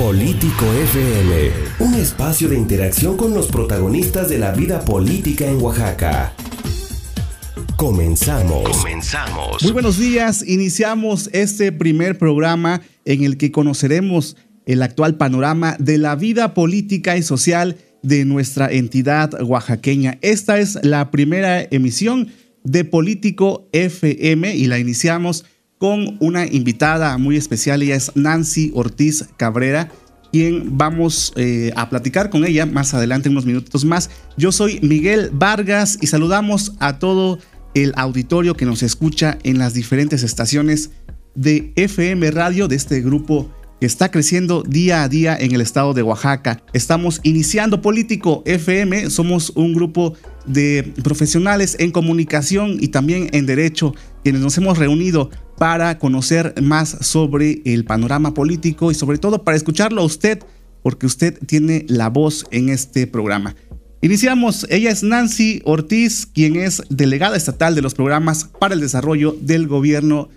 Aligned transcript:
Político 0.00 0.64
FM, 0.64 1.50
un 1.80 1.92
espacio 1.92 2.48
de 2.48 2.56
interacción 2.56 3.18
con 3.18 3.34
los 3.34 3.48
protagonistas 3.48 4.30
de 4.30 4.38
la 4.38 4.50
vida 4.50 4.82
política 4.82 5.44
en 5.44 5.60
Oaxaca. 5.60 6.32
Comenzamos. 7.76 8.78
Comenzamos. 8.78 9.62
Muy 9.62 9.72
buenos 9.72 9.98
días. 9.98 10.42
Iniciamos 10.48 11.28
este 11.34 11.70
primer 11.70 12.16
programa 12.16 12.80
en 13.04 13.24
el 13.24 13.36
que 13.36 13.52
conoceremos 13.52 14.38
el 14.64 14.82
actual 14.82 15.18
panorama 15.18 15.76
de 15.78 15.98
la 15.98 16.16
vida 16.16 16.54
política 16.54 17.18
y 17.18 17.22
social 17.22 17.76
de 18.02 18.24
nuestra 18.24 18.72
entidad 18.72 19.34
oaxaqueña. 19.42 20.16
Esta 20.22 20.60
es 20.60 20.78
la 20.82 21.10
primera 21.10 21.62
emisión 21.70 22.28
de 22.64 22.86
Político 22.86 23.68
FM 23.72 24.56
y 24.56 24.66
la 24.66 24.78
iniciamos 24.78 25.44
con 25.80 26.18
una 26.20 26.46
invitada 26.46 27.16
muy 27.16 27.38
especial. 27.38 27.82
Ella 27.82 27.96
es 27.96 28.12
Nancy 28.14 28.70
Ortiz 28.74 29.24
Cabrera, 29.38 29.90
quien 30.30 30.76
vamos 30.76 31.32
eh, 31.36 31.72
a 31.74 31.88
platicar 31.88 32.28
con 32.28 32.44
ella 32.44 32.66
más 32.66 32.92
adelante, 32.92 33.30
unos 33.30 33.46
minutos 33.46 33.86
más. 33.86 34.10
Yo 34.36 34.52
soy 34.52 34.78
Miguel 34.82 35.30
Vargas 35.32 35.96
y 36.02 36.06
saludamos 36.06 36.74
a 36.80 36.98
todo 36.98 37.38
el 37.72 37.94
auditorio 37.96 38.54
que 38.58 38.66
nos 38.66 38.82
escucha 38.82 39.38
en 39.42 39.58
las 39.58 39.72
diferentes 39.72 40.22
estaciones 40.22 40.90
de 41.34 41.72
FM 41.76 42.30
Radio 42.30 42.68
de 42.68 42.76
este 42.76 43.00
grupo 43.00 43.50
que 43.80 43.86
está 43.86 44.10
creciendo 44.10 44.62
día 44.62 45.02
a 45.02 45.08
día 45.08 45.36
en 45.40 45.54
el 45.54 45.62
estado 45.62 45.94
de 45.94 46.02
Oaxaca. 46.02 46.62
Estamos 46.74 47.20
iniciando 47.22 47.80
Político 47.80 48.42
FM, 48.44 49.08
somos 49.08 49.50
un 49.56 49.72
grupo 49.72 50.14
de 50.44 50.92
profesionales 51.02 51.76
en 51.80 51.90
comunicación 51.90 52.76
y 52.78 52.88
también 52.88 53.30
en 53.32 53.46
derecho, 53.46 53.94
quienes 54.22 54.42
nos 54.42 54.58
hemos 54.58 54.76
reunido 54.76 55.30
para 55.56 55.98
conocer 55.98 56.54
más 56.62 56.90
sobre 57.00 57.62
el 57.64 57.84
panorama 57.86 58.34
político 58.34 58.90
y 58.90 58.94
sobre 58.94 59.16
todo 59.16 59.44
para 59.44 59.56
escucharlo 59.56 60.02
a 60.02 60.04
usted, 60.04 60.40
porque 60.82 61.06
usted 61.06 61.38
tiene 61.46 61.86
la 61.88 62.10
voz 62.10 62.46
en 62.50 62.68
este 62.68 63.06
programa. 63.06 63.56
Iniciamos, 64.02 64.66
ella 64.68 64.90
es 64.90 65.02
Nancy 65.02 65.62
Ortiz, 65.64 66.26
quien 66.26 66.56
es 66.56 66.82
delegada 66.90 67.36
estatal 67.36 67.74
de 67.74 67.82
los 67.82 67.94
programas 67.94 68.44
para 68.58 68.74
el 68.74 68.80
desarrollo 68.80 69.36
del 69.40 69.66
gobierno 69.66 70.28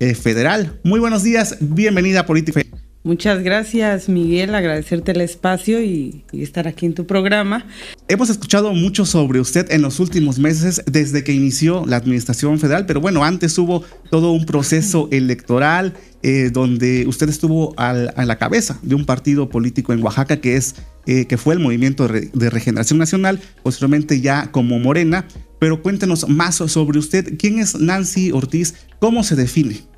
eh, 0.00 0.14
federal. 0.14 0.80
Muy 0.82 0.98
buenos 0.98 1.22
días, 1.22 1.56
bienvenida 1.60 2.20
a 2.20 2.26
Política. 2.26 2.62
Muchas 3.02 3.42
gracias, 3.42 4.10
Miguel. 4.10 4.54
Agradecerte 4.54 5.12
el 5.12 5.22
espacio 5.22 5.82
y, 5.82 6.22
estar 6.32 6.68
aquí 6.68 6.84
en 6.84 6.92
tu 6.92 7.06
programa. 7.06 7.64
Hemos 8.08 8.28
escuchado 8.28 8.74
mucho 8.74 9.06
sobre 9.06 9.40
usted 9.40 9.72
en 9.72 9.80
los 9.80 10.00
últimos 10.00 10.38
meses 10.38 10.82
desde 10.84 11.24
que 11.24 11.32
inició 11.32 11.86
la 11.86 11.96
administración 11.96 12.58
federal, 12.58 12.84
pero 12.84 13.00
bueno, 13.00 13.24
antes 13.24 13.56
hubo 13.56 13.84
todo 14.10 14.32
un 14.32 14.44
proceso 14.44 15.08
electoral 15.12 15.94
eh, 16.22 16.50
donde 16.52 17.06
usted 17.06 17.30
estuvo 17.30 17.72
a 17.78 17.94
la 17.94 18.36
cabeza 18.36 18.78
de 18.82 18.94
un 18.94 19.06
partido 19.06 19.48
político 19.48 19.94
en 19.94 20.02
Oaxaca 20.02 20.38
que 20.42 20.56
es 20.56 20.74
eh, 21.06 21.26
que 21.26 21.38
fue 21.38 21.54
el 21.54 21.60
Movimiento 21.60 22.06
de 22.06 22.50
Regeneración 22.50 22.98
Nacional, 22.98 23.40
posteriormente 23.62 24.20
ya 24.20 24.52
como 24.52 24.78
Morena. 24.78 25.26
Pero 25.58 25.82
cuéntenos 25.82 26.28
más 26.28 26.56
sobre 26.56 26.98
usted. 26.98 27.36
¿Quién 27.38 27.58
es 27.58 27.78
Nancy 27.78 28.32
Ortiz? 28.32 28.74
¿Cómo 28.98 29.24
se 29.24 29.36
define? 29.36 29.89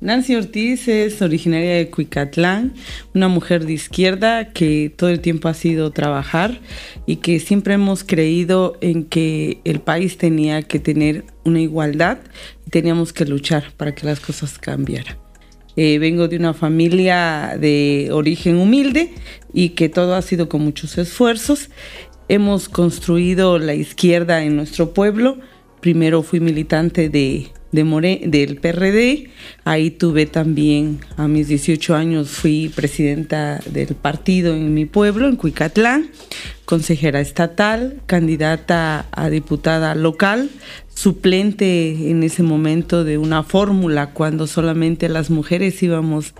Nancy 0.00 0.34
Ortiz 0.34 0.88
es 0.88 1.20
originaria 1.20 1.74
de 1.74 1.90
Cuicatlán, 1.90 2.72
una 3.14 3.28
mujer 3.28 3.66
de 3.66 3.74
izquierda 3.74 4.50
que 4.50 4.90
todo 4.96 5.10
el 5.10 5.20
tiempo 5.20 5.48
ha 5.48 5.54
sido 5.54 5.90
trabajar 5.90 6.58
y 7.04 7.16
que 7.16 7.38
siempre 7.38 7.74
hemos 7.74 8.02
creído 8.02 8.78
en 8.80 9.04
que 9.04 9.60
el 9.64 9.80
país 9.80 10.16
tenía 10.16 10.62
que 10.62 10.78
tener 10.78 11.24
una 11.44 11.60
igualdad 11.60 12.16
y 12.66 12.70
teníamos 12.70 13.12
que 13.12 13.26
luchar 13.26 13.72
para 13.76 13.94
que 13.94 14.06
las 14.06 14.20
cosas 14.20 14.58
cambiaran. 14.58 15.18
Eh, 15.76 15.98
vengo 15.98 16.28
de 16.28 16.36
una 16.38 16.54
familia 16.54 17.58
de 17.60 18.08
origen 18.10 18.56
humilde 18.56 19.12
y 19.52 19.70
que 19.70 19.90
todo 19.90 20.14
ha 20.14 20.22
sido 20.22 20.48
con 20.48 20.62
muchos 20.62 20.96
esfuerzos. 20.96 21.68
Hemos 22.28 22.70
construido 22.70 23.58
la 23.58 23.74
izquierda 23.74 24.42
en 24.44 24.56
nuestro 24.56 24.94
pueblo. 24.94 25.38
Primero 25.80 26.22
fui 26.22 26.40
militante 26.40 27.10
de 27.10 27.50
de 27.72 27.84
More, 27.84 28.20
del 28.26 28.56
PRD. 28.56 29.30
Ahí 29.64 29.90
tuve 29.90 30.26
también, 30.26 31.00
a 31.16 31.28
mis 31.28 31.48
18 31.48 31.94
años, 31.94 32.30
fui 32.30 32.70
presidenta 32.74 33.60
del 33.66 33.94
partido 33.94 34.54
en 34.54 34.74
mi 34.74 34.86
pueblo, 34.86 35.28
en 35.28 35.36
Cuicatlán, 35.36 36.10
consejera 36.64 37.20
estatal, 37.20 38.00
candidata 38.06 39.06
a 39.12 39.30
diputada 39.30 39.94
local, 39.94 40.50
suplente 40.94 42.10
en 42.10 42.22
ese 42.22 42.42
momento 42.42 43.04
de 43.04 43.16
una 43.16 43.42
fórmula 43.42 44.10
cuando 44.10 44.46
solamente 44.46 45.08
las 45.08 45.30
mujeres 45.30 45.82
íbamos 45.82 46.34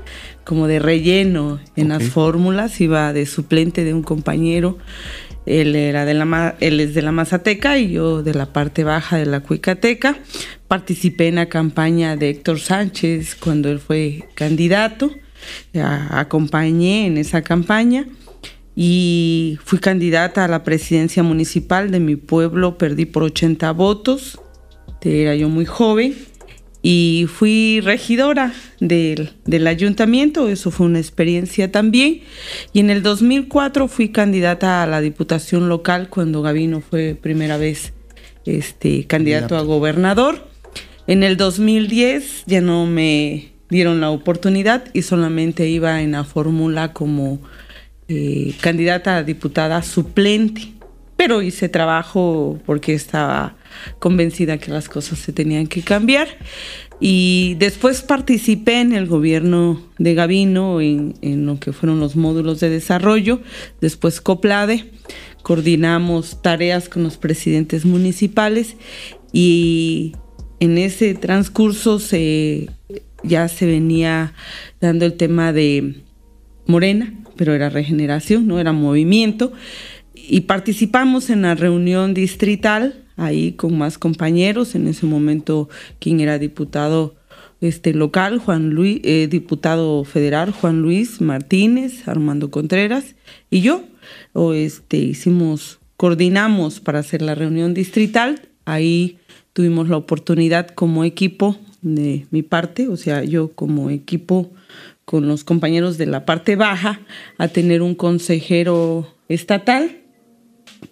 como 0.44 0.66
de 0.66 0.78
relleno 0.78 1.60
en 1.76 1.88
las 1.88 2.04
fórmulas, 2.04 2.80
iba 2.80 3.12
de 3.12 3.24
suplente 3.24 3.84
de 3.84 3.94
un 3.94 4.02
compañero 4.02 4.76
él, 5.50 5.74
era 5.74 6.04
de 6.04 6.14
la, 6.14 6.56
él 6.60 6.80
es 6.80 6.94
de 6.94 7.02
la 7.02 7.12
Mazateca 7.12 7.78
y 7.78 7.92
yo 7.92 8.22
de 8.22 8.34
la 8.34 8.52
parte 8.52 8.84
baja 8.84 9.16
de 9.16 9.26
la 9.26 9.40
Cuicateca. 9.40 10.16
Participé 10.68 11.28
en 11.28 11.36
la 11.36 11.48
campaña 11.48 12.16
de 12.16 12.30
Héctor 12.30 12.60
Sánchez 12.60 13.34
cuando 13.34 13.70
él 13.70 13.80
fue 13.80 14.28
candidato. 14.34 15.10
acompañé 16.10 17.06
en 17.06 17.18
esa 17.18 17.42
campaña 17.42 18.06
y 18.76 19.58
fui 19.64 19.78
candidata 19.78 20.44
a 20.44 20.48
la 20.48 20.62
presidencia 20.62 21.22
municipal 21.22 21.90
de 21.90 22.00
mi 22.00 22.16
pueblo. 22.16 22.78
Perdí 22.78 23.06
por 23.06 23.24
80 23.24 23.72
votos. 23.72 24.40
Era 25.02 25.34
yo 25.34 25.48
muy 25.48 25.64
joven 25.64 26.14
y 26.82 27.26
fui 27.28 27.80
regidora 27.82 28.54
del, 28.80 29.66
ayuntamiento, 29.66 30.48
eso 30.48 30.70
fue 30.70 30.86
una 30.86 30.98
experiencia 30.98 31.70
también. 31.70 32.22
Y 32.72 32.80
en 32.80 32.88
el 32.88 33.02
2004 33.02 33.86
fui 33.86 34.08
candidata 34.08 34.82
a 34.82 34.86
la 34.86 35.00
diputación 35.00 35.68
local 35.68 36.08
cuando 36.08 36.40
Gavino 36.40 36.80
fue 36.80 37.14
primera 37.20 37.58
vez 37.58 37.92
este, 38.46 39.06
candidato 39.06 39.56
a 39.56 39.62
gobernador. 39.62 40.48
En 41.06 41.22
el 41.22 41.36
2010 41.36 42.44
ya 42.46 42.62
no 42.62 42.86
me 42.86 43.52
dieron 43.68 44.00
la 44.00 44.10
oportunidad 44.10 44.84
y 44.94 45.02
solamente 45.02 45.68
iba 45.68 46.00
en 46.00 46.12
la 46.12 46.24
fórmula 46.24 46.94
como 46.94 47.40
eh, 48.08 48.54
candidata 48.62 49.18
a 49.18 49.22
diputada 49.22 49.82
suplente. 49.82 50.72
Pero 51.16 51.42
hice 51.42 51.68
trabajo 51.68 52.58
porque 52.64 52.94
estaba 52.94 53.56
convencida 53.98 54.58
que 54.58 54.70
las 54.70 54.88
cosas 54.88 55.18
se 55.18 55.32
tenían 55.32 55.66
que 55.66 55.82
cambiar. 55.82 56.28
Y 57.00 57.56
después 57.58 58.02
participé 58.02 58.80
en 58.80 58.92
el 58.92 59.06
gobierno 59.06 59.82
de 59.98 60.14
Gavino, 60.14 60.80
en, 60.82 61.46
lo 61.46 61.58
que 61.58 61.72
fueron 61.72 61.98
los 61.98 62.14
módulos 62.14 62.60
de 62.60 62.68
desarrollo, 62.68 63.40
después 63.80 64.20
COPLADE, 64.20 64.90
coordinamos 65.42 66.42
tareas 66.42 66.90
con 66.90 67.02
los 67.02 67.16
presidentes 67.16 67.86
municipales 67.86 68.76
y 69.32 70.12
en 70.60 70.76
ese 70.76 71.14
transcurso 71.14 71.98
se, 71.98 72.68
ya 73.22 73.48
se 73.48 73.64
venía 73.64 74.34
dando 74.80 75.06
el 75.06 75.14
tema 75.14 75.54
de 75.54 76.02
Morena, 76.66 77.14
pero 77.36 77.54
era 77.54 77.70
regeneración, 77.70 78.46
no 78.46 78.60
era 78.60 78.72
movimiento, 78.72 79.52
y 80.14 80.42
participamos 80.42 81.30
en 81.30 81.42
la 81.42 81.54
reunión 81.54 82.12
distrital 82.12 82.99
ahí 83.16 83.52
con 83.52 83.76
más 83.76 83.98
compañeros. 83.98 84.74
En 84.74 84.88
ese 84.88 85.06
momento, 85.06 85.68
quien 85.98 86.20
era 86.20 86.38
diputado 86.38 87.14
este, 87.60 87.92
local, 87.92 88.38
Juan 88.38 88.70
Luis, 88.70 89.00
eh, 89.04 89.28
diputado 89.30 90.04
federal, 90.04 90.52
Juan 90.52 90.80
Luis 90.82 91.20
Martínez, 91.20 92.08
Armando 92.08 92.50
Contreras 92.50 93.14
y 93.50 93.60
yo, 93.60 93.82
o 94.32 94.54
este, 94.54 94.96
hicimos, 94.96 95.78
coordinamos 95.96 96.80
para 96.80 97.00
hacer 97.00 97.22
la 97.22 97.34
reunión 97.34 97.74
distrital. 97.74 98.48
Ahí 98.64 99.18
tuvimos 99.52 99.88
la 99.88 99.96
oportunidad 99.96 100.68
como 100.68 101.04
equipo 101.04 101.56
de 101.82 102.26
mi 102.30 102.42
parte, 102.42 102.88
o 102.88 102.96
sea, 102.96 103.24
yo 103.24 103.52
como 103.52 103.90
equipo 103.90 104.50
con 105.04 105.26
los 105.26 105.44
compañeros 105.44 105.98
de 105.98 106.06
la 106.06 106.24
parte 106.24 106.54
baja, 106.54 107.00
a 107.36 107.48
tener 107.48 107.82
un 107.82 107.96
consejero 107.96 109.12
estatal. 109.28 109.98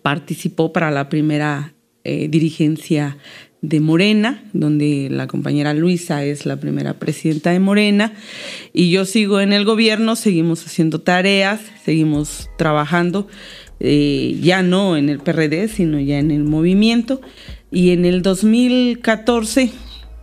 Participó 0.02 0.72
para 0.72 0.90
la 0.90 1.08
primera 1.08 1.72
eh, 2.04 2.28
dirigencia 2.28 3.18
de 3.60 3.80
Morena, 3.80 4.44
donde 4.52 5.08
la 5.10 5.26
compañera 5.26 5.74
Luisa 5.74 6.24
es 6.24 6.46
la 6.46 6.60
primera 6.60 6.98
presidenta 6.98 7.50
de 7.50 7.58
Morena, 7.58 8.12
y 8.72 8.90
yo 8.90 9.04
sigo 9.04 9.40
en 9.40 9.52
el 9.52 9.64
gobierno, 9.64 10.14
seguimos 10.16 10.64
haciendo 10.64 11.00
tareas, 11.00 11.60
seguimos 11.84 12.48
trabajando, 12.56 13.26
eh, 13.80 14.38
ya 14.40 14.62
no 14.62 14.96
en 14.96 15.08
el 15.08 15.18
PRD, 15.18 15.68
sino 15.68 15.98
ya 15.98 16.18
en 16.18 16.30
el 16.30 16.44
movimiento, 16.44 17.20
y 17.70 17.90
en 17.90 18.04
el 18.04 18.22
2014 18.22 19.72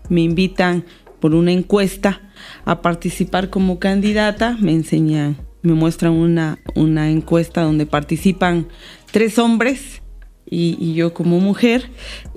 me 0.09 0.21
invitan 0.21 0.85
por 1.19 1.35
una 1.35 1.51
encuesta 1.51 2.21
a 2.63 2.81
participar 2.81 3.49
como 3.49 3.79
candidata, 3.79 4.57
me 4.59 4.71
enseñan, 4.71 5.37
me 5.61 5.73
muestran 5.73 6.13
una, 6.13 6.59
una 6.75 7.09
encuesta 7.09 7.61
donde 7.63 7.85
participan 7.85 8.67
tres 9.11 9.39
hombres, 9.39 10.01
y, 10.49 10.93
yo 10.93 11.13
como 11.13 11.39
mujer 11.39 11.89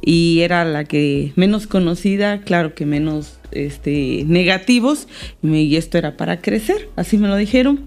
y 0.02 0.40
era 0.40 0.64
la 0.64 0.84
que 0.84 1.32
menos 1.36 1.66
conocida, 1.66 2.40
claro 2.40 2.74
que 2.74 2.86
menos 2.86 3.38
este, 3.50 4.24
negativos 4.26 5.08
y, 5.42 5.76
esto 5.76 5.98
era 5.98 6.16
para 6.16 6.40
crecer, 6.40 6.88
así 6.96 7.18
me 7.18 7.28
lo 7.28 7.36
dijeron. 7.36 7.86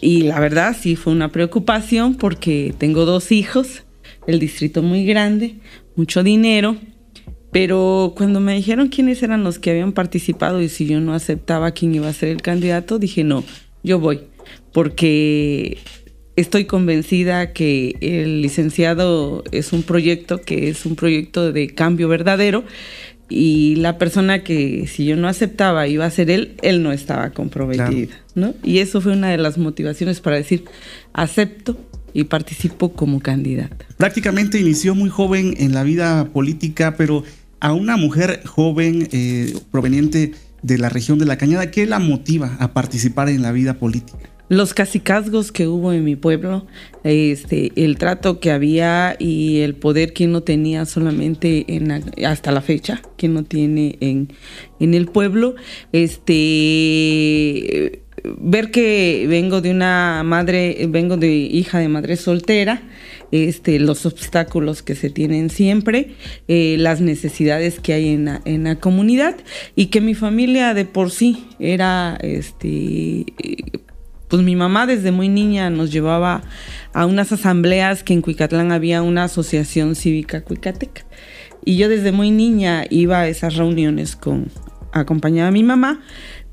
Y 0.00 0.22
la 0.22 0.40
verdad 0.40 0.74
sí 0.78 0.96
fue 0.96 1.12
una 1.12 1.30
preocupación 1.30 2.14
porque 2.14 2.74
tengo 2.78 3.04
dos 3.04 3.32
hijos, 3.32 3.84
el 4.26 4.38
distrito 4.38 4.82
muy 4.82 5.04
grande, 5.04 5.56
mucho 5.94 6.22
dinero, 6.22 6.76
pero 7.52 8.14
cuando 8.16 8.40
me 8.40 8.54
dijeron 8.54 8.88
quiénes 8.88 9.22
eran 9.22 9.44
los 9.44 9.58
que 9.58 9.70
habían 9.70 9.92
participado 9.92 10.62
y 10.62 10.68
si 10.70 10.86
yo 10.86 11.00
no 11.00 11.12
aceptaba 11.12 11.72
quién 11.72 11.94
iba 11.94 12.08
a 12.08 12.12
ser 12.14 12.30
el 12.30 12.40
candidato, 12.40 12.98
dije 12.98 13.24
no, 13.24 13.44
yo 13.82 13.98
voy, 13.98 14.20
porque 14.72 15.78
estoy 16.40 16.64
convencida 16.64 17.52
que 17.52 17.96
el 18.00 18.42
licenciado 18.42 19.44
es 19.52 19.72
un 19.72 19.82
proyecto 19.82 20.40
que 20.40 20.68
es 20.68 20.86
un 20.86 20.96
proyecto 20.96 21.52
de 21.52 21.68
cambio 21.74 22.08
verdadero 22.08 22.64
y 23.28 23.76
la 23.76 23.96
persona 23.96 24.42
que 24.42 24.86
si 24.88 25.04
yo 25.04 25.16
no 25.16 25.28
aceptaba 25.28 25.86
iba 25.86 26.04
a 26.04 26.10
ser 26.10 26.30
él, 26.30 26.54
él 26.62 26.82
no 26.82 26.90
estaba 26.90 27.30
comprometida, 27.30 28.16
¿no? 28.34 28.54
Y 28.64 28.78
eso 28.78 29.00
fue 29.00 29.12
una 29.12 29.28
de 29.28 29.38
las 29.38 29.56
motivaciones 29.56 30.20
para 30.20 30.36
decir, 30.36 30.64
acepto 31.12 31.78
y 32.12 32.24
participo 32.24 32.92
como 32.92 33.20
candidata. 33.20 33.86
Prácticamente 33.96 34.58
inició 34.58 34.96
muy 34.96 35.10
joven 35.10 35.54
en 35.58 35.74
la 35.74 35.84
vida 35.84 36.24
política, 36.32 36.96
pero 36.96 37.22
a 37.60 37.72
una 37.72 37.96
mujer 37.96 38.42
joven 38.44 39.08
eh, 39.12 39.54
proveniente 39.70 40.32
de 40.62 40.78
la 40.78 40.88
región 40.88 41.18
de 41.18 41.26
la 41.26 41.38
Cañada, 41.38 41.70
¿qué 41.70 41.86
la 41.86 42.00
motiva 42.00 42.56
a 42.58 42.72
participar 42.72 43.28
en 43.28 43.42
la 43.42 43.52
vida 43.52 43.74
política? 43.74 44.29
Los 44.50 44.74
casicazgos 44.74 45.52
que 45.52 45.68
hubo 45.68 45.92
en 45.92 46.02
mi 46.02 46.16
pueblo, 46.16 46.66
este, 47.04 47.70
el 47.76 47.98
trato 47.98 48.40
que 48.40 48.50
había 48.50 49.14
y 49.16 49.60
el 49.60 49.76
poder 49.76 50.12
que 50.12 50.26
no 50.26 50.42
tenía 50.42 50.86
solamente 50.86 51.64
en 51.68 51.92
hasta 52.26 52.50
la 52.50 52.60
fecha, 52.60 53.00
que 53.16 53.28
no 53.28 53.44
tiene 53.44 53.96
en, 54.00 54.32
en 54.80 54.94
el 54.94 55.06
pueblo, 55.06 55.54
este 55.92 58.02
ver 58.24 58.72
que 58.72 59.24
vengo 59.28 59.60
de 59.60 59.70
una 59.70 60.22
madre, 60.24 60.84
vengo 60.88 61.16
de 61.16 61.32
hija 61.32 61.78
de 61.78 61.88
madre 61.88 62.16
soltera, 62.16 62.82
este, 63.30 63.78
los 63.78 64.04
obstáculos 64.04 64.82
que 64.82 64.96
se 64.96 65.10
tienen 65.10 65.50
siempre, 65.50 66.16
eh, 66.48 66.74
las 66.76 67.00
necesidades 67.00 67.78
que 67.78 67.92
hay 67.92 68.08
en 68.08 68.24
la, 68.24 68.42
en 68.44 68.64
la, 68.64 68.80
comunidad 68.80 69.36
y 69.76 69.86
que 69.86 70.00
mi 70.00 70.14
familia 70.14 70.74
de 70.74 70.86
por 70.86 71.12
sí 71.12 71.46
era 71.60 72.18
este, 72.20 73.26
pues 74.30 74.42
mi 74.42 74.56
mamá 74.56 74.86
desde 74.86 75.10
muy 75.10 75.28
niña 75.28 75.68
nos 75.68 75.90
llevaba 75.90 76.42
a 76.94 77.04
unas 77.04 77.32
asambleas 77.32 78.02
que 78.02 78.14
en 78.14 78.22
Cuicatlán 78.22 78.72
había 78.72 79.02
una 79.02 79.24
asociación 79.24 79.96
cívica 79.96 80.42
cuicateca. 80.42 81.04
Y 81.64 81.76
yo 81.76 81.88
desde 81.88 82.12
muy 82.12 82.30
niña 82.30 82.84
iba 82.88 83.20
a 83.20 83.28
esas 83.28 83.56
reuniones 83.56 84.16
con 84.16 84.50
acompañaba 84.92 85.48
a 85.48 85.52
mi 85.52 85.62
mamá, 85.62 86.00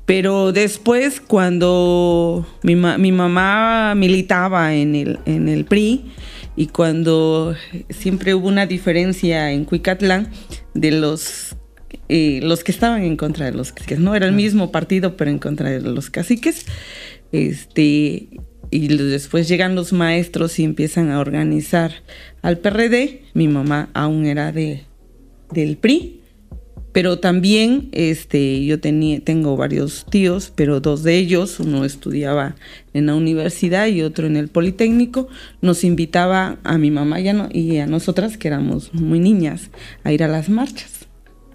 pero 0.04 0.52
después 0.52 1.20
cuando 1.20 2.46
mi, 2.62 2.74
mi 2.74 3.12
mamá 3.12 3.94
militaba 3.94 4.74
en 4.74 4.94
el, 4.94 5.18
en 5.24 5.48
el 5.48 5.64
PRI 5.64 6.12
y 6.56 6.66
cuando 6.66 7.54
siempre 7.90 8.34
hubo 8.34 8.48
una 8.48 8.66
diferencia 8.66 9.52
en 9.52 9.64
Cuicatlán 9.64 10.28
de 10.74 10.90
los 10.90 11.56
eh, 12.10 12.40
los 12.42 12.64
que 12.64 12.72
estaban 12.72 13.02
en 13.02 13.16
contra 13.16 13.46
de 13.46 13.52
los 13.52 13.72
caciques, 13.72 13.98
no 13.98 14.14
era 14.14 14.26
el 14.26 14.32
mismo 14.32 14.72
partido, 14.72 15.16
pero 15.16 15.30
en 15.30 15.38
contra 15.38 15.68
de 15.70 15.80
los 15.80 16.08
caciques. 16.08 16.64
Este, 17.32 18.28
y 18.70 18.88
después 18.88 19.48
llegan 19.48 19.74
los 19.74 19.92
maestros 19.92 20.58
y 20.58 20.64
empiezan 20.64 21.10
a 21.10 21.20
organizar 21.20 21.92
al 22.42 22.58
PRD. 22.58 23.22
Mi 23.34 23.48
mamá 23.48 23.90
aún 23.94 24.26
era 24.26 24.52
de, 24.52 24.84
del 25.52 25.76
PRI, 25.76 26.20
pero 26.92 27.18
también 27.18 27.88
este, 27.92 28.64
yo 28.64 28.80
tenía, 28.80 29.20
tengo 29.20 29.56
varios 29.56 30.06
tíos, 30.10 30.52
pero 30.54 30.80
dos 30.80 31.02
de 31.02 31.16
ellos, 31.16 31.60
uno 31.60 31.84
estudiaba 31.84 32.56
en 32.92 33.06
la 33.06 33.14
universidad 33.14 33.86
y 33.86 34.02
otro 34.02 34.26
en 34.26 34.36
el 34.36 34.48
Politécnico, 34.48 35.28
nos 35.60 35.84
invitaba 35.84 36.58
a 36.64 36.78
mi 36.78 36.90
mamá 36.90 37.20
y 37.20 37.28
y 37.52 37.78
a 37.78 37.86
nosotras, 37.86 38.36
que 38.36 38.48
éramos 38.48 38.92
muy 38.94 39.20
niñas, 39.20 39.70
a 40.02 40.12
ir 40.12 40.24
a 40.24 40.28
las 40.28 40.48
marchas 40.48 40.97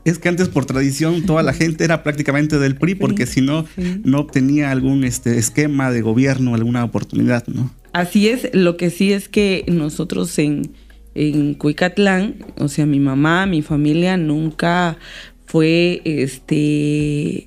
es 0.06 0.20
que 0.20 0.30
antes 0.30 0.50
por 0.50 0.66
tradición 0.66 1.24
toda 1.26 1.44
la 1.44 1.54
gente 1.54 1.84
era 1.84 2.04
prácticamente 2.04 2.60
del 2.60 2.76
PRI 2.76 2.96
porque 2.96 3.26
si 3.26 3.42
no, 3.42 3.66
no 4.04 4.20
obtenía 4.20 4.72
algún 4.72 5.04
este, 5.04 5.38
esquema 5.38 5.92
de 5.92 6.02
gobierno, 6.02 6.56
alguna 6.56 6.84
oportunidad, 6.84 7.48
¿no? 7.48 7.72
Así 7.94 8.28
es, 8.28 8.50
lo 8.54 8.76
que 8.76 8.90
sí 8.90 9.14
es 9.14 9.30
que 9.30 9.64
nosotros 9.68 10.38
en, 10.40 10.72
en 11.14 11.54
Cuicatlán, 11.54 12.38
o 12.58 12.68
sea, 12.68 12.86
mi 12.86 13.00
mamá, 13.00 13.46
mi 13.46 13.62
familia 13.62 14.18
nunca 14.18 14.98
fue, 15.46 16.02
este, 16.06 17.46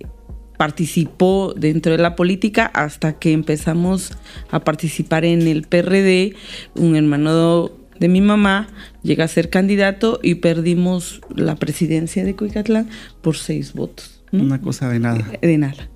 participó 0.56 1.52
dentro 1.56 1.92
de 1.92 1.98
la 1.98 2.16
política 2.16 2.66
hasta 2.66 3.18
que 3.18 3.32
empezamos 3.32 4.12
a 4.50 4.60
participar 4.60 5.24
en 5.24 5.42
el 5.42 5.62
PRD, 5.62 6.34
un 6.74 6.96
hermano 6.96 7.72
de 7.98 8.08
mi 8.08 8.20
mamá 8.20 8.68
llega 9.02 9.24
a 9.24 9.28
ser 9.28 9.50
candidato 9.50 10.20
y 10.22 10.36
perdimos 10.36 11.20
la 11.34 11.56
presidencia 11.56 12.24
de 12.24 12.34
Cuicatlán 12.34 12.88
por 13.22 13.36
seis 13.36 13.72
votos. 13.72 14.22
Una 14.32 14.60
cosa 14.60 14.88
de 14.88 14.98
nada. 14.98 15.30
De 15.40 15.58
nada. 15.58 15.88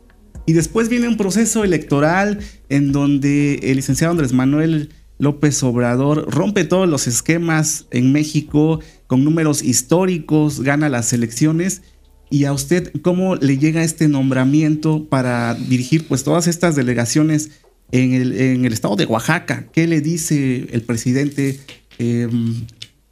Y 0.46 0.52
después 0.52 0.88
viene 0.88 1.08
un 1.08 1.16
proceso 1.16 1.64
electoral 1.64 2.40
en 2.68 2.92
donde 2.92 3.54
el 3.62 3.76
licenciado 3.76 4.12
Andrés 4.12 4.32
Manuel 4.32 4.90
López 5.18 5.62
Obrador 5.62 6.26
rompe 6.30 6.64
todos 6.64 6.88
los 6.88 7.06
esquemas 7.06 7.86
en 7.90 8.10
México 8.10 8.80
con 9.06 9.22
números 9.22 9.62
históricos, 9.62 10.62
gana 10.62 10.88
las 10.88 11.12
elecciones. 11.12 11.82
¿Y 12.30 12.44
a 12.44 12.52
usted 12.52 12.92
cómo 13.02 13.36
le 13.36 13.58
llega 13.58 13.82
este 13.82 14.08
nombramiento 14.08 15.08
para 15.08 15.54
dirigir 15.54 16.06
pues 16.08 16.24
todas 16.24 16.46
estas 16.46 16.74
delegaciones 16.74 17.50
en 17.92 18.14
el, 18.14 18.40
en 18.40 18.64
el 18.64 18.72
estado 18.72 18.96
de 18.96 19.04
Oaxaca? 19.04 19.66
¿Qué 19.72 19.86
le 19.86 20.00
dice 20.00 20.68
el 20.72 20.82
presidente 20.82 21.60
Em, 22.00 22.64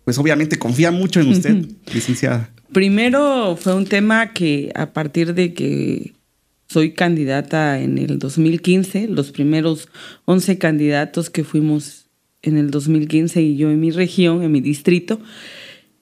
pues 0.05 0.17
obviamente 0.17 0.59
confía 0.59 0.91
mucho 0.91 1.21
en 1.21 1.29
usted, 1.29 1.67
licenciada. 1.93 2.51
Primero 2.73 3.55
fue 3.61 3.75
un 3.75 3.85
tema 3.85 4.33
que 4.33 4.73
a 4.75 4.95
partir 4.95 5.35
de 5.35 5.53
que 5.53 6.15
soy 6.71 6.93
candidata 6.93 7.81
en 7.83 7.99
el 7.99 8.19
2015, 8.19 9.09
los 9.09 9.31
primeros 9.31 9.91
11 10.25 10.57
candidatos 10.57 11.29
que 11.29 11.45
fuimos 11.45 12.07
en 12.41 12.57
el 12.57 12.71
2015 12.71 13.43
y 13.43 13.57
yo 13.59 13.71
en 13.71 13.79
mi 13.79 13.91
región, 13.91 14.43
en 14.43 14.53
mi 14.53 14.63
distrito, 14.63 15.21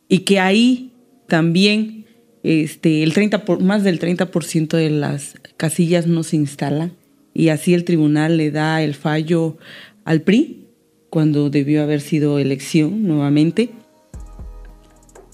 y 0.08 0.20
que 0.20 0.38
ahí 0.38 0.92
también 1.26 2.06
este, 2.44 3.02
el 3.02 3.12
30 3.12 3.44
por, 3.44 3.60
más 3.60 3.82
del 3.82 3.98
30% 3.98 4.76
de 4.76 4.90
las 4.90 5.34
casillas 5.56 6.06
no 6.06 6.22
se 6.22 6.36
instalan 6.36 6.92
y 7.34 7.48
así 7.48 7.74
el 7.74 7.82
tribunal 7.82 8.36
le 8.36 8.52
da 8.52 8.80
el 8.84 8.94
fallo 8.94 9.58
al 10.04 10.22
PRI 10.22 10.65
cuando 11.16 11.48
debió 11.48 11.82
haber 11.82 12.02
sido 12.02 12.38
elección 12.38 13.04
nuevamente. 13.04 13.70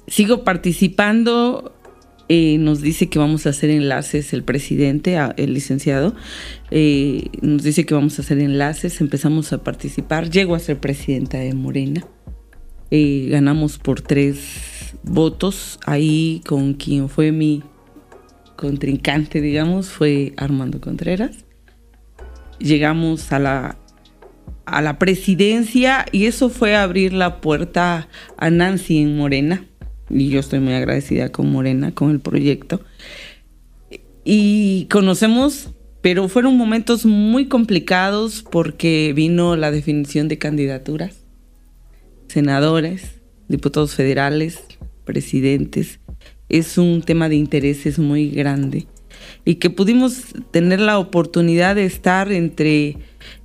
Sigo 0.06 0.44
participando. 0.44 1.74
Eh, 2.28 2.56
nos 2.58 2.82
dice 2.82 3.08
que 3.08 3.18
vamos 3.18 3.46
a 3.46 3.48
hacer 3.48 3.68
enlaces 3.68 4.32
el 4.32 4.44
presidente, 4.44 5.18
el 5.36 5.54
licenciado, 5.54 6.14
eh, 6.70 7.24
nos 7.40 7.64
dice 7.64 7.84
que 7.84 7.94
vamos 7.94 8.16
a 8.16 8.22
hacer 8.22 8.38
enlaces, 8.38 9.00
empezamos 9.00 9.52
a 9.52 9.64
participar, 9.64 10.30
llego 10.30 10.54
a 10.54 10.60
ser 10.60 10.78
presidenta 10.78 11.38
de 11.38 11.52
Morena, 11.52 12.06
eh, 12.92 13.26
ganamos 13.28 13.78
por 13.78 14.02
tres 14.02 14.94
votos, 15.02 15.80
ahí 15.84 16.42
con 16.46 16.74
quien 16.74 17.08
fue 17.08 17.32
mi 17.32 17.64
contrincante, 18.54 19.40
digamos, 19.40 19.88
fue 19.88 20.32
Armando 20.36 20.80
Contreras. 20.80 21.44
Llegamos 22.60 23.32
a 23.32 23.40
la 23.40 23.81
a 24.64 24.82
la 24.82 24.98
presidencia 24.98 26.06
y 26.12 26.26
eso 26.26 26.48
fue 26.48 26.76
abrir 26.76 27.12
la 27.12 27.40
puerta 27.40 28.08
a 28.36 28.50
Nancy 28.50 28.98
en 28.98 29.16
Morena. 29.16 29.66
Y 30.10 30.28
yo 30.28 30.40
estoy 30.40 30.60
muy 30.60 30.74
agradecida 30.74 31.30
con 31.30 31.50
Morena, 31.50 31.92
con 31.92 32.10
el 32.10 32.20
proyecto. 32.20 32.82
Y 34.24 34.86
conocemos, 34.90 35.70
pero 36.00 36.28
fueron 36.28 36.56
momentos 36.56 37.06
muy 37.06 37.48
complicados 37.48 38.44
porque 38.48 39.12
vino 39.14 39.56
la 39.56 39.70
definición 39.70 40.28
de 40.28 40.38
candidaturas, 40.38 41.24
senadores, 42.28 43.20
diputados 43.48 43.94
federales, 43.94 44.62
presidentes. 45.04 46.00
Es 46.48 46.78
un 46.78 47.02
tema 47.02 47.28
de 47.28 47.36
intereses 47.36 47.98
muy 47.98 48.30
grande 48.30 48.86
y 49.44 49.56
que 49.56 49.70
pudimos 49.70 50.22
tener 50.50 50.80
la 50.80 50.98
oportunidad 50.98 51.76
de 51.76 51.84
estar 51.84 52.30
entre 52.32 52.98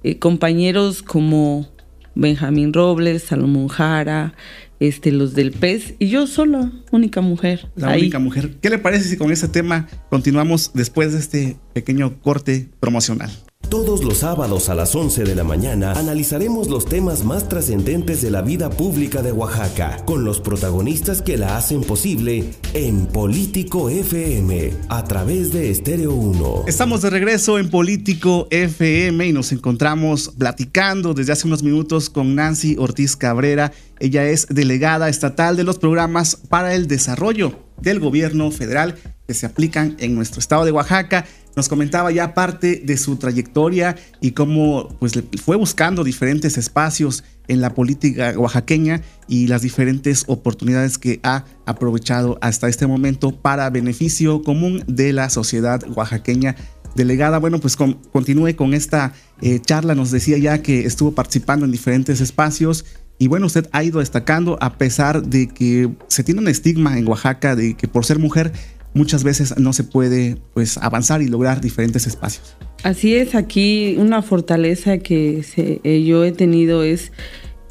eh, 0.03 0.19
compañeros 0.19 1.01
como 1.01 1.67
Benjamín 2.15 2.73
Robles, 2.73 3.23
Salomón 3.23 3.67
Jara, 3.67 4.33
este, 4.79 5.11
los 5.11 5.33
del 5.33 5.51
PES 5.51 5.95
y 5.99 6.09
yo 6.09 6.27
sola, 6.27 6.71
única 6.91 7.21
mujer. 7.21 7.69
La 7.75 7.93
única 7.93 8.19
mujer. 8.19 8.57
¿Qué 8.61 8.69
le 8.69 8.77
parece 8.77 9.09
si 9.09 9.17
con 9.17 9.31
ese 9.31 9.47
tema 9.47 9.87
continuamos 10.09 10.71
después 10.73 11.13
de 11.13 11.19
este 11.19 11.57
pequeño 11.73 12.19
corte 12.21 12.69
promocional? 12.79 13.31
Todos 13.69 14.01
los 14.01 14.19
sábados 14.19 14.69
a 14.69 14.75
las 14.75 14.95
11 14.95 15.25
de 15.25 15.35
la 15.35 15.43
mañana 15.43 15.91
analizaremos 15.91 16.69
los 16.69 16.85
temas 16.85 17.25
más 17.25 17.49
trascendentes 17.49 18.21
de 18.21 18.31
la 18.31 18.41
vida 18.41 18.69
pública 18.69 19.21
de 19.21 19.33
Oaxaca, 19.33 19.97
con 20.05 20.23
los 20.23 20.39
protagonistas 20.39 21.21
que 21.21 21.35
la 21.37 21.57
hacen 21.57 21.81
posible 21.81 22.53
en 22.73 23.07
Político 23.07 23.89
FM, 23.89 24.71
a 24.87 25.03
través 25.03 25.51
de 25.51 25.69
Estéreo 25.69 26.13
1. 26.13 26.63
Estamos 26.65 27.01
de 27.01 27.09
regreso 27.09 27.59
en 27.59 27.69
Político 27.69 28.47
FM 28.51 29.27
y 29.27 29.33
nos 29.33 29.51
encontramos 29.51 30.29
platicando 30.37 31.13
desde 31.13 31.33
hace 31.33 31.47
unos 31.47 31.61
minutos 31.61 32.09
con 32.09 32.35
Nancy 32.35 32.77
Ortiz 32.79 33.17
Cabrera. 33.17 33.73
Ella 33.99 34.29
es 34.29 34.47
delegada 34.47 35.09
estatal 35.09 35.57
de 35.57 35.65
los 35.65 35.77
programas 35.77 36.37
para 36.37 36.73
el 36.73 36.87
desarrollo 36.87 37.59
del 37.81 37.99
gobierno 37.99 38.49
federal 38.49 38.95
que 39.27 39.33
se 39.33 39.45
aplican 39.45 39.97
en 39.99 40.15
nuestro 40.15 40.39
estado 40.39 40.63
de 40.63 40.71
Oaxaca. 40.71 41.25
Nos 41.57 41.69
comentaba 41.69 42.11
ya 42.11 42.35
parte 42.35 42.83
de 42.85 42.97
su 42.97 43.15
trayectoria 43.15 43.95
y 44.21 44.33
cómo 44.33 44.89
pues, 44.99 45.13
fue 45.43 45.55
buscando 45.55 46.03
diferentes 46.03 46.55
espacios 46.55 47.23
en 47.47 47.61
la 47.61 47.73
política 47.73 48.35
oaxaqueña 48.37 49.01
y 49.27 49.47
las 49.47 49.63
diferentes 49.63 50.25
oportunidades 50.27 50.99
que 50.99 51.19
ha 51.23 51.45
aprovechado 51.65 52.37
hasta 52.41 52.69
este 52.69 52.85
momento 52.85 53.31
para 53.31 53.71
beneficio 53.71 54.43
común 54.43 54.83
de 54.85 55.13
la 55.13 55.31
sociedad 55.31 55.81
oaxaqueña. 55.95 56.55
Delegada, 56.93 57.39
bueno, 57.39 57.57
pues 57.57 57.75
continúe 57.75 58.55
con 58.55 58.75
esta 58.75 59.13
eh, 59.41 59.59
charla. 59.59 59.95
Nos 59.95 60.11
decía 60.11 60.37
ya 60.37 60.61
que 60.61 60.85
estuvo 60.85 61.13
participando 61.13 61.65
en 61.65 61.71
diferentes 61.71 62.21
espacios 62.21 62.85
y 63.19 63.27
bueno, 63.27 63.47
usted 63.47 63.67
ha 63.71 63.83
ido 63.83 63.99
destacando 63.99 64.59
a 64.61 64.77
pesar 64.77 65.23
de 65.23 65.47
que 65.47 65.89
se 66.07 66.23
tiene 66.23 66.39
un 66.39 66.47
estigma 66.47 66.99
en 66.99 67.07
Oaxaca 67.07 67.55
de 67.55 67.75
que 67.75 67.87
por 67.87 68.05
ser 68.05 68.19
mujer 68.19 68.53
muchas 68.97 69.23
veces 69.23 69.57
no 69.57 69.71
se 69.71 69.83
puede 69.83 70.37
pues 70.53 70.77
avanzar 70.77 71.21
y 71.21 71.27
lograr 71.27 71.61
diferentes 71.61 72.07
espacios. 72.07 72.57
Así 72.83 73.15
es, 73.15 73.35
aquí 73.35 73.95
una 73.97 74.21
fortaleza 74.21 74.97
que 74.97 75.43
eh, 75.55 76.03
yo 76.03 76.25
he 76.25 76.31
tenido 76.31 76.83
es 76.83 77.11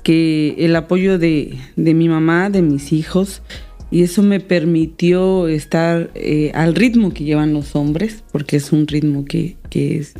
que 0.02 0.54
el 0.58 0.76
apoyo 0.76 1.18
de, 1.18 1.58
mi 1.76 2.08
mamá, 2.08 2.48
de 2.48 2.62
mis 2.62 2.92
hijos, 2.92 3.42
y 3.90 4.02
eso 4.02 4.22
me 4.22 4.38
permitió 4.38 5.48
estar 5.48 6.10
eh, 6.14 6.52
al 6.54 6.76
ritmo 6.76 7.12
que 7.12 7.24
llevan 7.24 7.52
los 7.52 7.74
hombres, 7.74 8.22
porque 8.30 8.56
es 8.56 8.70
un 8.70 8.86
ritmo 8.86 9.24
que, 9.24 9.56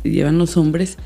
llevan 0.03 0.37
los 0.37 0.57
hombres, 0.57 0.97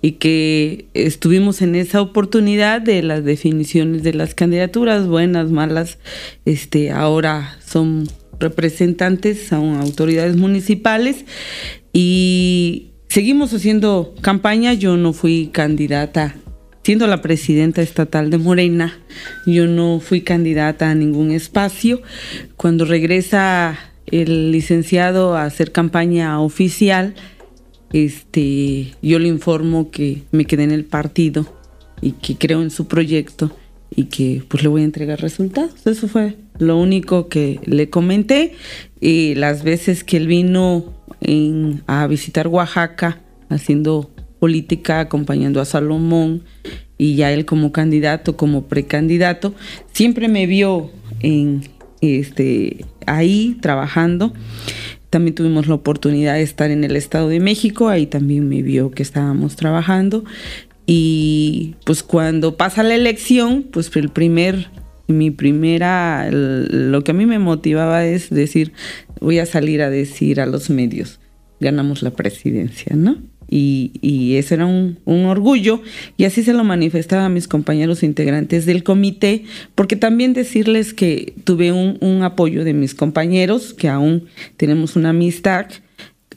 y 0.00 0.12
que 0.12 0.86
estuvimos 0.94 1.60
en 1.60 1.74
esa 1.74 2.00
oportunidad 2.00 2.80
de 2.80 3.02
las 3.02 3.22
definiciones 3.22 4.02
de 4.02 4.14
las 4.14 4.34
candidaturas, 4.34 5.06
buenas, 5.06 5.50
malas, 5.50 5.98
este, 6.46 6.90
ahora 6.90 7.58
son 7.66 8.08
representantes, 8.42 9.46
son 9.48 9.76
autoridades 9.76 10.36
municipales 10.36 11.24
y 11.92 12.90
seguimos 13.08 13.54
haciendo 13.54 14.14
campaña. 14.20 14.74
Yo 14.74 14.98
no 14.98 15.14
fui 15.14 15.48
candidata, 15.52 16.34
siendo 16.82 17.06
la 17.06 17.22
presidenta 17.22 17.80
estatal 17.80 18.28
de 18.28 18.38
Morena, 18.38 18.98
yo 19.46 19.66
no 19.66 20.00
fui 20.00 20.20
candidata 20.20 20.90
a 20.90 20.94
ningún 20.94 21.30
espacio. 21.30 22.02
Cuando 22.56 22.84
regresa 22.84 23.78
el 24.06 24.52
licenciado 24.52 25.36
a 25.36 25.44
hacer 25.44 25.72
campaña 25.72 26.38
oficial, 26.40 27.14
este, 27.92 28.94
yo 29.02 29.18
le 29.18 29.28
informo 29.28 29.90
que 29.90 30.22
me 30.32 30.44
quedé 30.44 30.64
en 30.64 30.72
el 30.72 30.84
partido 30.84 31.46
y 32.00 32.12
que 32.12 32.36
creo 32.36 32.62
en 32.62 32.70
su 32.70 32.88
proyecto 32.88 33.56
y 33.94 34.04
que 34.04 34.42
pues 34.48 34.62
le 34.62 34.68
voy 34.68 34.82
a 34.82 34.84
entregar 34.84 35.20
resultados. 35.20 35.86
Eso 35.86 36.08
fue 36.08 36.36
lo 36.62 36.78
único 36.78 37.28
que 37.28 37.60
le 37.64 37.90
comenté. 37.90 38.54
Y 39.00 39.34
las 39.34 39.64
veces 39.64 40.04
que 40.04 40.16
él 40.16 40.26
vino 40.26 40.94
a 41.86 42.06
visitar 42.06 42.48
Oaxaca 42.48 43.20
haciendo 43.48 44.10
política, 44.40 45.00
acompañando 45.00 45.60
a 45.60 45.64
Salomón 45.64 46.42
y 46.98 47.14
ya 47.14 47.32
él 47.32 47.44
como 47.44 47.70
candidato, 47.70 48.36
como 48.36 48.66
precandidato, 48.66 49.54
siempre 49.92 50.28
me 50.28 50.46
vio 50.46 50.90
en 51.20 51.62
este 52.00 52.84
ahí 53.06 53.56
trabajando. 53.60 54.32
También 55.10 55.34
tuvimos 55.34 55.68
la 55.68 55.74
oportunidad 55.74 56.34
de 56.34 56.42
estar 56.42 56.70
en 56.70 56.84
el 56.84 56.96
Estado 56.96 57.28
de 57.28 57.38
México, 57.38 57.88
ahí 57.88 58.06
también 58.06 58.48
me 58.48 58.62
vio 58.62 58.90
que 58.90 59.02
estábamos 59.02 59.56
trabajando 59.56 60.24
y 60.86 61.76
pues 61.84 62.02
cuando 62.02 62.56
pasa 62.56 62.82
la 62.82 62.94
elección, 62.94 63.62
pues 63.62 63.94
el 63.94 64.08
primer, 64.08 64.68
mi 65.08 65.30
primera, 65.30 66.28
lo 66.30 67.04
que 67.04 67.10
a 67.10 67.14
mí 67.14 67.26
me 67.26 67.38
motivaba 67.38 68.04
es 68.04 68.30
decir, 68.30 68.72
voy 69.20 69.38
a 69.38 69.46
salir 69.46 69.82
a 69.82 69.90
decir 69.90 70.40
a 70.40 70.46
los 70.46 70.70
medios, 70.70 71.20
ganamos 71.60 72.02
la 72.02 72.10
presidencia, 72.10 72.96
¿no? 72.96 73.18
Y, 73.48 73.92
y 74.00 74.36
ese 74.36 74.54
era 74.54 74.64
un, 74.64 74.98
un, 75.04 75.26
orgullo 75.26 75.82
y 76.16 76.24
así 76.24 76.42
se 76.42 76.54
lo 76.54 76.64
manifestaba 76.64 77.26
a 77.26 77.28
mis 77.28 77.48
compañeros 77.48 78.02
integrantes 78.02 78.64
del 78.64 78.82
comité, 78.82 79.44
porque 79.74 79.94
también 79.94 80.32
decirles 80.32 80.94
que 80.94 81.34
tuve 81.44 81.70
un, 81.70 81.98
un 82.00 82.22
apoyo 82.22 82.64
de 82.64 82.72
mis 82.72 82.94
compañeros, 82.94 83.74
que 83.74 83.90
aún 83.90 84.24
tenemos 84.56 84.96
una 84.96 85.10
amistad, 85.10 85.66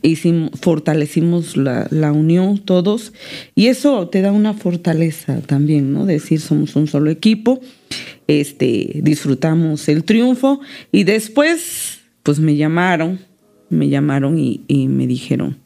hicimos, 0.08 0.52
fortalecimos 0.60 1.58
la, 1.58 1.88
la, 1.90 2.12
unión 2.12 2.60
todos 2.60 3.14
y 3.56 3.68
eso 3.68 4.08
te 4.10 4.22
da 4.22 4.32
una 4.32 4.54
fortaleza 4.54 5.42
también, 5.42 5.94
¿no? 5.94 6.06
Decir 6.06 6.40
somos 6.40 6.76
un 6.76 6.88
solo 6.88 7.10
equipo, 7.10 7.60
este, 8.28 9.02
disfrutamos 9.04 9.88
el 9.90 10.04
triunfo 10.04 10.60
y 10.92 11.04
después 11.04 12.00
pues 12.24 12.40
me 12.40 12.56
llamaron, 12.56 13.20
me 13.70 13.90
llamaron 13.90 14.40
y, 14.40 14.64
y 14.68 14.88
me 14.88 15.08
dijeron, 15.08 15.58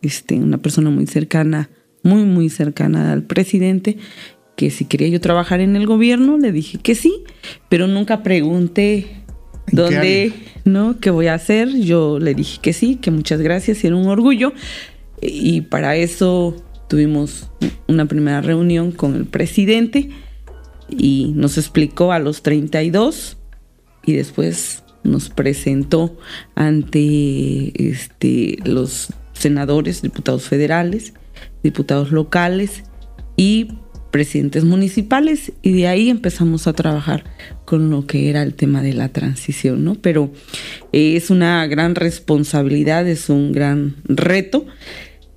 este, 0.00 0.36
una 0.36 0.58
persona 0.58 0.90
muy 0.90 1.06
cercana, 1.06 1.70
muy, 2.02 2.24
muy 2.24 2.48
cercana 2.48 3.12
al 3.12 3.22
presidente, 3.22 3.98
que 4.56 4.70
si 4.70 4.84
quería 4.84 5.08
yo 5.08 5.20
trabajar 5.20 5.60
en 5.60 5.76
el 5.76 5.86
gobierno, 5.86 6.38
le 6.38 6.52
dije 6.52 6.78
que 6.78 6.94
sí, 6.94 7.24
pero 7.68 7.86
nunca 7.86 8.22
pregunté 8.22 9.21
donde, 9.70 10.32
¿no? 10.64 10.98
¿Qué 11.00 11.10
voy 11.10 11.28
a 11.28 11.34
hacer? 11.34 11.68
Yo 11.76 12.18
le 12.18 12.34
dije 12.34 12.58
que 12.60 12.72
sí, 12.72 12.96
que 12.96 13.10
muchas 13.10 13.40
gracias, 13.40 13.84
y 13.84 13.86
era 13.86 13.96
un 13.96 14.08
orgullo. 14.08 14.52
Y 15.20 15.62
para 15.62 15.96
eso 15.96 16.56
tuvimos 16.88 17.48
una 17.86 18.06
primera 18.06 18.40
reunión 18.40 18.92
con 18.92 19.14
el 19.14 19.26
presidente 19.26 20.10
y 20.90 21.32
nos 21.34 21.56
explicó 21.56 22.12
a 22.12 22.18
los 22.18 22.42
32 22.42 23.38
y 24.04 24.12
después 24.14 24.82
nos 25.04 25.30
presentó 25.30 26.16
ante 26.54 27.88
este, 27.88 28.58
los 28.64 29.08
senadores, 29.32 30.02
diputados 30.02 30.44
federales, 30.44 31.14
diputados 31.62 32.12
locales 32.12 32.84
y 33.36 33.68
presidentes 34.12 34.62
municipales 34.62 35.52
y 35.62 35.72
de 35.72 35.88
ahí 35.88 36.10
empezamos 36.10 36.68
a 36.68 36.74
trabajar 36.74 37.24
con 37.64 37.90
lo 37.90 38.06
que 38.06 38.30
era 38.30 38.42
el 38.42 38.54
tema 38.54 38.82
de 38.82 38.92
la 38.92 39.08
transición, 39.08 39.84
¿no? 39.84 39.96
Pero 39.96 40.30
eh, 40.92 41.16
es 41.16 41.30
una 41.30 41.66
gran 41.66 41.96
responsabilidad, 41.96 43.08
es 43.08 43.28
un 43.28 43.50
gran 43.50 43.96
reto, 44.04 44.66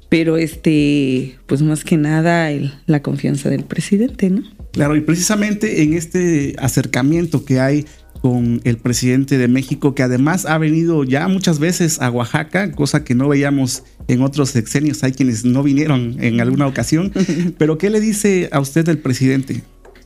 pero 0.10 0.38
este, 0.38 1.38
pues 1.48 1.64
más 1.64 1.84
que 1.84 1.98
nada 1.98 2.52
la 2.86 3.02
confianza 3.02 3.50
del 3.50 3.64
presidente, 3.64 4.30
¿no? 4.30 4.44
Claro, 4.74 4.96
y 4.96 5.02
precisamente 5.02 5.82
en 5.82 5.94
este 5.94 6.54
acercamiento 6.60 7.46
que 7.46 7.62
hay 7.62 7.86
con 8.26 8.60
el 8.64 8.78
presidente 8.78 9.38
de 9.38 9.48
México, 9.48 9.94
que 9.94 10.02
además 10.02 10.48
ha 10.48 10.58
venido 10.58 11.04
ya 11.04 11.28
muchas 11.28 11.60
veces 11.60 12.02
a 12.02 12.10
Oaxaca, 12.10 12.72
cosa 12.72 13.04
que 13.04 13.14
no 13.14 13.30
veíamos 13.30 13.84
en 14.08 14.24
otros 14.24 14.50
sexenios. 14.50 15.04
Hay 15.04 15.12
quienes 15.12 15.46
no 15.46 15.62
vinieron 15.62 16.18
en 16.20 16.42
alguna 16.42 16.66
ocasión. 16.66 17.14
Pero, 17.60 17.78
¿qué 17.78 17.92
le 17.92 18.00
dice 18.00 18.50
a 18.52 18.60
usted 18.60 18.90
el 18.90 18.98
presidente? 18.98 19.62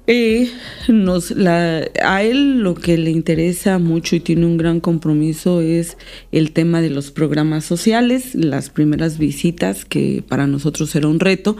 Eh, 0.05 0.49
nos, 0.89 1.31
la, 1.31 1.87
a 2.03 2.21
él 2.21 2.59
lo 2.59 2.75
que 2.75 2.97
le 2.97 3.09
interesa 3.09 3.79
mucho 3.79 4.17
y 4.17 4.19
tiene 4.19 4.45
un 4.45 4.57
gran 4.57 4.81
compromiso 4.81 5.61
es 5.61 5.95
el 6.33 6.51
tema 6.51 6.81
de 6.81 6.89
los 6.89 7.11
programas 7.11 7.63
sociales, 7.63 8.35
las 8.35 8.69
primeras 8.69 9.17
visitas 9.17 9.85
que 9.85 10.25
para 10.27 10.45
nosotros 10.45 10.93
era 10.93 11.07
un 11.07 11.21
reto, 11.21 11.55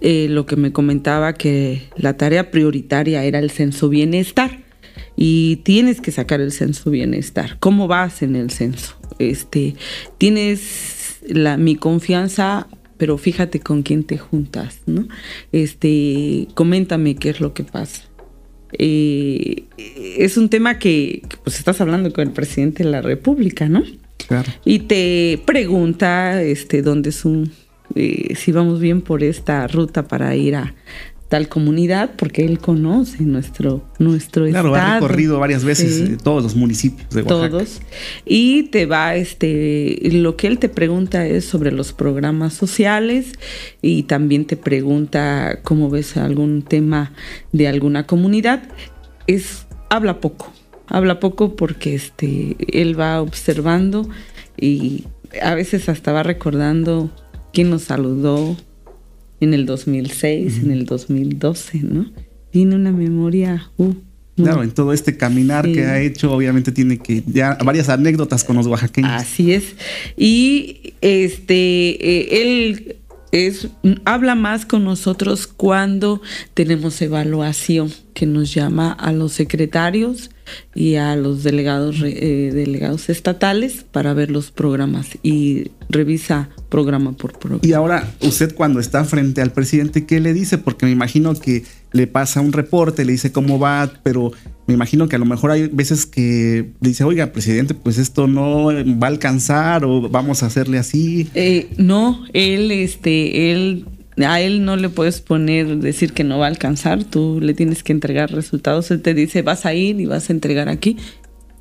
eh, 0.00 0.28
lo 0.30 0.46
que 0.46 0.56
me 0.56 0.72
comentaba 0.72 1.34
que 1.34 1.82
la 1.98 2.16
tarea 2.16 2.50
prioritaria 2.50 3.24
era 3.24 3.40
el 3.40 3.50
censo 3.50 3.90
bienestar 3.90 4.67
y 5.20 5.56
tienes 5.64 6.00
que 6.00 6.12
sacar 6.12 6.40
el 6.40 6.52
censo 6.52 6.92
bienestar. 6.92 7.56
¿Cómo 7.58 7.88
vas 7.88 8.22
en 8.22 8.36
el 8.36 8.50
censo? 8.52 8.96
Este, 9.18 9.74
tienes 10.16 11.18
la, 11.26 11.56
mi 11.56 11.74
confianza, 11.74 12.68
pero 12.98 13.18
fíjate 13.18 13.58
con 13.58 13.82
quién 13.82 14.04
te 14.04 14.16
juntas, 14.16 14.78
¿no? 14.86 15.08
Este, 15.50 16.46
coméntame 16.54 17.16
qué 17.16 17.30
es 17.30 17.40
lo 17.40 17.52
que 17.52 17.64
pasa. 17.64 18.02
Eh, 18.78 19.64
es 19.76 20.36
un 20.36 20.50
tema 20.50 20.78
que, 20.78 21.22
pues 21.42 21.58
estás 21.58 21.80
hablando 21.80 22.12
con 22.12 22.28
el 22.28 22.32
presidente 22.32 22.84
de 22.84 22.90
la 22.90 23.02
República, 23.02 23.68
¿no? 23.68 23.82
Claro. 24.28 24.52
Y 24.64 24.80
te 24.80 25.42
pregunta 25.44 26.40
este, 26.44 26.80
dónde 26.80 27.08
es 27.08 27.24
un, 27.24 27.50
eh, 27.96 28.36
si 28.36 28.52
vamos 28.52 28.78
bien 28.78 29.00
por 29.00 29.24
esta 29.24 29.66
ruta 29.66 30.06
para 30.06 30.36
ir 30.36 30.54
a, 30.54 30.76
tal 31.28 31.48
comunidad 31.48 32.10
porque 32.16 32.44
él 32.44 32.58
conoce 32.58 33.22
nuestro, 33.22 33.84
nuestro 33.98 34.46
claro, 34.46 34.68
estado. 34.68 34.72
Claro, 34.74 34.90
ha 34.90 35.00
recorrido 35.00 35.38
varias 35.38 35.62
veces 35.62 36.00
eh, 36.00 36.16
todos 36.22 36.42
los 36.42 36.56
municipios 36.56 37.08
de 37.10 37.22
Oaxaca. 37.22 37.50
Todos. 37.50 37.80
Y 38.24 38.64
te 38.64 38.86
va, 38.86 39.14
este, 39.14 39.98
lo 40.12 40.36
que 40.36 40.46
él 40.46 40.58
te 40.58 40.68
pregunta 40.68 41.26
es 41.26 41.44
sobre 41.44 41.70
los 41.70 41.92
programas 41.92 42.54
sociales 42.54 43.32
y 43.82 44.04
también 44.04 44.46
te 44.46 44.56
pregunta 44.56 45.60
cómo 45.62 45.90
ves 45.90 46.16
algún 46.16 46.62
tema 46.62 47.12
de 47.52 47.68
alguna 47.68 48.06
comunidad. 48.06 48.62
Es, 49.26 49.66
habla 49.90 50.20
poco, 50.20 50.50
habla 50.86 51.20
poco 51.20 51.56
porque 51.56 51.94
este, 51.94 52.56
él 52.72 52.98
va 52.98 53.20
observando 53.20 54.08
y 54.56 55.04
a 55.42 55.54
veces 55.54 55.90
hasta 55.90 56.12
va 56.12 56.22
recordando 56.22 57.10
quién 57.52 57.68
nos 57.68 57.82
saludó, 57.82 58.56
en 59.40 59.54
el 59.54 59.66
2006, 59.66 60.58
en 60.62 60.70
el 60.70 60.84
2012, 60.84 61.78
¿no? 61.82 62.10
Tiene 62.50 62.74
una 62.74 62.92
memoria... 62.92 63.70
Uh, 63.76 63.94
claro, 64.36 64.62
en 64.62 64.70
todo 64.70 64.92
este 64.92 65.16
caminar 65.16 65.70
que 65.70 65.84
ha 65.84 66.00
hecho, 66.00 66.32
obviamente 66.32 66.72
tiene 66.72 66.98
que 66.98 67.22
ya 67.26 67.58
varias 67.64 67.88
anécdotas 67.88 68.44
con 68.44 68.56
los 68.56 68.66
oaxaqueños. 68.66 69.10
Así 69.10 69.52
es. 69.52 69.74
Y 70.16 70.94
este, 71.00 71.54
eh, 71.54 72.42
él 72.42 72.96
es, 73.32 73.68
habla 74.04 74.34
más 74.34 74.64
con 74.64 74.84
nosotros 74.84 75.46
cuando 75.46 76.22
tenemos 76.54 77.00
evaluación, 77.02 77.92
que 78.14 78.26
nos 78.26 78.54
llama 78.54 78.92
a 78.92 79.12
los 79.12 79.32
secretarios 79.32 80.30
y 80.74 80.96
a 80.96 81.16
los 81.16 81.42
delegados, 81.42 81.96
eh, 82.04 82.50
delegados 82.52 83.08
estatales 83.08 83.84
para 83.90 84.14
ver 84.14 84.30
los 84.30 84.50
programas 84.50 85.18
y 85.22 85.70
revisa 85.88 86.48
programa 86.68 87.12
por 87.12 87.38
programa. 87.38 87.60
Y 87.64 87.72
ahora, 87.72 88.12
usted 88.20 88.54
cuando 88.54 88.80
está 88.80 89.04
frente 89.04 89.40
al 89.40 89.52
presidente, 89.52 90.06
¿qué 90.06 90.20
le 90.20 90.32
dice? 90.32 90.58
Porque 90.58 90.86
me 90.86 90.92
imagino 90.92 91.34
que 91.34 91.64
le 91.92 92.06
pasa 92.06 92.40
un 92.40 92.52
reporte, 92.52 93.04
le 93.04 93.12
dice 93.12 93.32
cómo 93.32 93.58
va, 93.58 93.90
pero 94.02 94.32
me 94.66 94.74
imagino 94.74 95.08
que 95.08 95.16
a 95.16 95.18
lo 95.18 95.24
mejor 95.24 95.50
hay 95.50 95.68
veces 95.68 96.04
que 96.04 96.72
dice, 96.80 97.02
oiga, 97.02 97.32
presidente, 97.32 97.72
pues 97.72 97.96
esto 97.96 98.26
no 98.26 98.66
va 98.66 99.06
a 99.06 99.10
alcanzar 99.10 99.84
o 99.84 100.08
vamos 100.10 100.42
a 100.42 100.46
hacerle 100.46 100.78
así. 100.78 101.28
Eh, 101.34 101.70
no, 101.78 102.24
él, 102.34 102.70
este, 102.70 103.50
él 103.50 103.86
a 104.26 104.40
él 104.40 104.64
no 104.64 104.76
le 104.76 104.88
puedes 104.88 105.20
poner, 105.20 105.78
decir 105.78 106.12
que 106.12 106.24
no 106.24 106.38
va 106.38 106.46
a 106.46 106.48
alcanzar, 106.48 107.04
tú 107.04 107.40
le 107.40 107.54
tienes 107.54 107.82
que 107.82 107.92
entregar 107.92 108.32
resultados. 108.32 108.90
Él 108.90 109.02
te 109.02 109.14
dice, 109.14 109.42
vas 109.42 109.66
a 109.66 109.74
ir 109.74 110.00
y 110.00 110.06
vas 110.06 110.30
a 110.30 110.32
entregar 110.32 110.68
aquí. 110.68 110.96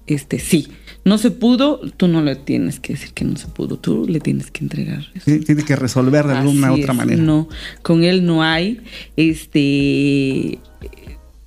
Este, 0.07 0.39
sí. 0.39 0.67
No 1.03 1.17
se 1.17 1.31
pudo, 1.31 1.79
tú 1.97 2.07
no 2.07 2.21
le 2.21 2.35
tienes 2.35 2.79
que 2.79 2.93
decir 2.93 3.13
que 3.13 3.25
no 3.25 3.37
se 3.37 3.47
pudo, 3.47 3.77
tú 3.77 4.05
le 4.07 4.19
tienes 4.19 4.51
que 4.51 4.63
entregar. 4.63 5.05
Sí, 5.23 5.39
tiene 5.39 5.63
que 5.63 5.75
resolver 5.75 6.25
de 6.25 6.33
alguna 6.33 6.73
otra 6.73 6.93
manera. 6.93 7.21
No, 7.21 7.47
con 7.81 8.03
él 8.03 8.25
no 8.25 8.43
hay. 8.43 8.81
Este, 9.15 10.59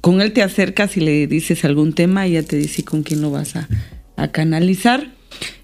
con 0.01 0.21
él 0.21 0.33
te 0.33 0.43
acercas 0.43 0.97
y 0.97 1.01
le 1.01 1.27
dices 1.27 1.65
algún 1.65 1.93
tema 1.93 2.27
y 2.27 2.33
ya 2.33 2.43
te 2.43 2.57
dice 2.57 2.85
con 2.85 3.03
quién 3.03 3.21
lo 3.21 3.31
vas 3.31 3.57
a, 3.57 3.69
a 4.17 4.29
canalizar. 4.29 5.13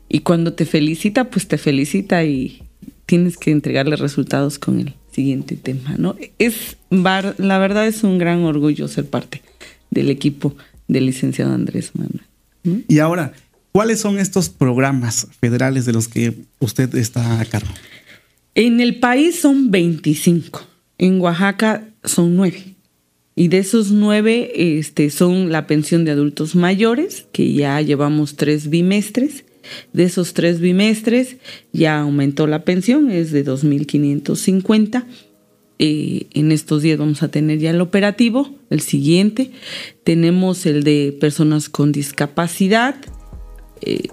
Y 0.09 0.21
cuando 0.21 0.53
te 0.55 0.67
felicita, 0.67 1.31
pues 1.31 1.49
te 1.49 1.59
felicita 1.59 2.25
y 2.25 2.62
tienes 3.07 3.37
que 3.37 3.50
entregarle 3.50 3.97
resultados 3.97 4.59
con 4.59 4.81
él 4.81 4.95
siguiente 5.17 5.57
tema, 5.57 5.95
¿no? 5.97 6.15
Es, 6.39 6.77
la 6.91 7.59
verdad 7.59 7.87
es 7.87 8.05
un 8.05 8.19
gran 8.19 8.45
orgullo 8.45 8.87
ser 8.87 9.07
parte 9.07 9.41
del 9.91 10.11
equipo 10.11 10.55
del 10.89 11.07
licenciado 11.07 11.55
Andrés 11.55 11.93
Manuel. 11.95 12.85
Y 12.87 12.99
ahora, 12.99 13.33
¿cuáles 13.73 13.99
son 13.99 14.19
estos 14.19 14.51
programas 14.51 15.27
federales 15.41 15.87
de 15.87 15.95
los 15.95 16.07
que 16.07 16.35
usted 16.59 16.95
está 16.97 17.41
a 17.41 17.45
cargo? 17.47 17.73
En 18.55 18.81
el 18.81 19.01
país 19.01 19.41
son 19.41 19.71
25, 19.71 20.61
en 20.99 21.19
Oaxaca 21.23 21.89
son 22.05 22.37
9. 22.37 22.75
Y 23.39 23.49
de 23.49 23.59
esos 23.59 23.91
nueve 23.91 24.79
este, 24.79 25.11
son 25.11 25.51
la 25.51 25.67
pensión 25.67 26.05
de 26.05 26.11
adultos 26.11 26.55
mayores, 26.55 27.27
que 27.33 27.53
ya 27.53 27.81
llevamos 27.83 28.37
tres 28.37 28.71
bimestres, 28.71 29.45
de 29.93 30.05
esos 30.05 30.35
tres 30.35 30.61
bimestres 30.61 31.37
ya 31.73 32.01
aumentó 32.01 32.47
la 32.47 32.65
pensión, 32.65 33.11
es 33.11 33.33
de 33.33 33.45
2.550. 33.45 35.05
Eh, 35.79 36.29
en 36.33 36.53
estos 36.53 36.81
días 36.83 36.99
vamos 36.99 37.23
a 37.23 37.29
tener 37.29 37.59
ya 37.59 37.71
el 37.71 37.81
operativo, 37.81 38.55
el 38.71 38.81
siguiente. 38.81 39.51
Tenemos 40.05 40.65
el 40.67 40.85
de 40.85 41.17
personas 41.21 41.69
con 41.69 41.93
discapacidad, 41.93 42.97
eh, 43.83 44.09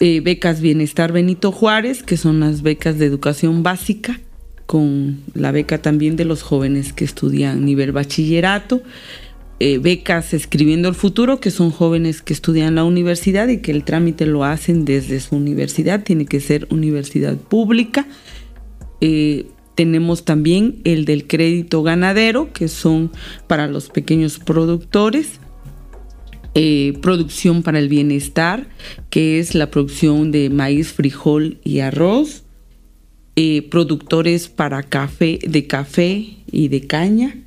eh, 0.00 0.20
becas 0.20 0.60
Bienestar 0.60 1.12
Benito 1.12 1.52
Juárez, 1.52 2.02
que 2.02 2.16
son 2.16 2.40
las 2.40 2.62
becas 2.62 2.98
de 2.98 3.06
educación 3.06 3.62
básica, 3.62 4.20
con 4.66 5.20
la 5.34 5.52
beca 5.52 5.80
también 5.80 6.16
de 6.16 6.24
los 6.24 6.42
jóvenes 6.42 6.92
que 6.92 7.04
estudian 7.04 7.64
nivel 7.64 7.92
bachillerato. 7.92 8.82
Eh, 9.58 9.78
becas 9.78 10.34
Escribiendo 10.34 10.88
el 10.88 10.94
Futuro, 10.94 11.40
que 11.40 11.50
son 11.50 11.70
jóvenes 11.70 12.20
que 12.20 12.34
estudian 12.34 12.74
la 12.74 12.84
universidad 12.84 13.48
y 13.48 13.62
que 13.62 13.70
el 13.70 13.84
trámite 13.84 14.26
lo 14.26 14.44
hacen 14.44 14.84
desde 14.84 15.18
su 15.18 15.36
universidad, 15.36 16.04
tiene 16.04 16.26
que 16.26 16.40
ser 16.40 16.68
universidad 16.70 17.36
pública. 17.38 18.06
Eh, 19.00 19.46
tenemos 19.74 20.26
también 20.26 20.80
el 20.84 21.06
del 21.06 21.26
crédito 21.26 21.82
ganadero, 21.82 22.52
que 22.52 22.68
son 22.68 23.10
para 23.46 23.66
los 23.66 23.88
pequeños 23.88 24.38
productores. 24.38 25.40
Eh, 26.54 26.98
producción 27.02 27.62
para 27.62 27.78
el 27.78 27.88
bienestar, 27.88 28.68
que 29.10 29.38
es 29.38 29.54
la 29.54 29.70
producción 29.70 30.32
de 30.32 30.50
maíz, 30.50 30.92
frijol 30.92 31.58
y 31.64 31.80
arroz. 31.80 32.42
productores 33.70 34.48
para 34.48 34.82
café, 34.82 35.38
de 35.46 35.66
café 35.66 36.38
y 36.50 36.68
de 36.68 36.86
caña 36.86 37.45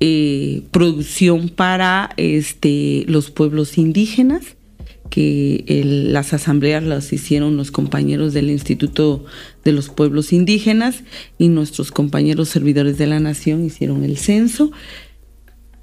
eh, 0.00 0.62
producción 0.70 1.48
para 1.48 2.10
este, 2.16 3.04
los 3.06 3.30
pueblos 3.30 3.78
indígenas, 3.78 4.56
que 5.10 5.64
las 5.84 6.32
asambleas 6.32 6.82
las 6.82 7.12
hicieron 7.12 7.56
los 7.56 7.70
compañeros 7.70 8.32
del 8.32 8.50
Instituto 8.50 9.24
de 9.64 9.72
los 9.72 9.88
Pueblos 9.88 10.32
Indígenas 10.32 11.04
y 11.38 11.48
nuestros 11.48 11.92
compañeros 11.92 12.48
servidores 12.48 12.98
de 12.98 13.06
la 13.06 13.20
Nación 13.20 13.64
hicieron 13.64 14.02
el 14.02 14.18
censo. 14.18 14.72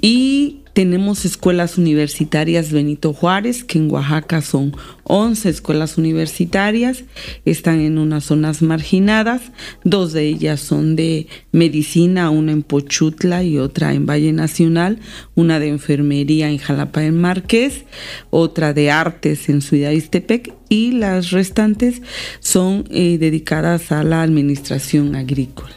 Y 0.02 0.62
tenemos 0.74 1.26
escuelas 1.26 1.78
universitarias 1.78 2.72
Benito 2.72 3.14
Juárez, 3.14 3.64
que 3.64 3.78
en 3.78 3.92
Oaxaca 3.92 4.42
son 4.42 4.76
11 5.04 5.50
escuelas 5.50 5.98
universitarias, 5.98 7.04
están 7.46 7.82
en 7.82 7.98
unas 7.98 8.24
zonas 8.24 8.62
marginadas, 8.62 9.42
dos 9.84 10.14
de 10.14 10.26
ellas 10.28 10.60
son 10.60 10.96
de 10.96 11.28
medicina, 11.52 12.30
una 12.32 12.54
en 12.54 12.64
Pochutla 12.64 13.44
y 13.44 13.58
otra 13.58 13.94
en 13.94 14.06
Valle 14.08 14.32
Nacional, 14.32 15.00
una 15.36 15.60
de 15.60 15.68
enfermería 15.68 16.50
en 16.50 16.58
Jalapa 16.58 17.04
en 17.04 17.20
Marqués, 17.20 17.84
otra 18.32 18.74
de 18.74 18.90
artes 18.90 19.50
en 19.50 19.62
Ciudad 19.62 19.92
Istepec 19.92 20.56
y 20.70 20.94
las 20.94 21.32
restantes 21.32 22.02
son 22.40 22.86
eh, 22.90 23.18
dedicadas 23.20 23.92
a 23.92 24.04
la 24.04 24.24
administración 24.24 25.16
agrícola. 25.16 25.76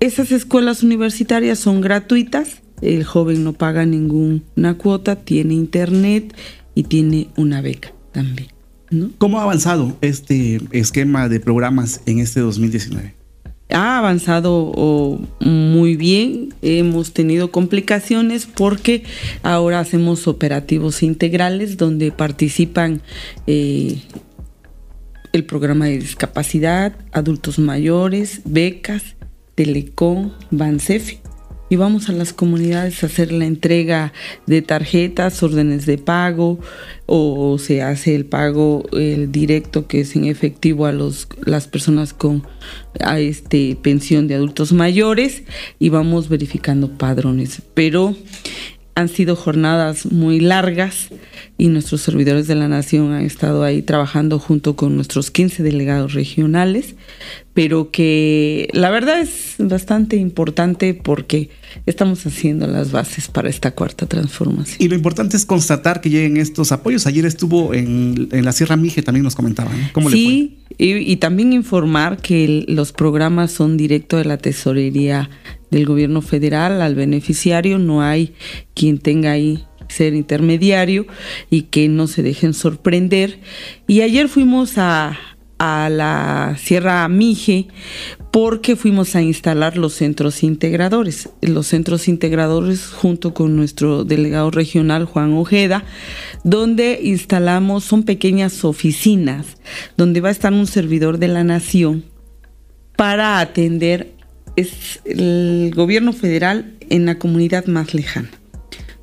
Esas 0.00 0.32
escuelas 0.32 0.82
universitarias 0.82 1.58
son 1.58 1.80
gratuitas 1.80 2.63
el 2.80 3.04
joven 3.04 3.44
no 3.44 3.52
paga 3.52 3.86
ninguna 3.86 4.74
cuota, 4.74 5.16
tiene 5.16 5.54
internet 5.54 6.34
y 6.74 6.84
tiene 6.84 7.28
una 7.36 7.60
beca 7.60 7.92
también. 8.12 8.48
¿Cómo 9.18 9.40
ha 9.40 9.42
avanzado 9.42 9.96
este 10.00 10.60
esquema 10.70 11.28
de 11.28 11.40
programas 11.40 12.00
en 12.06 12.18
este 12.18 12.40
2019? 12.40 13.14
Ha 13.70 13.98
avanzado 13.98 15.20
muy 15.40 15.96
bien, 15.96 16.54
hemos 16.62 17.12
tenido 17.12 17.50
complicaciones 17.50 18.46
porque 18.46 19.04
ahora 19.42 19.80
hacemos 19.80 20.28
operativos 20.28 21.02
integrales 21.02 21.76
donde 21.76 22.12
participan 22.12 23.00
eh, 23.46 24.02
el 25.32 25.44
programa 25.44 25.86
de 25.86 25.98
discapacidad, 25.98 26.94
adultos 27.10 27.58
mayores, 27.58 28.42
becas, 28.44 29.16
Telecom, 29.56 30.32
Bansefi 30.50 31.23
y 31.68 31.76
vamos 31.76 32.08
a 32.08 32.12
las 32.12 32.32
comunidades 32.32 33.02
a 33.02 33.06
hacer 33.06 33.32
la 33.32 33.46
entrega 33.46 34.12
de 34.46 34.62
tarjetas, 34.62 35.42
órdenes 35.42 35.86
de 35.86 35.98
pago 35.98 36.58
o 37.06 37.58
se 37.58 37.82
hace 37.82 38.14
el 38.14 38.26
pago 38.26 38.84
el 38.92 39.32
directo 39.32 39.86
que 39.86 40.00
es 40.00 40.14
en 40.16 40.24
efectivo 40.24 40.86
a 40.86 40.92
los, 40.92 41.28
las 41.44 41.66
personas 41.66 42.12
con 42.14 42.46
a 43.00 43.18
este, 43.18 43.76
pensión 43.80 44.28
de 44.28 44.34
adultos 44.34 44.72
mayores 44.72 45.42
y 45.78 45.88
vamos 45.88 46.28
verificando 46.28 46.96
padrones. 46.96 47.62
Pero 47.74 48.14
han 48.94 49.08
sido 49.08 49.36
jornadas 49.36 50.06
muy 50.06 50.40
largas 50.40 51.08
y 51.58 51.68
nuestros 51.68 52.00
servidores 52.00 52.46
de 52.46 52.54
la 52.54 52.68
nación 52.68 53.12
han 53.12 53.24
estado 53.24 53.64
ahí 53.64 53.82
trabajando 53.82 54.38
junto 54.38 54.76
con 54.76 54.94
nuestros 54.94 55.30
15 55.30 55.62
delegados 55.62 56.14
regionales 56.14 56.94
pero 57.54 57.90
que 57.90 58.68
la 58.72 58.90
verdad 58.90 59.20
es 59.20 59.54
bastante 59.58 60.16
importante 60.16 60.94
porque 60.94 61.50
estamos 61.86 62.26
haciendo 62.26 62.66
las 62.66 62.92
bases 62.92 63.28
para 63.28 63.48
esta 63.48 63.72
cuarta 63.72 64.06
transformación. 64.06 64.76
Y 64.78 64.88
lo 64.88 64.94
importante 64.94 65.36
es 65.36 65.46
constatar 65.46 66.00
que 66.00 66.10
lleguen 66.10 66.36
estos 66.36 66.72
apoyos. 66.72 67.06
Ayer 67.06 67.26
estuvo 67.26 67.74
en, 67.74 68.28
la 68.30 68.52
Sierra 68.52 68.76
Mije, 68.76 69.02
también 69.02 69.24
nos 69.24 69.34
comentaban. 69.34 69.90
¿Cómo 69.92 70.10
sí, 70.10 70.56
le 70.68 70.76
fue? 70.76 70.86
Y, 70.86 71.12
y, 71.12 71.16
también 71.16 71.52
informar 71.52 72.18
que 72.18 72.64
los 72.68 72.92
programas 72.92 73.52
son 73.52 73.76
directo 73.76 74.16
de 74.16 74.24
la 74.24 74.38
tesorería 74.38 75.30
del 75.70 75.86
gobierno 75.86 76.22
federal 76.22 76.82
al 76.82 76.94
beneficiario, 76.94 77.78
no 77.78 78.02
hay 78.02 78.34
quien 78.74 78.98
tenga 78.98 79.32
ahí 79.32 79.64
ser 79.88 80.14
intermediario 80.14 81.06
y 81.50 81.62
que 81.62 81.88
no 81.88 82.06
se 82.06 82.22
dejen 82.22 82.54
sorprender. 82.54 83.40
Y 83.86 84.00
ayer 84.00 84.28
fuimos 84.28 84.78
a, 84.78 85.18
a 85.58 85.88
la 85.90 86.56
Sierra 86.58 87.06
Mije 87.08 87.68
porque 88.34 88.74
fuimos 88.74 89.14
a 89.14 89.22
instalar 89.22 89.76
los 89.76 89.94
centros 89.94 90.42
integradores. 90.42 91.28
Los 91.40 91.68
centros 91.68 92.08
integradores 92.08 92.88
junto 92.88 93.32
con 93.32 93.54
nuestro 93.54 94.02
delegado 94.02 94.50
regional 94.50 95.04
Juan 95.04 95.34
Ojeda, 95.34 95.84
donde 96.42 96.98
instalamos, 97.00 97.84
son 97.84 98.02
pequeñas 98.02 98.64
oficinas, 98.64 99.46
donde 99.96 100.20
va 100.20 100.30
a 100.30 100.32
estar 100.32 100.52
un 100.52 100.66
servidor 100.66 101.18
de 101.18 101.28
la 101.28 101.44
nación 101.44 102.06
para 102.96 103.38
atender 103.38 104.14
es 104.56 105.00
el 105.04 105.70
gobierno 105.72 106.12
federal 106.12 106.74
en 106.90 107.06
la 107.06 107.20
comunidad 107.20 107.66
más 107.66 107.94
lejana 107.94 108.30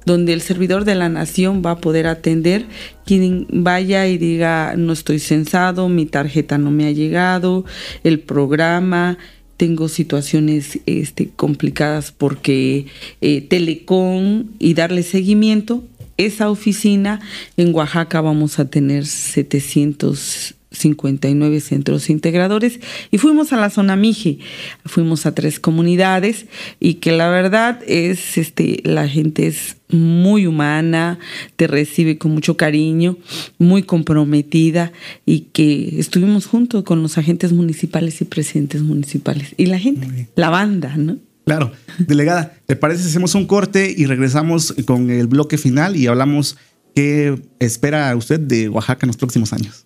donde 0.06 0.34
el 0.34 0.42
servidor 0.42 0.86
de 0.86 0.96
la 0.96 1.10
nación 1.10 1.62
va 1.66 1.72
a 1.72 1.78
poder 1.78 2.08
atender 2.08 2.66
quien 3.06 3.48
vaya 3.52 4.08
y 4.08 4.18
diga 4.18 4.76
no 4.78 4.94
estoy 4.94 5.20
censado, 5.20 5.90
mi 5.90 6.06
tarjeta 6.06 6.58
no 6.58 6.72
me 6.72 6.88
ha 6.88 6.92
llegado, 6.92 7.66
el 8.04 8.20
programa, 8.20 9.18
tengo 9.62 9.90
situaciones 9.90 10.80
este, 10.88 11.30
complicadas 11.36 12.12
porque 12.12 12.88
eh, 13.22 13.42
Telecom 13.42 14.46
y 14.58 14.74
darle 14.74 15.04
seguimiento. 15.04 15.84
Esa 16.18 16.50
oficina 16.50 17.20
en 17.58 17.74
Oaxaca 17.74 18.22
vamos 18.22 18.58
a 18.58 18.66
tener 18.66 19.06
700 19.06 20.56
59 20.72 21.60
centros 21.60 22.10
integradores 22.10 22.80
y 23.12 23.18
fuimos 23.18 23.52
a 23.54 23.58
la 23.58 23.70
zona 23.70 23.96
Mije, 23.96 24.40
fuimos 24.86 25.26
a 25.26 25.36
tres 25.36 25.60
comunidades 25.60 26.46
y 26.80 26.96
que 26.96 27.12
la 27.12 27.30
verdad 27.30 27.80
es, 27.88 28.38
este, 28.38 28.82
la 28.84 29.08
gente 29.08 29.48
es 29.48 29.78
muy 29.90 30.48
humana, 30.48 31.20
te 31.58 31.68
recibe 31.68 32.18
con 32.18 32.32
mucho 32.32 32.56
cariño, 32.56 33.18
muy 33.60 33.84
comprometida 33.84 34.94
y 35.26 35.42
que 35.52 36.00
estuvimos 36.00 36.46
junto 36.46 36.86
con 36.86 37.04
los 37.04 37.18
agentes 37.18 37.52
municipales 37.52 38.22
y 38.22 38.26
presidentes 38.26 38.82
municipales 38.82 39.54
y 39.58 39.66
la 39.66 39.78
gente, 39.78 40.30
la 40.36 40.50
banda, 40.50 40.96
¿no? 40.96 41.18
Claro, 41.46 41.72
delegada, 41.98 42.54
¿te 42.66 42.76
parece 42.76 43.04
si 43.04 43.10
hacemos 43.10 43.36
un 43.36 43.46
corte 43.46 43.94
y 43.96 44.06
regresamos 44.06 44.74
con 44.86 45.10
el 45.10 45.28
bloque 45.28 45.58
final 45.58 45.98
y 45.98 46.08
hablamos 46.08 46.56
qué 46.96 47.42
espera 47.60 48.16
usted 48.16 48.40
de 48.40 48.70
Oaxaca 48.70 49.06
en 49.06 49.08
los 49.08 49.18
próximos 49.18 49.52
años? 49.52 49.86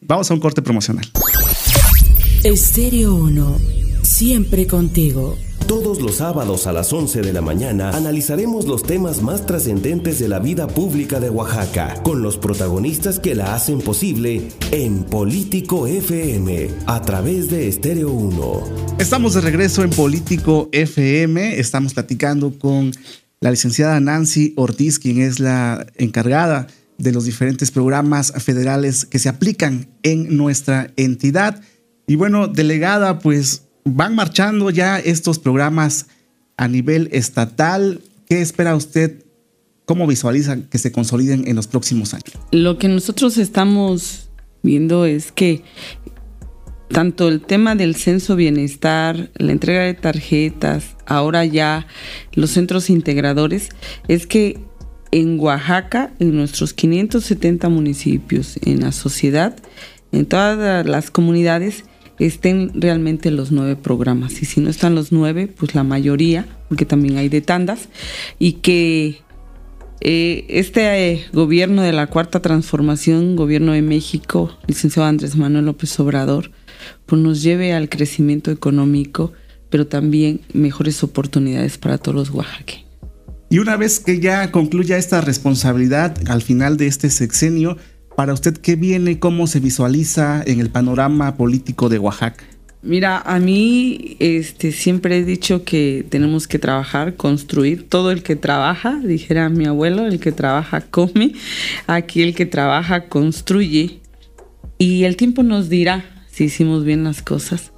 Vamos 0.00 0.30
a 0.30 0.34
un 0.34 0.40
corte 0.40 0.62
promocional. 0.62 1.06
Estéreo 2.42 3.14
1, 3.14 3.58
siempre 4.02 4.66
contigo. 4.66 5.36
Todos 5.66 6.00
los 6.00 6.16
sábados 6.16 6.66
a 6.66 6.72
las 6.72 6.92
11 6.92 7.20
de 7.20 7.32
la 7.32 7.42
mañana 7.42 7.90
analizaremos 7.90 8.66
los 8.66 8.82
temas 8.82 9.22
más 9.22 9.46
trascendentes 9.46 10.18
de 10.18 10.26
la 10.26 10.40
vida 10.40 10.66
pública 10.66 11.20
de 11.20 11.30
Oaxaca, 11.30 12.02
con 12.02 12.22
los 12.22 12.38
protagonistas 12.38 13.20
que 13.20 13.36
la 13.36 13.54
hacen 13.54 13.80
posible 13.80 14.48
en 14.72 15.04
Político 15.04 15.86
FM, 15.86 16.70
a 16.86 17.02
través 17.02 17.50
de 17.50 17.68
Estéreo 17.68 18.10
1. 18.10 18.96
Estamos 18.98 19.34
de 19.34 19.42
regreso 19.42 19.84
en 19.84 19.90
Político 19.90 20.68
FM, 20.72 21.60
estamos 21.60 21.94
platicando 21.94 22.58
con 22.58 22.90
la 23.40 23.50
licenciada 23.50 24.00
Nancy 24.00 24.54
Ortiz, 24.56 24.98
quien 24.98 25.20
es 25.20 25.38
la 25.38 25.86
encargada 25.96 26.66
de 27.00 27.12
los 27.12 27.24
diferentes 27.24 27.70
programas 27.70 28.32
federales 28.38 29.06
que 29.06 29.18
se 29.18 29.28
aplican 29.28 29.88
en 30.02 30.36
nuestra 30.36 30.92
entidad. 30.96 31.62
Y 32.06 32.16
bueno, 32.16 32.46
delegada, 32.46 33.18
pues 33.18 33.62
van 33.84 34.14
marchando 34.14 34.70
ya 34.70 34.98
estos 34.98 35.38
programas 35.38 36.06
a 36.56 36.68
nivel 36.68 37.08
estatal. 37.12 38.02
¿Qué 38.28 38.42
espera 38.42 38.76
usted? 38.76 39.24
¿Cómo 39.86 40.06
visualizan 40.06 40.64
que 40.64 40.78
se 40.78 40.92
consoliden 40.92 41.48
en 41.48 41.56
los 41.56 41.66
próximos 41.66 42.12
años? 42.12 42.32
Lo 42.52 42.78
que 42.78 42.88
nosotros 42.88 43.38
estamos 43.38 44.28
viendo 44.62 45.06
es 45.06 45.32
que 45.32 45.64
tanto 46.88 47.28
el 47.28 47.40
tema 47.40 47.76
del 47.76 47.96
censo 47.96 48.36
bienestar, 48.36 49.30
la 49.36 49.52
entrega 49.52 49.82
de 49.84 49.94
tarjetas, 49.94 50.96
ahora 51.06 51.44
ya 51.44 51.86
los 52.34 52.50
centros 52.50 52.90
integradores, 52.90 53.70
es 54.06 54.26
que 54.26 54.58
en 55.12 55.38
Oaxaca, 55.40 56.12
en 56.18 56.36
nuestros 56.36 56.72
570 56.74 57.68
municipios, 57.68 58.58
en 58.64 58.80
la 58.80 58.92
sociedad, 58.92 59.56
en 60.12 60.26
todas 60.26 60.86
las 60.86 61.10
comunidades, 61.10 61.84
estén 62.18 62.70
realmente 62.74 63.30
los 63.30 63.50
nueve 63.50 63.76
programas. 63.76 64.42
Y 64.42 64.44
si 64.44 64.60
no 64.60 64.70
están 64.70 64.94
los 64.94 65.12
nueve, 65.12 65.48
pues 65.48 65.74
la 65.74 65.84
mayoría, 65.84 66.46
porque 66.68 66.84
también 66.84 67.16
hay 67.16 67.28
de 67.28 67.40
tandas, 67.40 67.88
y 68.38 68.54
que 68.54 69.20
eh, 70.00 70.46
este 70.48 71.12
eh, 71.12 71.24
gobierno 71.32 71.82
de 71.82 71.92
la 71.92 72.06
Cuarta 72.06 72.40
Transformación, 72.40 73.36
gobierno 73.36 73.72
de 73.72 73.82
México, 73.82 74.56
licenciado 74.66 75.08
Andrés 75.08 75.36
Manuel 75.36 75.66
López 75.66 75.98
Obrador, 76.00 76.50
pues 77.06 77.20
nos 77.20 77.42
lleve 77.42 77.72
al 77.72 77.88
crecimiento 77.88 78.50
económico, 78.50 79.32
pero 79.68 79.86
también 79.86 80.40
mejores 80.52 81.02
oportunidades 81.02 81.78
para 81.78 81.98
todos 81.98 82.14
los 82.14 82.30
oaxaqueños. 82.30 82.89
Y 83.52 83.58
una 83.58 83.76
vez 83.76 83.98
que 83.98 84.20
ya 84.20 84.52
concluya 84.52 84.96
esta 84.96 85.20
responsabilidad 85.20 86.16
al 86.28 86.40
final 86.40 86.76
de 86.76 86.86
este 86.86 87.10
sexenio, 87.10 87.76
para 88.16 88.32
usted, 88.32 88.56
¿qué 88.56 88.76
viene? 88.76 89.18
¿Cómo 89.18 89.48
se 89.48 89.58
visualiza 89.58 90.40
en 90.46 90.60
el 90.60 90.70
panorama 90.70 91.36
político 91.36 91.88
de 91.88 91.98
Oaxaca? 91.98 92.44
Mira, 92.82 93.18
a 93.18 93.40
mí 93.40 94.16
este, 94.20 94.70
siempre 94.70 95.18
he 95.18 95.24
dicho 95.24 95.64
que 95.64 96.06
tenemos 96.08 96.46
que 96.46 96.60
trabajar, 96.60 97.16
construir. 97.16 97.88
Todo 97.88 98.12
el 98.12 98.22
que 98.22 98.36
trabaja, 98.36 99.00
dijera 99.02 99.48
mi 99.48 99.66
abuelo, 99.66 100.06
el 100.06 100.20
que 100.20 100.30
trabaja 100.30 100.82
come. 100.82 101.32
Aquí 101.88 102.22
el 102.22 102.36
que 102.36 102.46
trabaja 102.46 103.08
construye. 103.08 103.98
Y 104.78 105.02
el 105.02 105.16
tiempo 105.16 105.42
nos 105.42 105.68
dirá 105.68 106.24
si 106.30 106.44
hicimos 106.44 106.84
bien 106.84 107.02
las 107.02 107.20
cosas, 107.20 107.72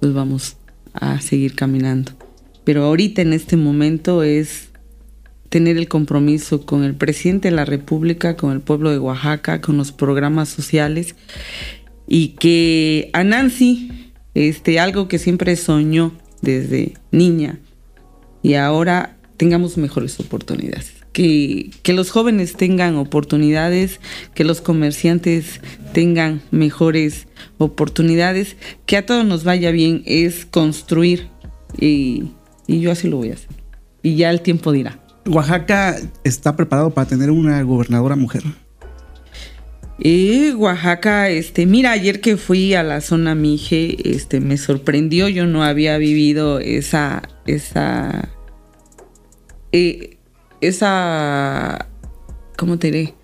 pues 0.00 0.12
vamos 0.12 0.56
a 0.94 1.20
seguir 1.20 1.54
caminando. 1.54 2.10
Pero 2.64 2.82
ahorita 2.82 3.22
en 3.22 3.32
este 3.32 3.56
momento 3.56 4.24
es 4.24 4.71
tener 5.52 5.76
el 5.76 5.86
compromiso 5.86 6.64
con 6.64 6.82
el 6.82 6.94
presidente 6.94 7.50
de 7.50 7.54
la 7.54 7.66
República, 7.66 8.38
con 8.38 8.52
el 8.52 8.62
pueblo 8.62 8.90
de 8.90 8.98
Oaxaca, 8.98 9.60
con 9.60 9.76
los 9.76 9.92
programas 9.92 10.48
sociales 10.48 11.14
y 12.08 12.28
que 12.28 13.10
a 13.12 13.22
Nancy, 13.22 14.10
este, 14.32 14.80
algo 14.80 15.08
que 15.08 15.18
siempre 15.18 15.54
soñó 15.56 16.12
desde 16.40 16.94
niña 17.10 17.60
y 18.42 18.54
ahora 18.54 19.18
tengamos 19.36 19.76
mejores 19.76 20.18
oportunidades. 20.20 20.94
Que, 21.12 21.70
que 21.82 21.92
los 21.92 22.10
jóvenes 22.10 22.54
tengan 22.56 22.96
oportunidades, 22.96 24.00
que 24.34 24.44
los 24.44 24.62
comerciantes 24.62 25.60
tengan 25.92 26.40
mejores 26.50 27.28
oportunidades, 27.58 28.56
que 28.86 28.96
a 28.96 29.04
todos 29.04 29.26
nos 29.26 29.44
vaya 29.44 29.70
bien, 29.70 30.02
es 30.06 30.46
construir 30.46 31.28
y, 31.78 32.30
y 32.66 32.80
yo 32.80 32.90
así 32.90 33.06
lo 33.06 33.18
voy 33.18 33.32
a 33.32 33.34
hacer. 33.34 33.50
Y 34.02 34.16
ya 34.16 34.30
el 34.30 34.40
tiempo 34.40 34.72
dirá. 34.72 35.01
Oaxaca 35.26 35.96
está 36.24 36.56
preparado 36.56 36.90
para 36.90 37.08
tener 37.08 37.30
una 37.30 37.62
gobernadora 37.62 38.16
mujer. 38.16 38.42
Y 39.98 40.52
Oaxaca, 40.52 41.28
este, 41.28 41.64
mira, 41.64 41.92
ayer 41.92 42.20
que 42.20 42.36
fui 42.36 42.74
a 42.74 42.82
la 42.82 43.00
zona 43.00 43.34
Mije, 43.36 43.96
este, 44.10 44.40
me 44.40 44.56
sorprendió, 44.56 45.28
yo 45.28 45.46
no 45.46 45.62
había 45.62 45.96
vivido 45.98 46.58
esa, 46.58 47.22
esa, 47.46 48.30
eh, 49.70 50.16
esa, 50.60 51.88
¿cómo 52.56 52.78
te 52.78 52.90
diré? 52.90 53.14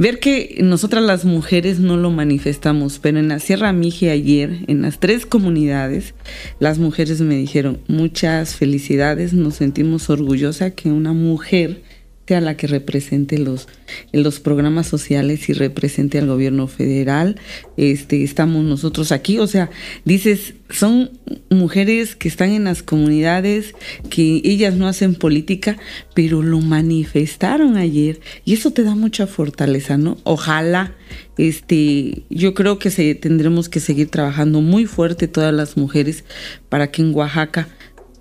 Ver 0.00 0.18
que 0.18 0.60
nosotras 0.62 1.04
las 1.04 1.26
mujeres 1.26 1.78
no 1.78 1.98
lo 1.98 2.10
manifestamos, 2.10 2.98
pero 2.98 3.18
en 3.18 3.28
la 3.28 3.38
Sierra 3.38 3.74
Mije 3.74 4.10
ayer, 4.10 4.64
en 4.66 4.80
las 4.80 4.98
tres 4.98 5.26
comunidades, 5.26 6.14
las 6.58 6.78
mujeres 6.78 7.20
me 7.20 7.36
dijeron 7.36 7.80
muchas 7.86 8.56
felicidades, 8.56 9.34
nos 9.34 9.56
sentimos 9.56 10.08
orgullosas 10.08 10.72
que 10.72 10.90
una 10.90 11.12
mujer 11.12 11.82
sea 12.30 12.40
la 12.40 12.56
que 12.56 12.68
represente 12.68 13.38
los, 13.38 13.66
los 14.12 14.38
programas 14.38 14.86
sociales 14.86 15.48
y 15.48 15.52
represente 15.52 16.16
al 16.16 16.28
gobierno 16.28 16.68
federal. 16.68 17.40
Este, 17.76 18.22
estamos 18.22 18.64
nosotros 18.64 19.10
aquí, 19.10 19.40
o 19.40 19.48
sea, 19.48 19.68
dices, 20.04 20.54
son 20.68 21.10
mujeres 21.50 22.14
que 22.14 22.28
están 22.28 22.50
en 22.50 22.62
las 22.62 22.84
comunidades, 22.84 23.74
que 24.10 24.42
ellas 24.44 24.76
no 24.76 24.86
hacen 24.86 25.16
política, 25.16 25.76
pero 26.14 26.40
lo 26.40 26.60
manifestaron 26.60 27.76
ayer 27.76 28.20
y 28.44 28.52
eso 28.52 28.70
te 28.70 28.84
da 28.84 28.94
mucha 28.94 29.26
fortaleza, 29.26 29.98
¿no? 29.98 30.16
Ojalá, 30.22 30.94
este, 31.36 32.22
yo 32.30 32.54
creo 32.54 32.78
que 32.78 32.92
se, 32.92 33.16
tendremos 33.16 33.68
que 33.68 33.80
seguir 33.80 34.08
trabajando 34.08 34.60
muy 34.60 34.86
fuerte 34.86 35.26
todas 35.26 35.52
las 35.52 35.76
mujeres 35.76 36.22
para 36.68 36.92
que 36.92 37.02
en 37.02 37.12
Oaxaca 37.12 37.66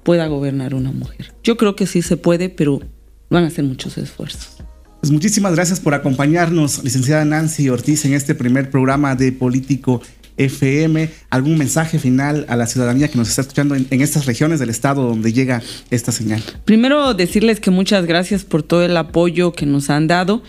pueda 0.02 0.26
gobernar 0.26 0.74
una 0.74 0.92
mujer. 0.92 1.32
Yo 1.44 1.58
creo 1.58 1.76
que 1.76 1.86
sí 1.86 2.02
se 2.02 2.18
puede, 2.18 2.50
pero 2.50 2.82
van 3.30 3.44
a 3.44 3.48
hacer 3.48 3.64
muchos 3.66 3.98
esfuerzos. 3.98 4.58
Pues 5.00 5.12
muchísimas 5.12 5.56
gracias 5.56 5.80
por 5.80 5.94
acompañarnos, 5.94 6.84
licenciada 6.84 7.24
Nancy 7.24 7.70
Ortiz, 7.70 8.04
en 8.04 8.14
este 8.14 8.36
primer 8.36 8.70
programa 8.70 9.16
de 9.16 9.32
Político 9.32 10.02
FM. 10.40 11.10
¿Algún 11.30 11.58
mensaje 11.58 12.00
final 12.00 12.46
a 12.50 12.56
la 12.56 12.66
ciudadanía 12.66 13.10
que 13.10 13.18
nos 13.18 13.30
está 13.30 13.42
escuchando 13.42 13.76
en, 13.76 14.02
estas 14.02 14.26
regiones 14.26 14.60
del 14.60 14.70
estado 14.70 15.04
donde 15.04 15.32
llega 15.32 15.62
esta 15.92 16.12
señal? 16.12 16.42
Primero 16.66 17.14
decirles 17.14 17.60
que 17.60 17.72
muchas 17.72 18.06
gracias 18.06 18.46
por 18.46 18.64
todo 18.64 18.84
el 18.84 18.96
apoyo 18.98 19.52
que 19.52 19.66
nos 19.66 19.90
han 19.90 20.08
dado, 20.08 20.42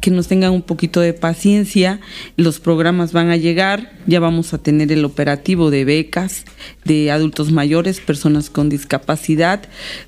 que 0.00 0.10
nos 0.10 0.28
tengan 0.28 0.52
un 0.52 0.62
poquito 0.62 1.00
de 1.00 1.14
paciencia. 1.14 2.00
Los 2.36 2.60
programas 2.60 3.12
van 3.12 3.30
a 3.30 3.36
llegar, 3.36 3.92
ya 4.06 4.20
vamos 4.20 4.54
a 4.54 4.58
tener 4.58 4.92
el 4.92 5.04
operativo 5.04 5.70
de 5.70 5.84
becas 5.84 6.44
de 6.84 7.10
adultos 7.10 7.50
mayores, 7.50 8.00
personas 8.00 8.50
con 8.50 8.68
discapacidad, 8.68 9.62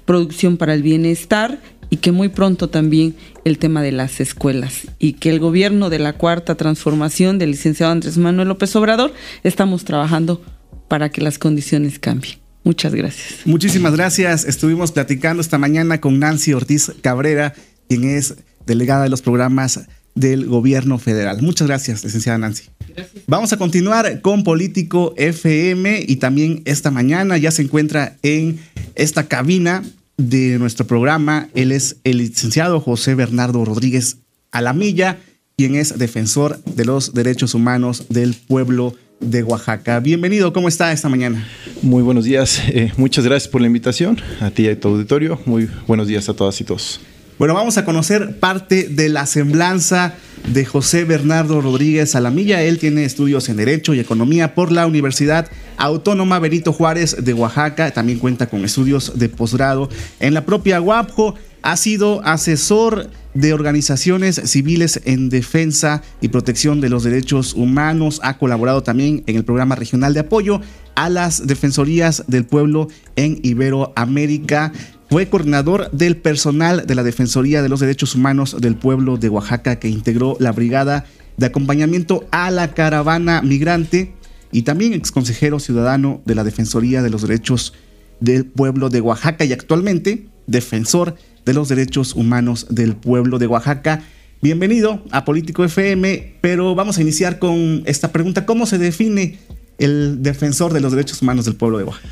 producción 0.05 0.59
para 0.59 0.75
el 0.75 0.83
bienestar 0.83 1.61
y 1.90 1.96
que 1.96 2.12
muy 2.12 2.29
pronto 2.29 2.70
también 2.70 3.16
el 3.44 3.59
tema 3.59 3.83
de 3.83 3.92
las 3.92 4.20
escuelas 4.20 4.87
y 4.98 5.14
que 5.14 5.29
el 5.29 5.40
gobierno 5.40 5.90
de 5.90 5.98
la 5.98 6.14
cuarta 6.14 6.55
transformación 6.55 7.38
del 7.38 7.50
licenciado 7.50 7.92
Andrés 7.92 8.16
Manuel 8.16 8.48
López 8.48 8.74
Obrador 8.76 9.12
estamos 9.42 9.85
trabajando 9.85 10.42
para 10.88 11.11
que 11.11 11.20
las 11.20 11.38
condiciones 11.38 11.98
cambien. 11.98 12.38
Muchas 12.62 12.94
gracias. 12.94 13.40
Muchísimas 13.44 13.94
gracias. 13.94 14.44
Estuvimos 14.44 14.92
platicando 14.92 15.40
esta 15.40 15.59
mañana 15.59 16.00
con 16.00 16.18
Nancy 16.18 16.53
Ortiz 16.53 16.92
Cabrera, 17.00 17.55
quien 17.88 18.05
es 18.05 18.37
delegada 18.66 19.05
de 19.05 19.09
los 19.09 19.22
programas 19.22 19.81
del 20.14 20.46
gobierno 20.46 20.98
federal. 20.98 21.40
Muchas 21.42 21.66
gracias, 21.66 22.05
licenciada 22.05 22.38
Nancy. 22.38 22.64
Gracias. 22.94 23.24
Vamos 23.26 23.53
a 23.53 23.57
continuar 23.57 24.20
con 24.20 24.44
Político 24.44 25.14
FM 25.16 26.05
y 26.07 26.16
también 26.16 26.62
esta 26.66 26.90
mañana 26.90 27.38
ya 27.38 27.50
se 27.50 27.62
encuentra 27.62 28.16
en 28.22 28.59
esta 28.94 29.26
cabina 29.26 29.83
de 30.28 30.59
nuestro 30.59 30.87
programa. 30.87 31.48
Él 31.54 31.72
es 31.72 31.96
el 32.04 32.18
licenciado 32.18 32.80
José 32.80 33.14
Bernardo 33.14 33.64
Rodríguez 33.64 34.18
Alamilla, 34.50 35.18
quien 35.56 35.74
es 35.74 35.98
defensor 35.98 36.62
de 36.64 36.85
los 36.85 37.14
derechos 37.14 37.54
humanos 37.54 38.06
del 38.09 38.35
pueblo 38.35 38.94
de 39.20 39.42
Oaxaca. 39.42 40.00
Bienvenido, 40.00 40.52
¿cómo 40.52 40.68
está 40.68 40.92
esta 40.92 41.09
mañana? 41.09 41.46
Muy 41.83 42.02
buenos 42.02 42.24
días, 42.24 42.61
eh, 42.68 42.92
muchas 42.96 43.24
gracias 43.24 43.48
por 43.48 43.61
la 43.61 43.66
invitación, 43.66 44.18
a 44.40 44.50
ti 44.50 44.64
y 44.64 44.68
a 44.68 44.78
tu 44.78 44.88
auditorio. 44.88 45.40
Muy 45.46 45.68
buenos 45.87 46.06
días 46.06 46.28
a 46.28 46.35
todas 46.35 46.61
y 46.61 46.64
todos. 46.64 47.00
Bueno, 47.38 47.54
vamos 47.54 47.78
a 47.78 47.85
conocer 47.85 48.38
parte 48.38 48.88
de 48.88 49.09
la 49.09 49.24
semblanza 49.24 50.14
de 50.46 50.64
José 50.64 51.05
Bernardo 51.05 51.61
Rodríguez 51.61 52.14
Alamilla. 52.14 52.62
Él 52.62 52.79
tiene 52.79 53.05
estudios 53.05 53.48
en 53.48 53.57
Derecho 53.57 53.94
y 53.94 54.00
Economía 54.00 54.55
por 54.55 54.72
la 54.72 54.87
Universidad 54.87 55.48
Autónoma 55.76 56.38
Benito 56.38 56.72
Juárez 56.72 57.16
de 57.24 57.35
Oaxaca. 57.35 57.90
También 57.90 58.18
cuenta 58.18 58.48
con 58.48 58.64
estudios 58.64 59.18
de 59.18 59.29
posgrado 59.29 59.88
en 60.18 60.35
la 60.35 60.44
propia 60.44 60.81
UAPJO. 60.81 61.35
Ha 61.62 61.76
sido 61.76 62.24
asesor 62.24 63.11
de 63.35 63.53
organizaciones 63.53 64.40
civiles 64.44 65.00
en 65.05 65.29
defensa 65.29 66.03
y 66.20 66.29
protección 66.29 66.81
de 66.81 66.88
los 66.88 67.05
derechos 67.05 67.55
humanos. 67.55 68.20
Ha 68.22 68.38
colaborado 68.38 68.83
también 68.83 69.22
en 69.26 69.37
el 69.37 69.44
programa 69.44 69.76
regional 69.76 70.14
de 70.14 70.20
apoyo 70.20 70.61
a 70.94 71.09
las 71.09 71.46
defensorías 71.46 72.24
del 72.26 72.44
pueblo 72.44 72.88
en 73.16 73.38
Iberoamérica. 73.42 74.72
Fue 75.11 75.29
coordinador 75.29 75.90
del 75.90 76.16
personal 76.16 76.87
de 76.87 76.94
la 76.94 77.03
Defensoría 77.03 77.62
de 77.62 77.68
los 77.68 77.81
Derechos 77.81 78.14
Humanos 78.14 78.57
del 78.61 78.77
pueblo 78.77 79.16
de 79.16 79.29
Oaxaca 79.29 79.81
que 79.81 79.88
integró 79.88 80.37
la 80.38 80.53
brigada 80.53 81.05
de 81.37 81.46
acompañamiento 81.46 82.29
a 82.31 82.53
la 82.53 82.75
caravana 82.75 83.42
migrante 83.42 84.12
y 84.53 84.62
también 84.62 84.92
ex 84.94 85.11
consejero 85.11 85.59
ciudadano 85.59 86.23
de 86.27 86.37
la 86.37 86.44
Defensoría 86.44 87.03
de 87.03 87.11
los 87.11 87.23
Derechos 87.23 87.75
del 88.20 88.44
Pueblo 88.46 88.88
de 88.88 89.01
Oaxaca 89.01 89.44
y 89.44 89.53
actualmente 89.53 90.29
defensor 90.46 91.16
de 91.44 91.55
los 91.55 91.68
derechos 91.68 92.14
humanos 92.14 92.68
del 92.70 92.94
pueblo 92.94 93.40
de 93.40 93.49
Oaxaca. 93.49 94.05
Bienvenido 94.42 95.03
a 95.11 95.25
Político 95.25 95.64
FM, 95.64 96.37
pero 96.40 96.77
vamos 96.77 96.99
a 96.99 97.03
iniciar 97.03 97.40
con 97.40 97.83
esta 97.85 98.12
pregunta. 98.12 98.46
¿Cómo 98.46 98.64
se 98.64 98.79
define 98.79 99.40
el 99.79 100.23
defensor 100.23 100.73
de 100.73 100.81
los 100.81 100.92
derechos 100.92 101.20
humanos 101.20 101.46
del 101.46 101.57
pueblo 101.57 101.79
de 101.79 101.85
Oaxaca? 101.85 102.09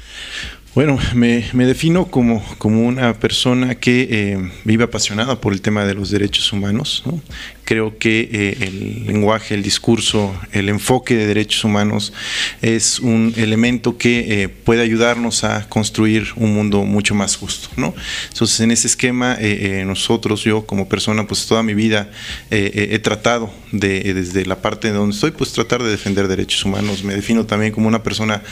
Bueno, 0.78 0.96
me, 1.12 1.42
defino 1.66 2.06
como, 2.06 2.40
como, 2.58 2.86
una 2.86 3.12
persona 3.14 3.74
que 3.74 4.06
eh, 4.08 4.50
vive 4.62 4.84
apasionada 4.84 5.40
por 5.40 5.52
el 5.52 5.60
tema 5.60 5.84
de 5.84 5.94
los 5.94 6.08
derechos 6.08 6.52
humanos, 6.52 7.02
¿no? 7.04 7.20
Creo 7.68 7.98
que 7.98 8.30
eh, 8.32 8.56
el 8.62 9.06
lenguaje, 9.06 9.54
el 9.54 9.62
discurso, 9.62 10.34
el 10.52 10.70
enfoque 10.70 11.14
de 11.16 11.26
derechos 11.26 11.64
humanos 11.64 12.14
es 12.62 12.98
un 12.98 13.34
elemento 13.36 13.98
que 13.98 14.44
eh, 14.44 14.48
puede 14.48 14.80
ayudarnos 14.80 15.44
a 15.44 15.68
construir 15.68 16.28
un 16.36 16.54
mundo 16.54 16.84
mucho 16.84 17.14
más 17.14 17.36
justo. 17.36 17.68
¿no? 17.76 17.94
Entonces, 18.32 18.60
en 18.60 18.70
ese 18.70 18.86
esquema, 18.86 19.36
eh, 19.38 19.84
nosotros, 19.86 20.44
yo 20.44 20.64
como 20.64 20.88
persona, 20.88 21.26
pues 21.26 21.44
toda 21.44 21.62
mi 21.62 21.74
vida 21.74 22.10
he 22.50 22.98
tratado 23.00 23.52
de, 23.70 24.14
desde 24.14 24.46
la 24.46 24.62
parte 24.62 24.88
de 24.88 24.94
donde 24.94 25.14
estoy, 25.14 25.32
pues 25.32 25.52
tratar 25.52 25.82
de 25.82 25.90
defender 25.90 26.26
derechos 26.26 26.64
humanos. 26.64 27.04
Me 27.04 27.14
defino 27.14 27.44
también 27.44 27.72
como 27.72 27.86
una 27.86 28.02
persona, 28.02 28.42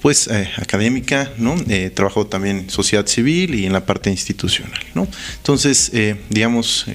pues, 0.00 0.30
académica, 0.56 1.30
¿no? 1.36 1.56
trabajo 1.92 2.26
también 2.26 2.60
en 2.60 2.70
sociedad 2.70 3.06
civil 3.06 3.54
y 3.54 3.66
en 3.66 3.74
la 3.74 3.84
parte 3.84 4.08
institucional, 4.08 4.80
¿no? 4.94 5.06
Entonces, 5.36 5.92
digamos, 6.30 6.86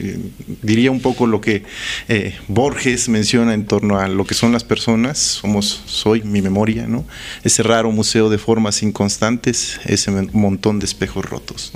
diría 0.64 0.90
un 0.90 1.02
poco 1.02 1.28
lo 1.28 1.40
que 1.40 1.67
eh, 2.08 2.36
Borges 2.48 3.10
menciona 3.10 3.54
en 3.54 3.66
torno 3.66 4.00
a 4.00 4.08
lo 4.08 4.26
que 4.26 4.34
son 4.34 4.52
las 4.52 4.64
personas, 4.64 5.18
somos, 5.18 5.84
soy 5.86 6.24
mi 6.24 6.42
memoria, 6.42 6.88
¿no? 6.88 7.06
Ese 7.44 7.64
raro 7.64 7.92
museo 7.92 8.30
de 8.30 8.38
formas 8.38 8.84
inconstantes, 8.84 9.80
ese 9.86 10.12
montón 10.12 10.80
de 10.80 10.86
espejos 10.86 11.26
rotos, 11.26 11.72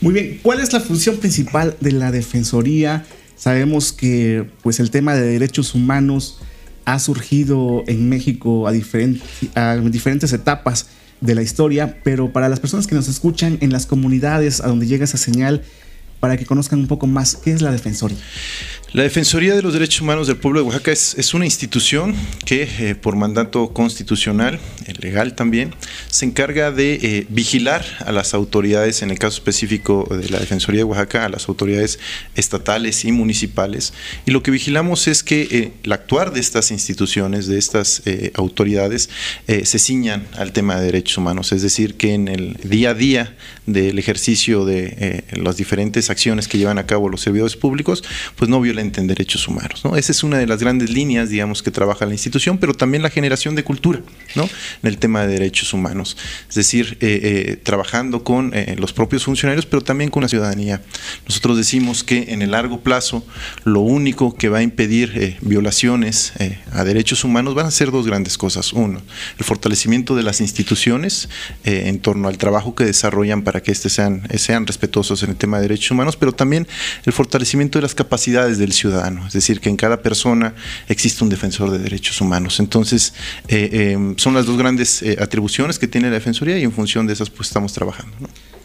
Muy 0.00 0.14
bien, 0.14 0.40
¿cuál 0.42 0.60
es 0.60 0.72
la 0.72 0.80
función 0.80 1.16
principal 1.18 1.76
de 1.80 1.92
la 1.92 2.10
Defensoría? 2.10 3.04
Sabemos 3.36 3.92
que 3.92 4.46
pues 4.62 4.80
el 4.80 4.90
tema 4.90 5.14
de 5.14 5.22
derechos 5.22 5.74
humanos 5.74 6.40
ha 6.84 6.98
surgido 6.98 7.84
en 7.86 8.08
México 8.08 8.66
a 8.66 8.72
diferentes 8.72 10.32
etapas 10.32 10.86
de 11.20 11.34
la 11.34 11.42
historia, 11.42 12.00
pero 12.02 12.32
para 12.32 12.48
las 12.48 12.60
personas 12.60 12.86
que 12.86 12.94
nos 12.94 13.08
escuchan 13.08 13.58
en 13.60 13.72
las 13.72 13.86
comunidades 13.86 14.60
a 14.60 14.68
donde 14.68 14.86
llega 14.86 15.04
esa 15.04 15.18
señal, 15.18 15.62
para 16.18 16.36
que 16.36 16.44
conozcan 16.44 16.78
un 16.78 16.86
poco 16.86 17.06
más 17.06 17.34
qué 17.36 17.50
es 17.50 17.62
la 17.62 17.72
Defensoría. 17.72 18.18
La 18.92 19.04
Defensoría 19.04 19.54
de 19.54 19.62
los 19.62 19.72
Derechos 19.72 20.00
Humanos 20.00 20.26
del 20.26 20.38
Pueblo 20.38 20.62
de 20.62 20.66
Oaxaca 20.66 20.90
es, 20.90 21.32
una 21.32 21.44
institución 21.44 22.12
que 22.44 22.68
eh, 22.80 22.96
por 22.96 23.14
mandato 23.14 23.72
constitucional, 23.72 24.58
eh, 24.84 24.94
legal 24.98 25.36
también, 25.36 25.76
se 26.08 26.24
encarga 26.24 26.72
de 26.72 26.94
eh, 26.94 27.26
vigilar 27.28 27.84
a 28.04 28.10
las 28.10 28.34
autoridades, 28.34 29.02
en 29.02 29.12
el 29.12 29.18
caso 29.20 29.36
específico 29.36 30.08
de 30.10 30.28
la 30.30 30.40
Defensoría 30.40 30.80
de 30.80 30.84
Oaxaca, 30.84 31.24
a 31.24 31.28
las 31.28 31.48
autoridades 31.48 32.00
estatales 32.34 33.04
y 33.04 33.12
municipales. 33.12 33.92
Y 34.26 34.32
lo 34.32 34.42
que 34.42 34.50
vigilamos 34.50 35.06
es 35.06 35.22
que 35.22 35.70
el 35.84 35.92
actuar 35.92 36.32
de 36.32 36.40
estas 36.40 36.72
instituciones, 36.72 37.46
de 37.46 37.58
estas 37.58 38.02
autoridades, 38.34 39.08
se 39.46 39.78
ciñan 39.78 40.26
al 40.36 40.52
tema 40.52 40.76
de 40.76 40.86
derechos 40.86 41.18
humanos, 41.18 41.52
es 41.52 41.62
decir, 41.62 41.94
que 41.94 42.14
en 42.14 42.26
el 42.26 42.54
día 42.64 42.90
a 42.90 42.94
día 42.94 43.36
del 43.66 44.00
ejercicio 44.00 44.64
de 44.64 45.22
las 45.30 45.56
diferentes 45.56 46.10
acciones 46.10 46.48
que 46.48 46.58
llevan 46.58 46.78
a 46.78 46.86
cabo 46.86 47.08
los 47.08 47.20
servidores 47.20 47.54
públicos, 47.54 48.02
pues 48.34 48.48
no 48.48 48.60
violen 48.60 48.79
en 48.80 49.06
derechos 49.06 49.46
humanos. 49.46 49.84
¿no? 49.84 49.96
Esa 49.96 50.12
es 50.12 50.22
una 50.22 50.38
de 50.38 50.46
las 50.46 50.60
grandes 50.60 50.90
líneas, 50.90 51.30
digamos, 51.30 51.62
que 51.62 51.70
trabaja 51.70 52.06
la 52.06 52.12
institución, 52.12 52.58
pero 52.58 52.74
también 52.74 53.02
la 53.02 53.10
generación 53.10 53.54
de 53.54 53.64
cultura 53.64 54.00
¿no? 54.34 54.44
en 54.44 54.88
el 54.88 54.98
tema 54.98 55.22
de 55.26 55.34
derechos 55.34 55.72
humanos. 55.72 56.16
Es 56.48 56.54
decir, 56.54 56.96
eh, 57.00 57.20
eh, 57.22 57.56
trabajando 57.62 58.24
con 58.24 58.52
eh, 58.54 58.76
los 58.78 58.92
propios 58.92 59.24
funcionarios, 59.24 59.66
pero 59.66 59.82
también 59.82 60.10
con 60.10 60.22
la 60.22 60.28
ciudadanía. 60.28 60.82
Nosotros 61.26 61.56
decimos 61.56 62.02
que 62.04 62.26
en 62.28 62.42
el 62.42 62.52
largo 62.52 62.80
plazo 62.80 63.24
lo 63.64 63.80
único 63.80 64.34
que 64.34 64.48
va 64.48 64.58
a 64.58 64.62
impedir 64.62 65.38
violaciones 65.40 66.32
a 66.72 66.84
derechos 66.84 67.24
humanos 67.24 67.54
van 67.54 67.66
a 67.66 67.70
ser 67.70 67.90
dos 67.90 68.06
grandes 68.06 68.38
cosas. 68.38 68.72
Uno, 68.72 69.00
el 69.38 69.44
fortalecimiento 69.44 70.16
de 70.16 70.22
las 70.22 70.40
instituciones 70.40 71.28
en 71.64 71.98
torno 72.00 72.28
al 72.28 72.38
trabajo 72.38 72.74
que 72.74 72.84
desarrollan 72.84 73.42
para 73.42 73.62
que 73.62 73.72
éste 73.72 73.90
sean, 73.90 74.26
sean 74.36 74.66
respetuosos 74.66 75.22
en 75.22 75.30
el 75.30 75.36
tema 75.36 75.58
de 75.58 75.68
derechos 75.68 75.90
humanos, 75.90 76.16
pero 76.16 76.32
también 76.32 76.66
el 77.04 77.12
fortalecimiento 77.12 77.78
de 77.78 77.82
las 77.82 77.94
capacidades 77.94 78.58
del 78.58 78.69
ciudadano, 78.72 79.26
es 79.26 79.32
decir, 79.32 79.60
que 79.60 79.68
en 79.68 79.76
cada 79.76 80.02
persona 80.02 80.54
existe 80.88 81.24
un 81.24 81.30
defensor 81.30 81.70
de 81.70 81.78
derechos 81.78 82.20
humanos. 82.20 82.60
Entonces, 82.60 83.14
son 84.16 84.34
las 84.34 84.46
dos 84.46 84.56
grandes 84.56 85.04
atribuciones 85.20 85.78
que 85.78 85.86
tiene 85.88 86.08
la 86.08 86.14
Defensoría 86.14 86.58
y 86.58 86.64
en 86.64 86.72
función 86.72 87.06
de 87.06 87.12
esas 87.12 87.30
pues 87.30 87.48
estamos 87.48 87.72
trabajando. 87.72 88.16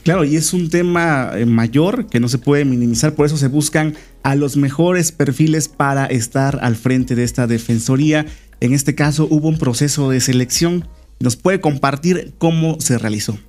Claro, 0.03 0.23
y 0.23 0.35
es 0.35 0.53
un 0.53 0.69
tema 0.69 1.31
mayor 1.47 2.07
que 2.07 2.19
no 2.19 2.27
se 2.27 2.37
puede 2.37 2.63
minimizar, 2.63 3.15
por 3.15 3.25
eso 3.25 3.37
se 3.37 3.47
buscan 3.47 3.95
a 4.21 4.35
los 4.35 4.55
mejores 4.55 5.11
perfiles 5.11 5.67
para 5.67 6.05
estar 6.05 6.59
al 6.61 6.75
frente 6.75 7.15
de 7.15 7.23
esta 7.23 7.47
Defensoría. 7.47 8.25
En 8.59 8.73
este 8.73 8.93
caso 8.93 9.27
hubo 9.29 9.47
un 9.47 9.57
proceso 9.57 10.09
de 10.09 10.21
selección. 10.21 10.87
¿Nos 11.19 11.37
puede 11.37 11.59
compartir 11.59 12.33
cómo 12.37 12.77
se 12.79 12.97
realizó? 12.97 13.39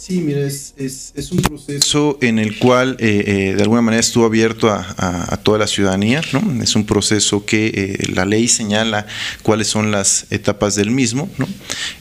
Sí, 0.00 0.22
mira, 0.22 0.46
es, 0.46 1.12
un 1.30 1.42
proceso 1.42 2.16
en 2.22 2.38
el 2.38 2.58
cual 2.58 2.96
eh, 3.00 3.22
eh, 3.26 3.54
de 3.54 3.62
alguna 3.62 3.82
manera 3.82 4.00
estuvo 4.00 4.24
abierto 4.24 4.70
a, 4.70 5.36
toda 5.42 5.58
la 5.58 5.66
ciudadanía, 5.66 6.22
¿no? 6.32 6.62
Es 6.62 6.74
un 6.74 6.86
proceso 6.86 7.44
que 7.44 7.66
eh, 7.66 8.06
la 8.14 8.24
ley 8.24 8.48
señala 8.48 9.06
cuáles 9.42 9.66
son 9.66 9.90
las 9.90 10.24
etapas 10.30 10.74
del 10.74 10.90
mismo, 10.90 11.28
¿no? 11.36 11.46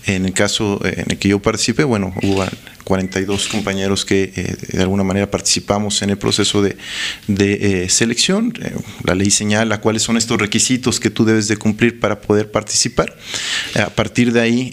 En 0.05 0.25
el 0.25 0.31
caso 0.31 0.79
en 0.85 1.11
el 1.11 1.17
que 1.17 1.27
yo 1.27 1.41
participé, 1.41 1.83
bueno, 1.83 2.13
hubo 2.23 2.45
42 2.89 3.49
compañeros 3.49 4.03
que 4.03 4.33
eh, 4.35 4.55
de 4.71 4.81
alguna 4.81 5.03
manera 5.03 5.29
participamos 5.29 6.01
en 6.01 6.09
el 6.09 6.17
proceso 6.17 6.63
de, 6.63 6.75
de 7.27 7.83
eh, 7.83 7.89
selección. 7.89 8.51
Eh, 8.59 8.73
la 9.03 9.13
ley 9.13 9.29
señala 9.29 9.79
cuáles 9.79 10.01
son 10.01 10.17
estos 10.17 10.39
requisitos 10.39 10.99
que 10.99 11.11
tú 11.11 11.23
debes 11.23 11.47
de 11.47 11.55
cumplir 11.55 11.99
para 11.99 12.19
poder 12.19 12.49
participar. 12.49 13.15
A 13.75 13.91
partir 13.91 14.33
de 14.33 14.41
ahí, 14.41 14.71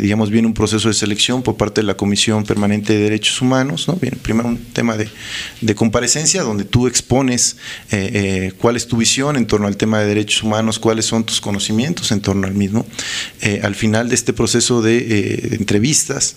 digamos, 0.00 0.30
viene 0.30 0.48
un 0.48 0.54
proceso 0.54 0.88
de 0.88 0.94
selección 0.94 1.42
por 1.42 1.58
parte 1.58 1.82
de 1.82 1.86
la 1.86 1.94
Comisión 1.94 2.44
Permanente 2.44 2.94
de 2.94 3.00
Derechos 3.00 3.42
Humanos. 3.42 3.86
primero 4.22 4.48
un 4.48 4.56
tema 4.72 4.96
de, 4.96 5.10
de 5.60 5.74
comparecencia 5.74 6.42
donde 6.42 6.64
tú 6.64 6.86
expones 6.86 7.56
cuál 8.56 8.76
es 8.76 8.86
tu 8.86 8.96
visión 8.96 9.36
en 9.36 9.46
torno 9.46 9.66
al 9.66 9.76
tema 9.76 10.00
de 10.00 10.06
derechos 10.06 10.42
humanos, 10.42 10.78
cuáles 10.78 11.04
son 11.04 11.24
tus 11.24 11.42
conocimientos 11.42 12.12
en 12.12 12.22
torno 12.22 12.46
al 12.46 12.54
mismo. 12.54 12.86
al 13.62 13.74
final 13.74 14.08
de 14.08 14.14
este 14.14 14.32
proceso 14.32 14.80
de, 14.80 15.56
entrevistas, 15.58 16.36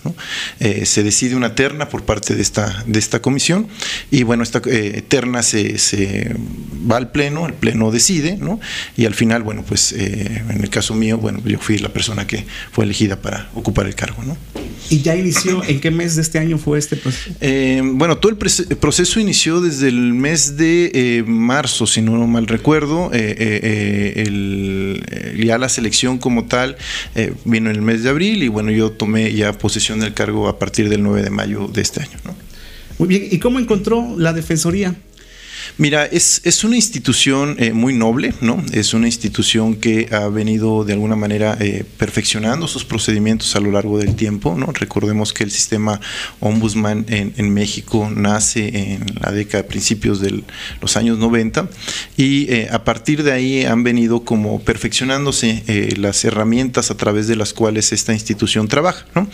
se 0.84 1.02
decide 1.02 1.21
decide 1.22 1.36
una 1.36 1.54
terna 1.54 1.88
por 1.88 2.02
parte 2.02 2.34
de 2.34 2.42
esta, 2.42 2.82
de 2.84 2.98
esta 2.98 3.22
comisión 3.22 3.68
y 4.10 4.24
bueno, 4.24 4.42
esta 4.42 4.60
eh, 4.66 5.04
terna 5.06 5.44
se, 5.44 5.78
se, 5.78 6.34
va 6.90 6.96
al 6.96 7.12
pleno, 7.12 7.46
el 7.46 7.54
pleno 7.54 7.92
decide, 7.92 8.36
¿no? 8.38 8.58
Y 8.96 9.04
al 9.04 9.14
final, 9.14 9.44
bueno, 9.44 9.62
pues 9.62 9.92
eh, 9.92 10.42
en 10.48 10.60
el 10.60 10.68
caso 10.68 10.94
mío, 10.94 11.18
bueno, 11.18 11.40
yo 11.44 11.60
fui 11.60 11.78
la 11.78 11.90
persona 11.90 12.26
que 12.26 12.44
fue 12.72 12.86
elegida 12.86 13.22
para 13.22 13.48
ocupar 13.54 13.86
el 13.86 13.94
cargo, 13.94 14.24
¿no? 14.24 14.36
¿Y 14.90 15.00
ya 15.02 15.14
inició? 15.14 15.62
¿En 15.62 15.78
qué 15.80 15.92
mes 15.92 16.16
de 16.16 16.22
este 16.22 16.40
año 16.40 16.58
fue 16.58 16.80
este 16.80 16.96
proceso? 16.96 17.36
Eh, 17.40 17.80
bueno, 17.84 18.18
todo 18.18 18.32
el, 18.32 18.36
proceso 18.36 19.20
inició 19.20 19.60
desde 19.60 19.86
el 19.88 20.12
mes 20.12 20.56
de 20.56 21.22
marzo, 21.24 21.86
si 21.86 22.02
no 22.02 22.26
mal 22.26 22.48
recuerdo. 22.48 23.12
el, 23.12 25.04
ya 25.38 25.56
la 25.56 25.68
selección 25.68 26.18
como 26.18 26.46
tal 26.46 26.76
vino 27.44 27.70
en 27.70 27.76
el 27.76 27.82
mes 27.82 28.02
de 28.02 28.10
abril 28.10 28.42
y 28.42 28.48
bueno, 28.48 28.72
yo 28.72 28.90
tomé 28.90 29.32
ya 29.32 29.52
posesión 29.52 30.00
del 30.00 30.14
cargo 30.14 30.48
a 30.48 30.58
partir 30.58 30.88
del 30.88 31.02
9 31.02 31.11
de 31.20 31.28
mayo 31.28 31.68
de 31.68 31.82
este 31.82 32.00
año. 32.00 32.18
Muy 32.98 33.08
bien, 33.08 33.28
¿y 33.30 33.38
cómo 33.38 33.58
encontró 33.58 34.14
la 34.16 34.32
Defensoría? 34.32 34.94
Mira, 35.78 36.04
es, 36.04 36.42
es 36.44 36.64
una 36.64 36.76
institución 36.76 37.56
eh, 37.58 37.72
muy 37.72 37.94
noble, 37.94 38.34
¿no? 38.42 38.62
Es 38.72 38.92
una 38.92 39.06
institución 39.06 39.76
que 39.76 40.08
ha 40.12 40.28
venido 40.28 40.84
de 40.84 40.92
alguna 40.92 41.16
manera 41.16 41.56
eh, 41.60 41.84
perfeccionando 41.96 42.68
sus 42.68 42.84
procedimientos 42.84 43.56
a 43.56 43.60
lo 43.60 43.72
largo 43.72 43.98
del 43.98 44.14
tiempo, 44.14 44.54
¿no? 44.54 44.66
Recordemos 44.66 45.32
que 45.32 45.44
el 45.44 45.50
sistema 45.50 45.98
ombudsman 46.40 47.06
en, 47.08 47.52
México 47.52 48.10
nace 48.14 48.92
en 48.92 49.06
la 49.20 49.32
década, 49.32 49.64
principios 49.64 50.20
de 50.20 50.42
los 50.80 50.96
años 50.96 51.18
90 51.18 51.68
y 52.16 52.50
eh, 52.52 52.68
a 52.70 52.84
partir 52.84 53.22
de 53.22 53.32
ahí 53.32 53.64
han 53.64 53.82
venido 53.82 54.24
como 54.24 54.60
perfeccionándose 54.60 55.62
las 55.96 56.24
herramientas 56.24 56.90
a 56.90 56.96
través 56.96 57.26
de 57.28 57.36
las 57.36 57.52
cuales 57.52 57.92
esta 57.92 58.12
institución 58.12 58.68
trabaja, 58.68 59.06
¿no? 59.14 59.28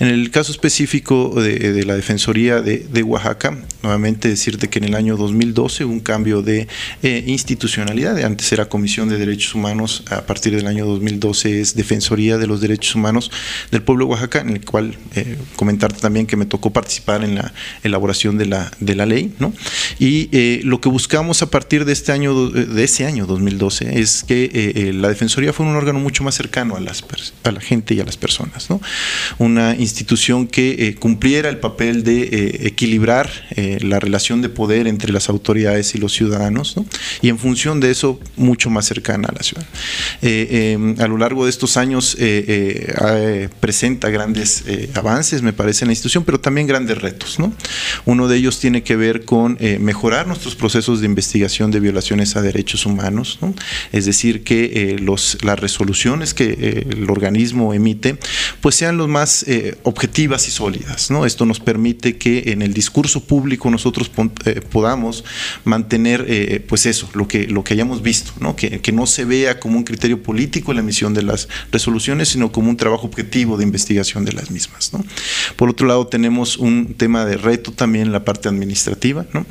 En 0.00 0.08
el 0.08 0.30
caso 0.30 0.52
específico 0.52 1.40
de, 1.40 1.72
de 1.72 1.84
la 1.84 1.94
Defensoría 1.94 2.60
de, 2.60 2.78
de 2.78 3.02
Oaxaca, 3.02 3.56
nuevamente 3.82 4.28
decirte 4.28 4.68
que 4.68 4.78
en 4.78 4.84
el 4.84 4.94
año 4.94 5.16
2012 5.16 5.83
un 5.84 6.00
cambio 6.00 6.42
de 6.42 6.68
eh, 7.02 7.24
institucionalidad. 7.26 8.18
Antes 8.24 8.52
era 8.52 8.66
Comisión 8.66 9.08
de 9.08 9.18
Derechos 9.18 9.54
Humanos, 9.54 10.04
a 10.10 10.22
partir 10.22 10.54
del 10.54 10.66
año 10.66 10.86
2012 10.86 11.60
es 11.60 11.74
Defensoría 11.74 12.38
de 12.38 12.46
los 12.46 12.60
Derechos 12.60 12.94
Humanos 12.94 13.30
del 13.70 13.82
Pueblo 13.82 14.06
Oaxaca, 14.06 14.40
en 14.40 14.50
el 14.50 14.64
cual 14.64 14.96
eh, 15.14 15.36
comentarte 15.56 16.00
también 16.00 16.26
que 16.26 16.36
me 16.36 16.46
tocó 16.46 16.72
participar 16.72 17.24
en 17.24 17.34
la 17.34 17.52
elaboración 17.82 18.38
de 18.38 18.46
la, 18.46 18.70
de 18.80 18.94
la 18.94 19.06
ley. 19.06 19.32
¿no? 19.38 19.52
Y 19.98 20.28
eh, 20.32 20.60
lo 20.64 20.80
que 20.80 20.88
buscamos 20.88 21.42
a 21.42 21.50
partir 21.50 21.84
de 21.84 21.92
este 21.92 22.12
año, 22.12 22.50
de 22.50 22.84
ese 22.84 23.06
año 23.06 23.26
2012, 23.26 24.00
es 24.00 24.24
que 24.24 24.92
la 24.94 25.08
Defensoría 25.08 25.52
fuera 25.52 25.70
un 25.70 25.76
órgano 25.76 25.98
mucho 25.98 26.24
más 26.24 26.34
cercano 26.34 26.76
a, 26.76 26.80
las, 26.80 27.04
a 27.42 27.52
la 27.52 27.60
gente 27.60 27.94
y 27.94 28.00
a 28.00 28.04
las 28.04 28.16
personas. 28.16 28.70
¿no? 28.70 28.80
Una 29.38 29.74
institución 29.76 30.46
que 30.46 30.96
cumpliera 30.98 31.48
el 31.48 31.58
papel 31.58 32.04
de 32.04 32.60
equilibrar 32.62 33.30
la 33.56 34.00
relación 34.00 34.42
de 34.42 34.48
poder 34.48 34.86
entre 34.86 35.12
las 35.12 35.28
autoridades 35.28 35.63
y 35.64 35.98
los 35.98 36.12
ciudadanos, 36.12 36.76
y 37.22 37.28
en 37.28 37.38
función 37.38 37.80
de 37.80 37.90
eso, 37.90 38.20
mucho 38.36 38.70
más 38.70 38.86
cercana 38.86 39.28
a 39.28 39.32
la 39.32 39.42
ciudad. 39.42 39.66
Eh, 40.22 40.72
em, 40.72 40.94
a 41.00 41.08
lo 41.08 41.16
largo 41.16 41.44
de 41.44 41.50
estos 41.50 41.76
años 41.76 42.16
eh, 42.18 42.94
eh, 43.00 43.48
presenta 43.60 44.10
grandes 44.10 44.64
avances, 44.94 45.42
me 45.42 45.52
parece, 45.52 45.84
en 45.84 45.88
la 45.88 45.92
institución, 45.92 46.24
pero 46.24 46.38
también 46.38 46.66
grandes 46.66 47.00
retos. 47.00 47.38
¿no? 47.38 47.52
Uno 48.04 48.28
de 48.28 48.36
ellos 48.36 48.60
tiene 48.60 48.82
que 48.82 48.96
ver 48.96 49.24
con 49.24 49.58
mejorar 49.80 50.26
nuestros 50.26 50.54
procesos 50.54 51.00
de 51.00 51.06
investigación 51.06 51.70
de 51.70 51.80
violaciones 51.80 52.36
a 52.36 52.42
derechos 52.42 52.86
humanos, 52.86 53.38
es 53.92 54.04
decir, 54.04 54.44
que 54.44 54.96
las 55.42 55.58
resoluciones 55.58 56.34
que 56.34 56.84
el 56.90 57.08
organismo 57.10 57.72
emite 57.72 58.18
pues 58.60 58.74
sean 58.74 58.96
los 58.96 59.08
más 59.08 59.46
objetivas 59.82 60.46
y 60.48 60.50
sólidas. 60.50 61.10
¿no? 61.10 61.24
Esto 61.24 61.46
nos 61.46 61.60
permite 61.60 62.16
que 62.16 62.44
en 62.46 62.62
el 62.62 62.74
discurso 62.74 63.20
público 63.24 63.70
nosotros 63.70 64.10
podamos 64.70 65.24
mantener, 65.64 66.24
eh, 66.28 66.64
pues 66.66 66.86
eso, 66.86 67.08
lo 67.14 67.28
que, 67.28 67.46
lo 67.46 67.64
que 67.64 67.74
hayamos 67.74 68.02
visto, 68.02 68.32
¿no? 68.40 68.56
Que, 68.56 68.80
que, 68.80 68.92
no 68.92 69.06
se 69.06 69.24
vea 69.24 69.58
como 69.58 69.76
un 69.76 69.84
criterio 69.84 70.22
político 70.22 70.72
la 70.72 70.80
emisión 70.80 71.14
de 71.14 71.22
las 71.22 71.48
resoluciones, 71.72 72.28
sino 72.28 72.52
como 72.52 72.70
un 72.70 72.76
trabajo 72.76 73.06
objetivo 73.06 73.56
de 73.56 73.64
investigación 73.64 74.24
de 74.24 74.32
las 74.32 74.50
mismas. 74.50 74.92
¿no? 74.92 75.04
Por 75.56 75.68
otro 75.70 75.86
lado, 75.86 76.06
tenemos 76.06 76.56
un 76.56 76.94
tema 76.94 77.24
de 77.24 77.36
reto 77.36 77.72
también 77.72 78.06
en 78.06 78.12
la 78.12 78.24
parte 78.24 78.48
administrativa, 78.48 79.26
¿no? 79.32 79.46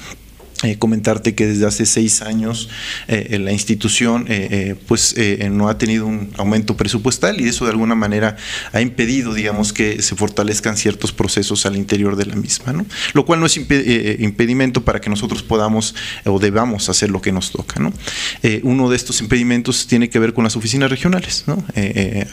Eh, 0.64 0.78
comentarte 0.78 1.36
que 1.36 1.46
desde 1.46 1.66
hace 1.66 1.86
seis 1.86 2.22
años 2.22 2.70
eh, 3.10 3.38
la 3.38 3.52
institución 3.52 4.26
eh, 4.30 4.76
pues 4.88 5.14
no 5.52 5.68
ha 5.68 5.78
tenido 5.78 6.06
un 6.06 6.32
aumento 6.38 6.78
presupuestal 6.78 7.42
y 7.42 7.50
eso 7.50 7.66
de 7.66 7.72
alguna 7.72 7.96
manera 7.96 8.38
ha 8.72 8.80
impedido 8.80 9.34
digamos 9.34 9.74
que 9.74 10.02
se 10.02 10.16
fortalezcan 10.16 10.78
ciertos 10.78 11.12
procesos 11.12 11.66
al 11.66 11.76
interior 11.76 12.16
de 12.16 12.28
la 12.28 12.36
misma 12.36 12.72
¿no? 12.72 12.86
lo 13.14 13.26
cual 13.26 13.42
no 13.42 13.46
es 13.46 13.58
impedimento 13.58 14.86
para 14.86 15.02
que 15.02 15.10
nosotros 15.10 15.44
podamos 15.44 15.96
o 16.26 16.40
debamos 16.40 16.88
hacer 16.88 17.12
lo 17.12 17.22
que 17.22 17.34
nos 17.34 17.52
toca 17.52 17.82
¿no? 17.82 17.92
uno 18.64 18.90
de 18.90 18.96
estos 18.96 19.20
impedimentos 19.20 19.88
tiene 19.88 20.10
que 20.10 20.20
ver 20.20 20.34
con 20.34 20.46
las 20.46 20.56
oficinas 20.56 20.90
regionales 20.90 21.44
¿no? 21.46 21.64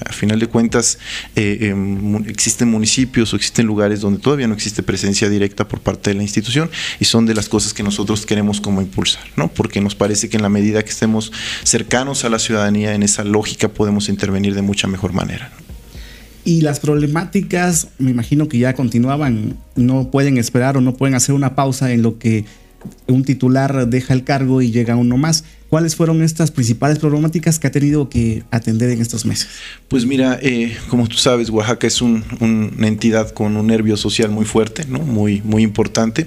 a 0.06 0.12
final 0.12 0.38
de 0.38 0.46
cuentas 0.46 0.98
existen 1.34 2.68
municipios 2.68 3.32
o 3.32 3.36
existen 3.36 3.66
lugares 3.66 4.00
donde 4.00 4.20
todavía 4.20 4.46
no 4.46 4.54
existe 4.54 4.82
presencia 4.84 5.28
directa 5.28 5.66
por 5.66 5.80
parte 5.80 6.10
de 6.10 6.14
la 6.14 6.22
institución 6.22 6.70
y 7.00 7.06
son 7.06 7.26
de 7.26 7.34
las 7.34 7.48
cosas 7.48 7.74
que 7.74 7.82
nosotros 7.82 8.19
queremos 8.26 8.60
como 8.60 8.80
impulsar, 8.80 9.24
¿no? 9.36 9.48
Porque 9.48 9.80
nos 9.80 9.94
parece 9.94 10.28
que 10.28 10.36
en 10.36 10.42
la 10.42 10.48
medida 10.48 10.82
que 10.82 10.90
estemos 10.90 11.32
cercanos 11.64 12.24
a 12.24 12.28
la 12.28 12.38
ciudadanía, 12.38 12.94
en 12.94 13.02
esa 13.02 13.24
lógica 13.24 13.68
podemos 13.68 14.08
intervenir 14.08 14.54
de 14.54 14.62
mucha 14.62 14.86
mejor 14.86 15.12
manera. 15.12 15.50
Y 16.44 16.62
las 16.62 16.80
problemáticas, 16.80 17.88
me 17.98 18.10
imagino 18.10 18.48
que 18.48 18.58
ya 18.58 18.74
continuaban, 18.74 19.56
no 19.76 20.10
pueden 20.10 20.38
esperar 20.38 20.76
o 20.76 20.80
no 20.80 20.94
pueden 20.94 21.14
hacer 21.14 21.34
una 21.34 21.54
pausa 21.54 21.92
en 21.92 22.02
lo 22.02 22.18
que 22.18 22.46
un 23.06 23.24
titular 23.24 23.88
deja 23.88 24.14
el 24.14 24.24
cargo 24.24 24.62
y 24.62 24.70
llega 24.70 24.96
uno 24.96 25.16
más. 25.16 25.44
¿Cuáles 25.70 25.94
fueron 25.94 26.20
estas 26.24 26.50
principales 26.50 26.98
problemáticas 26.98 27.60
que 27.60 27.68
ha 27.68 27.70
tenido 27.70 28.08
que 28.08 28.42
atender 28.50 28.90
en 28.90 29.00
estos 29.00 29.24
meses? 29.24 29.46
Pues 29.86 30.04
mira, 30.04 30.36
eh, 30.42 30.76
como 30.88 31.06
tú 31.06 31.16
sabes, 31.16 31.48
Oaxaca 31.48 31.86
es 31.86 32.02
una 32.02 32.88
entidad 32.88 33.30
con 33.30 33.56
un 33.56 33.68
nervio 33.68 33.96
social 33.96 34.30
muy 34.30 34.44
fuerte, 34.46 34.84
¿no? 34.88 34.98
muy, 34.98 35.42
muy 35.42 35.62
importante, 35.62 36.26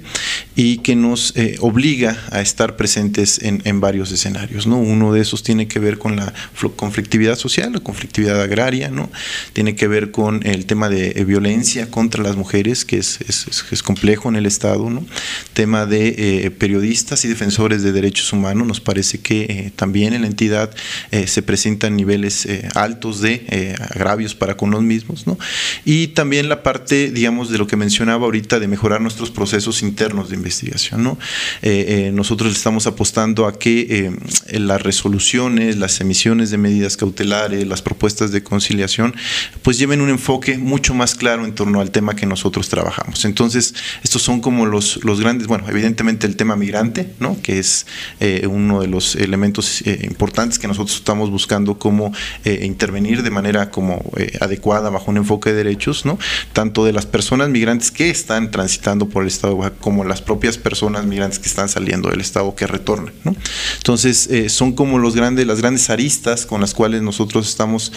y 0.56 0.78
que 0.78 0.96
nos 0.96 1.36
eh, 1.36 1.58
obliga 1.60 2.18
a 2.32 2.40
estar 2.40 2.78
presentes 2.78 3.42
en, 3.44 3.82
varios 3.82 4.14
escenarios. 4.14 4.66
¿no? 4.66 4.78
Uno 4.78 5.12
de 5.12 5.20
esos 5.20 5.44
tiene 5.44 5.68
que 5.68 5.80
ver 5.80 5.98
con 5.98 6.16
la 6.16 6.34
conflictividad 6.78 7.38
social, 7.38 7.74
la 7.74 7.82
conflictividad 7.82 8.42
agraria, 8.42 8.92
¿no? 8.92 9.12
tiene 9.52 9.76
que 9.76 9.90
ver 9.90 10.12
con 10.12 10.40
el 10.48 10.66
tema 10.66 10.88
de 10.88 11.16
eh, 11.18 11.26
violencia 11.26 11.92
contra 11.92 12.24
las 12.24 12.38
mujeres, 12.38 12.86
que 12.86 12.98
es, 12.98 13.20
es, 13.28 13.84
complejo 13.84 14.30
en 14.30 14.38
el 14.38 14.46
Estado, 14.46 14.90
¿no? 14.90 15.06
tema 15.52 15.86
de 15.86 16.50
periodistas 16.58 17.26
y 17.26 17.28
defensores 17.28 17.84
de 17.84 17.92
derechos 17.92 18.32
humanos, 18.32 18.66
nos 18.66 18.80
parece 18.80 19.20
que 19.20 19.33
que 19.34 19.72
también 19.76 20.14
en 20.14 20.22
la 20.22 20.28
entidad 20.28 20.72
se 21.26 21.42
presentan 21.42 21.96
niveles 21.96 22.48
altos 22.76 23.22
de 23.22 23.76
agravios 23.92 24.36
para 24.36 24.58
con 24.58 24.72
los 24.72 24.82
mismos, 24.82 25.28
¿no? 25.28 25.38
Y 25.86 26.08
también 26.08 26.50
la 26.50 26.64
parte, 26.64 27.12
digamos, 27.12 27.50
de 27.50 27.58
lo 27.58 27.68
que 27.68 27.76
mencionaba 27.76 28.26
ahorita 28.26 28.60
de 28.60 28.68
mejorar 28.68 29.02
nuestros 29.02 29.32
procesos 29.32 29.82
internos 29.82 30.30
de 30.30 30.36
investigación, 30.36 31.04
¿no? 31.04 31.18
nosotros 32.14 32.56
estamos 32.56 32.88
apostando 32.88 33.48
a 33.48 33.58
que 33.58 34.12
las 34.50 34.82
resoluciones, 34.82 35.78
las 35.78 36.00
emisiones 36.02 36.52
de 36.52 36.58
medidas 36.58 36.98
cautelares, 36.98 37.68
las 37.68 37.82
propuestas 37.82 38.32
de 38.32 38.44
conciliación, 38.44 39.16
pues 39.62 39.78
lleven 39.78 40.02
un 40.02 40.10
enfoque 40.10 40.58
mucho 40.58 40.94
más 40.94 41.16
claro 41.16 41.46
en 41.46 41.56
torno 41.56 41.82
al 41.82 41.92
tema 41.92 42.16
que 42.16 42.26
nosotros 42.26 42.70
trabajamos. 42.70 43.26
Entonces, 43.26 43.74
estos 44.04 44.22
son 44.22 44.42
como 44.42 44.66
los, 44.66 45.04
los 45.04 45.20
grandes, 45.20 45.48
bueno, 45.48 45.66
evidentemente 45.70 46.28
el 46.28 46.36
tema 46.36 46.56
migrante, 46.56 47.12
¿no? 47.20 47.42
que 47.42 47.60
es 47.60 47.86
eh, 48.20 48.48
uno 48.48 48.82
de 48.82 48.88
los 48.88 49.16
elementos 49.24 49.82
eh, 49.82 50.00
importantes 50.04 50.60
que 50.60 50.68
nosotros 50.68 50.98
estamos 50.98 51.30
buscando 51.30 51.78
cómo 51.78 52.14
eh, 52.46 52.66
intervenir 52.66 53.24
de 53.24 53.30
manera 53.30 53.72
como 53.72 54.04
adecuada 54.40 54.90
bajo 54.90 55.12
un 55.12 55.18
enfoque 55.18 55.52
de 55.52 55.64
derechos, 55.64 56.06
¿no? 56.06 56.18
tanto 56.54 56.86
de 56.86 56.94
las 56.94 57.06
personas 57.06 57.50
migrantes 57.50 57.92
que 57.92 58.10
están 58.10 58.52
transitando 58.52 59.10
por 59.10 59.24
el 59.24 59.28
Estado 59.28 59.58
como 59.80 60.04
las 60.04 60.22
propias 60.22 60.58
personas 60.58 61.06
migrantes 61.06 61.40
que 61.40 61.48
están 61.48 61.70
saliendo 61.70 62.10
del 62.10 62.22
Estado 62.22 62.54
que 62.56 62.68
retornan. 62.68 63.14
¿no? 63.24 63.36
Entonces, 63.78 64.30
son 64.48 64.74
como 64.74 65.00
los 65.00 65.16
grandes, 65.16 65.48
las 65.48 65.60
grandes 65.60 65.90
aristas 65.90 66.46
con 66.46 66.62
las 66.62 66.74
cuales 66.74 67.02
nosotros 67.02 67.48
estamos 67.48 67.92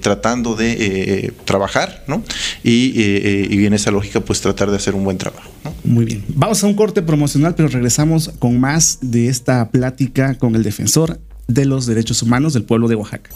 tratando 0.00 0.56
de 0.56 1.32
trabajar, 1.44 2.04
¿no? 2.06 2.22
Y, 2.62 3.00
y 3.50 3.66
en 3.66 3.74
esa 3.74 3.90
lógica, 3.90 4.20
pues 4.20 4.40
tratar 4.40 4.70
de 4.70 4.76
hacer 4.76 4.94
un 4.94 5.04
buen 5.04 5.18
trabajo. 5.18 5.53
Muy 5.84 6.04
bien. 6.04 6.24
Vamos 6.28 6.62
a 6.62 6.66
un 6.66 6.74
corte 6.74 7.02
promocional, 7.02 7.54
pero 7.54 7.68
regresamos 7.68 8.30
con 8.38 8.58
más 8.58 8.98
de 9.00 9.28
esta 9.28 9.70
plática 9.70 10.36
con 10.36 10.54
el 10.56 10.62
defensor 10.62 11.20
de 11.46 11.64
los 11.64 11.86
derechos 11.86 12.22
humanos 12.22 12.52
del 12.54 12.64
pueblo 12.64 12.88
de 12.88 12.94
Oaxaca. 12.96 13.30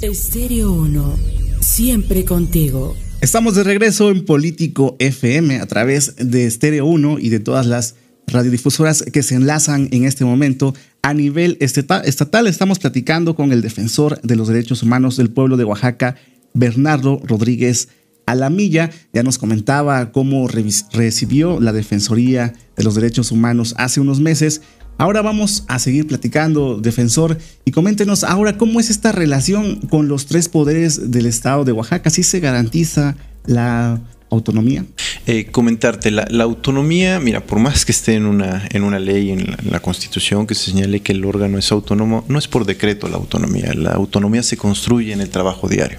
Estéreo 0.00 0.72
1, 0.72 1.16
siempre 1.60 2.24
contigo. 2.24 2.96
Estamos 3.20 3.54
de 3.54 3.62
regreso 3.62 4.10
en 4.10 4.24
Político 4.24 4.96
FM 4.98 5.60
a 5.60 5.66
través 5.66 6.16
de 6.16 6.46
Estéreo 6.46 6.86
1 6.86 7.18
y 7.20 7.28
de 7.28 7.38
todas 7.38 7.66
las 7.66 7.94
radiodifusoras 8.26 9.02
que 9.02 9.22
se 9.22 9.34
enlazan 9.34 9.88
en 9.92 10.04
este 10.04 10.24
momento 10.24 10.74
a 11.02 11.14
nivel 11.14 11.56
estatal. 11.60 12.48
Estamos 12.48 12.78
platicando 12.78 13.34
con 13.34 13.52
el 13.52 13.62
defensor 13.62 14.20
de 14.22 14.36
los 14.36 14.48
derechos 14.48 14.82
humanos 14.82 15.16
del 15.16 15.30
pueblo 15.30 15.56
de 15.56 15.64
Oaxaca, 15.64 16.16
Bernardo 16.54 17.20
Rodríguez 17.24 17.88
a 18.26 18.34
la 18.34 18.50
milla. 18.50 18.90
Ya 19.12 19.22
nos 19.22 19.38
comentaba 19.38 20.12
cómo 20.12 20.48
recibió 20.48 21.60
la 21.60 21.72
Defensoría 21.72 22.52
de 22.76 22.84
los 22.84 22.94
Derechos 22.94 23.32
Humanos 23.32 23.74
hace 23.78 24.00
unos 24.00 24.20
meses. 24.20 24.62
Ahora 24.98 25.22
vamos 25.22 25.64
a 25.68 25.78
seguir 25.78 26.06
platicando, 26.06 26.78
defensor, 26.78 27.38
y 27.64 27.70
coméntenos 27.72 28.24
ahora 28.24 28.58
cómo 28.58 28.78
es 28.78 28.90
esta 28.90 29.10
relación 29.10 29.80
con 29.88 30.06
los 30.06 30.26
tres 30.26 30.48
poderes 30.48 31.10
del 31.10 31.26
Estado 31.26 31.64
de 31.64 31.72
Oaxaca. 31.72 32.10
¿Sí 32.10 32.22
se 32.22 32.40
garantiza 32.40 33.16
la 33.46 34.00
autonomía? 34.32 34.84
Eh, 35.26 35.46
comentarte, 35.50 36.10
la, 36.10 36.26
autonomía, 36.42 37.20
mira, 37.20 37.40
por 37.44 37.58
más 37.58 37.84
que 37.84 37.92
esté 37.92 38.14
en 38.14 38.26
una, 38.26 38.66
en 38.70 38.82
una 38.82 38.98
ley, 38.98 39.30
en 39.30 39.56
la, 39.70 39.80
Constitución, 39.80 40.46
que 40.46 40.54
se 40.54 40.70
señale 40.70 41.00
que 41.00 41.12
el 41.12 41.24
órgano 41.24 41.58
es 41.58 41.70
autónomo, 41.70 42.24
no 42.28 42.38
es 42.38 42.48
por 42.48 42.64
decreto 42.64 43.08
la 43.08 43.16
autonomía. 43.16 43.72
La 43.74 43.92
autonomía 43.92 44.42
se 44.42 44.56
construye 44.56 45.12
en 45.12 45.20
el 45.20 45.28
trabajo 45.28 45.68
diario. 45.68 45.98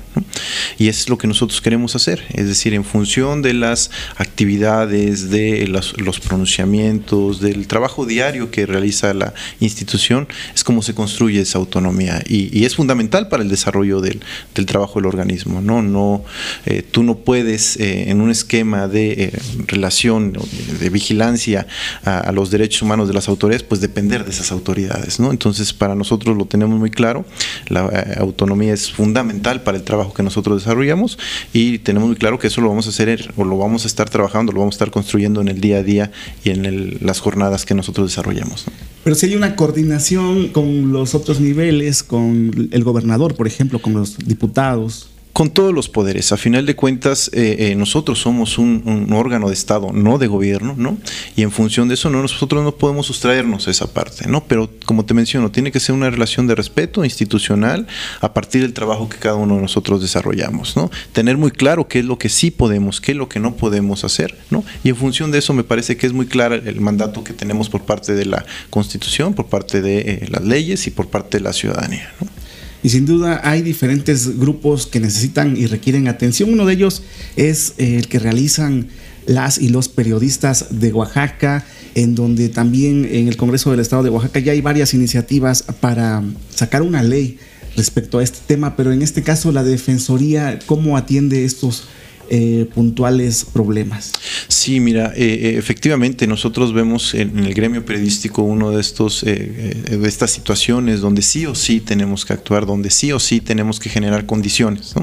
Y 0.77 0.87
es 0.87 1.09
lo 1.09 1.17
que 1.17 1.27
nosotros 1.27 1.61
queremos 1.61 1.95
hacer. 1.95 2.23
Es 2.33 2.47
decir, 2.47 2.73
en 2.73 2.83
función 2.83 3.41
de 3.41 3.53
las 3.53 3.91
actividades, 4.17 5.29
de 5.29 5.67
los 5.67 6.19
pronunciamientos, 6.19 7.39
del 7.39 7.67
trabajo 7.67 8.05
diario 8.05 8.49
que 8.51 8.65
realiza 8.65 9.13
la 9.13 9.33
institución, 9.59 10.27
es 10.55 10.63
como 10.63 10.81
se 10.81 10.95
construye 10.95 11.41
esa 11.41 11.59
autonomía. 11.59 12.21
Y, 12.27 12.63
es 12.63 12.75
fundamental 12.75 13.27
para 13.27 13.43
el 13.43 13.49
desarrollo 13.49 13.99
del, 14.01 14.21
trabajo 14.65 14.99
del 14.99 15.05
organismo. 15.05 15.61
No, 15.61 15.81
no 15.81 16.23
eh, 16.65 16.81
tú 16.89 17.03
no 17.03 17.17
puedes 17.17 17.77
eh, 17.77 18.09
en 18.09 18.21
un 18.23 18.31
esquema 18.31 18.87
de 18.87 19.11
eh, 19.11 19.39
relación, 19.67 20.33
de, 20.79 20.89
vigilancia 20.89 21.67
a, 22.03 22.31
los 22.31 22.51
derechos 22.51 22.81
humanos 22.81 23.07
de 23.07 23.13
las 23.13 23.27
autoridades, 23.27 23.63
pues 23.63 23.81
depender 23.81 24.25
de 24.25 24.31
esas 24.31 24.51
autoridades. 24.51 25.19
¿no? 25.19 25.31
Entonces, 25.31 25.73
para 25.73 25.95
nosotros 25.95 26.37
lo 26.37 26.45
tenemos 26.45 26.79
muy 26.79 26.89
claro, 26.89 27.25
la 27.67 27.85
eh, 27.85 28.15
autonomía 28.19 28.73
es 28.73 28.91
fundamental 28.91 29.63
para 29.63 29.77
el 29.77 29.83
trabajo 29.83 30.13
que 30.13 30.23
nosotros 30.23 30.63
desarrollamos 30.63 31.17
y 31.53 31.79
tenemos 31.79 32.07
muy 32.07 32.17
claro 32.17 32.39
que 32.39 32.47
eso 32.47 32.61
lo 32.61 32.69
vamos 32.69 32.87
a 32.87 32.89
hacer 32.89 33.33
o 33.35 33.43
lo 33.43 33.57
vamos 33.57 33.83
a 33.83 33.87
estar 33.87 34.09
trabajando, 34.09 34.51
lo 34.51 34.59
vamos 34.59 34.75
a 34.75 34.77
estar 34.77 34.91
construyendo 34.91 35.41
en 35.41 35.47
el 35.47 35.61
día 35.61 35.77
a 35.77 35.83
día 35.83 36.11
y 36.43 36.49
en 36.49 36.97
las 37.01 37.19
jornadas 37.19 37.65
que 37.65 37.75
nosotros 37.75 38.09
desarrollamos. 38.09 38.65
Pero 39.03 39.15
si 39.15 39.25
hay 39.25 39.35
una 39.35 39.55
coordinación 39.55 40.47
con 40.49 40.93
los 40.93 41.13
otros 41.13 41.41
niveles, 41.41 42.03
con 42.03 42.69
el 42.71 42.83
gobernador, 42.83 43.35
por 43.35 43.47
ejemplo, 43.47 43.79
con 43.79 43.93
los 43.93 44.17
diputados 44.17 45.09
con 45.33 45.49
todos 45.49 45.73
los 45.73 45.89
poderes. 45.89 46.31
A 46.31 46.37
final 46.37 46.67
de 46.67 46.75
cuentas, 46.75 47.29
eh, 47.33 47.71
eh, 47.71 47.75
nosotros 47.75 48.19
somos 48.19 48.59
un, 48.59 49.09
órgano 49.11 49.47
de 49.47 49.53
Estado, 49.53 49.91
no 49.91 50.19
de 50.19 50.27
gobierno, 50.27 50.75
¿no? 50.77 50.97
Y 51.35 51.41
en 51.41 51.51
función 51.51 51.87
de 51.87 51.95
eso, 51.95 52.09
no, 52.09 52.21
nosotros 52.21 52.63
no 52.63 52.75
podemos 52.75 53.07
sustraernos 53.07 53.67
esa 53.67 53.87
parte, 53.87 54.27
¿no? 54.27 54.43
Pero 54.43 54.69
como 54.85 55.05
te 55.05 55.15
menciono, 55.15 55.51
tiene 55.51 55.71
que 55.71 55.79
ser 55.79 55.95
una 55.95 56.09
relación 56.09 56.45
de 56.45 56.55
respeto 56.55 57.03
institucional 57.03 57.87
a 58.21 58.33
partir 58.33 58.61
del 58.61 58.73
trabajo 58.73 59.09
que 59.09 59.17
cada 59.17 59.35
uno 59.35 59.55
de 59.55 59.61
nosotros 59.63 60.01
desarrollamos, 60.01 60.77
¿no? 60.77 60.91
Tener 61.13 61.37
muy 61.37 61.51
claro 61.51 61.87
qué 61.87 61.99
es 61.99 62.05
lo 62.05 62.19
que 62.19 62.29
sí 62.29 62.51
podemos, 62.51 63.01
qué 63.01 63.13
es 63.13 63.17
lo 63.17 63.27
que 63.27 63.39
no 63.39 63.55
podemos 63.55 64.03
hacer, 64.03 64.37
¿no? 64.51 64.63
Y 64.83 64.89
en 64.89 64.95
función 64.95 65.31
de 65.31 65.39
eso, 65.39 65.53
me 65.53 65.63
parece 65.63 65.97
que 65.97 66.05
es 66.05 66.13
muy 66.13 66.27
claro 66.27 66.55
el 66.55 66.79
mandato 66.79 67.23
que 67.23 67.33
tenemos 67.33 67.69
por 67.69 67.81
parte 67.81 68.13
de 68.13 68.25
la 68.25 68.45
Constitución, 68.69 69.33
por 69.33 69.47
parte 69.47 69.81
de 69.81 69.99
eh, 69.99 70.27
las 70.29 70.43
leyes 70.43 70.85
y 70.85 70.91
por 70.91 71.07
parte 71.07 71.39
de 71.39 71.43
la 71.43 71.53
ciudadanía, 71.53 72.13
¿no? 72.21 72.42
Y 72.83 72.89
sin 72.89 73.05
duda 73.05 73.41
hay 73.43 73.61
diferentes 73.61 74.37
grupos 74.37 74.87
que 74.87 74.99
necesitan 74.99 75.55
y 75.55 75.65
requieren 75.67 76.07
atención. 76.07 76.51
Uno 76.51 76.65
de 76.65 76.73
ellos 76.73 77.01
es 77.37 77.73
eh, 77.77 77.95
el 77.97 78.07
que 78.09 78.19
realizan 78.19 78.87
las 79.25 79.57
y 79.57 79.69
los 79.69 79.87
periodistas 79.87 80.67
de 80.69 80.91
Oaxaca, 80.91 81.65
en 81.95 82.13
donde 82.13 82.49
también 82.49 83.07
en 83.09 83.29
el 83.29 83.37
Congreso 83.37 83.71
del 83.71 83.79
Estado 83.79 84.03
de 84.03 84.09
Oaxaca 84.09 84.39
ya 84.39 84.51
hay 84.51 84.59
varias 84.59 84.93
iniciativas 84.93 85.63
para 85.79 86.21
sacar 86.53 86.81
una 86.81 87.01
ley 87.03 87.37
respecto 87.77 88.19
a 88.19 88.23
este 88.23 88.39
tema, 88.45 88.75
pero 88.75 88.91
en 88.91 89.01
este 89.01 89.23
caso 89.23 89.51
la 89.51 89.63
Defensoría, 89.63 90.59
¿cómo 90.65 90.97
atiende 90.97 91.45
estos 91.45 91.85
eh, 92.29 92.67
puntuales 92.73 93.45
problemas. 93.45 94.13
Sí, 94.47 94.79
mira, 94.79 95.11
eh, 95.15 95.23
eh, 95.25 95.55
efectivamente 95.57 96.25
nosotros 96.25 96.73
vemos 96.73 97.13
en, 97.13 97.37
el 97.37 97.53
gremio 97.53 97.85
periodístico 97.85 98.43
uno 98.43 98.71
de 98.71 98.79
estos 98.79 99.23
estas 99.23 100.31
situaciones 100.31 101.01
donde 101.01 101.21
sí 101.21 101.45
o 101.45 101.53
sí 101.53 101.81
tenemos 101.81 102.25
que 102.25 102.33
actuar, 102.33 102.65
donde 102.65 102.89
sí 102.91 103.11
o 103.11 103.19
sí 103.19 103.41
tenemos 103.41 103.79
que 103.79 103.89
generar 103.89 104.25
condiciones. 104.25 104.93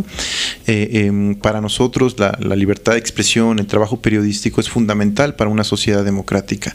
Em, 0.66 1.34
para 1.34 1.60
nosotros 1.60 2.16
la, 2.18 2.56
libertad 2.56 2.92
de 2.92 2.98
expresión, 2.98 3.58
el 3.58 3.66
trabajo 3.66 4.00
periodístico 4.00 4.60
es 4.60 4.68
fundamental 4.68 5.34
para 5.36 5.50
una 5.50 5.64
sociedad 5.64 6.04
democrática. 6.04 6.74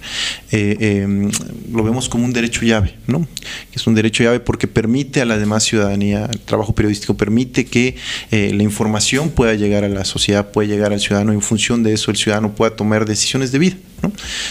Em, 0.52 1.32
lo 1.72 1.84
vemos 1.84 2.08
como 2.08 2.24
un 2.24 2.34
derecho 2.34 2.62
llave, 2.62 2.96
¿no? 3.08 3.28
Es 3.74 3.88
un 3.88 3.96
derecho 3.96 4.24
llave 4.24 4.40
porque 4.40 4.68
permite 4.68 5.22
a 5.22 5.26
la 5.26 5.38
demás 5.38 5.64
ciudadanía, 5.64 6.30
el 6.32 6.40
trabajo 6.40 6.76
periodístico 6.76 7.18
permite 7.18 7.66
que 7.66 7.96
la 8.32 8.64
información 8.64 9.32
pueda 9.32 9.56
llegar 9.56 9.84
a 9.84 9.90
la 9.90 10.06
sociedad 10.06 10.35
puede 10.44 10.68
llegar 10.68 10.94
al 10.94 11.00
ciudadano 11.00 11.34
en 11.34 11.42
función 11.42 11.84
de 11.84 11.94
eso 11.94 12.12
el 12.12 12.18
ciudadano 12.18 12.54
pueda 12.54 12.76
tomar 12.76 13.06
decisiones 13.06 13.52
de 13.52 13.60
vida. 13.60 13.76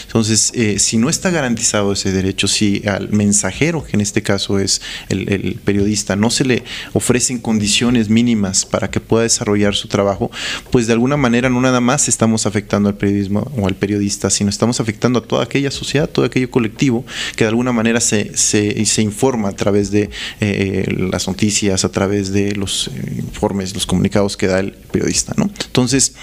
Entonces, 0.07 0.53
eh, 0.55 0.79
si 0.79 0.97
no 0.97 1.09
está 1.09 1.31
garantizado 1.31 1.93
ese 1.93 2.13
derecho, 2.13 2.49
si 2.49 2.83
al 2.87 3.11
mensajero, 3.11 3.85
que 3.85 3.97
en 3.97 4.01
este 4.01 4.23
caso 4.23 4.59
es 4.59 4.81
el, 5.09 5.61
periodista, 5.65 6.17
no 6.17 6.31
se 6.31 6.45
le 6.45 6.65
ofrecen 6.93 7.39
condiciones 7.39 8.09
mínimas 8.09 8.65
para 8.65 8.91
que 8.91 9.01
pueda 9.01 9.25
desarrollar 9.25 9.75
su 9.75 9.89
trabajo, 9.89 10.31
pues 10.71 10.87
de 10.87 10.93
alguna 10.93 11.17
manera 11.17 11.49
no 11.49 11.61
nada 11.61 11.81
más 11.81 12.09
estamos 12.09 12.47
afectando 12.47 12.89
al 12.89 12.97
periodismo 12.97 13.51
o 13.57 13.67
al 13.67 13.75
periodista, 13.75 14.31
sino 14.31 14.51
estamos 14.51 14.81
afectando 14.81 15.19
a 15.19 15.23
toda 15.23 15.45
aquella 15.45 15.71
sociedad, 15.71 16.09
todo 16.09 16.25
aquello 16.25 16.51
colectivo 16.51 17.05
que 17.37 17.45
de 17.45 17.49
alguna 17.49 17.73
manera 17.73 18.01
se, 18.01 18.37
se, 18.37 19.03
informa 19.03 19.51
a 19.51 19.53
través 19.53 19.91
de 19.91 20.11
eh, 20.41 20.87
las 21.11 21.27
noticias, 21.27 21.85
a 21.85 21.91
través 21.91 22.33
de 22.33 22.55
los 22.55 22.89
eh, 22.89 23.17
informes, 23.19 23.75
los 23.75 23.87
comunicados 23.87 24.37
que 24.37 24.47
da 24.47 24.61
el 24.61 24.73
periodista. 24.73 25.35
¿no? 25.37 25.51
Entonces, 25.67 26.15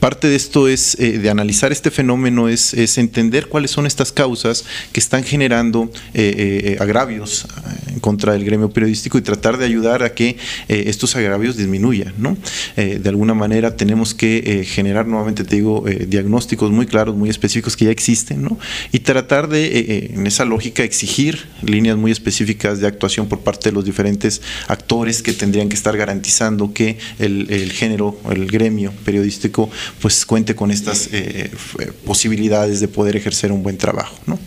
parte 0.00 0.28
de 0.28 0.36
esto 0.36 0.68
es, 0.68 0.96
de 0.98 1.30
analizar 1.30 1.72
este 1.72 1.90
fenómeno, 1.90 2.48
es 2.48 2.73
es, 2.74 2.98
entender 2.98 3.48
cuáles 3.48 3.70
son 3.70 3.86
estas 3.86 4.12
causas 4.12 4.64
que 4.92 5.00
están 5.00 5.24
generando 5.24 5.90
eh, 6.14 6.72
eh, 6.74 6.76
agravios 6.80 7.44
eh, 7.44 7.98
contra 8.00 8.32
del 8.32 8.44
gremio 8.44 8.70
periodístico 8.70 9.18
y 9.18 9.22
tratar 9.22 9.58
de 9.58 9.64
ayudar 9.64 10.02
a 10.02 10.14
que 10.14 10.36
estos 10.68 11.16
agravios 11.16 11.56
disminuyan. 11.56 12.14
¿no? 12.18 12.36
de 12.76 13.08
alguna 13.08 13.34
manera 13.34 13.76
tenemos 13.76 14.14
que 14.14 14.64
generar, 14.66 15.06
nuevamente 15.06 15.44
te 15.44 15.56
digo, 15.56 15.84
diagnósticos 16.06 16.70
muy 16.70 16.86
claros, 16.86 17.16
muy 17.16 17.30
específicos 17.30 17.76
que 17.76 17.86
ya 17.86 17.90
existen 17.90 18.42
¿no? 18.42 18.58
y 18.92 19.00
tratar 19.00 19.48
de, 19.48 20.10
en 20.14 20.26
esa 20.26 20.44
lógica, 20.44 20.82
exigir 20.82 21.46
líneas 21.62 21.96
muy 21.96 22.10
específicas 22.10 22.80
de 22.80 22.86
actuación 22.86 23.28
por 23.28 23.40
parte 23.40 23.70
de 23.70 23.74
los 23.74 23.84
diferentes 23.84 24.42
actores 24.68 25.22
que 25.22 25.32
tendrían 25.32 25.68
que 25.68 25.74
estar 25.74 25.96
garantizando 25.96 26.72
que 26.72 26.98
el, 27.18 27.46
el 27.50 27.72
género, 27.72 28.18
el 28.30 28.46
gremio 28.46 28.92
periodístico, 29.04 29.70
pues 30.00 30.26
cuente 30.26 30.54
con 30.54 30.70
estas 30.70 31.08
posibilidades 32.04 32.53
de 32.62 32.88
poder 32.88 33.16
ejercer 33.16 33.52
un 33.52 33.62
buen 33.62 33.76
trabajo. 33.76 34.16
¿no? 34.26 34.38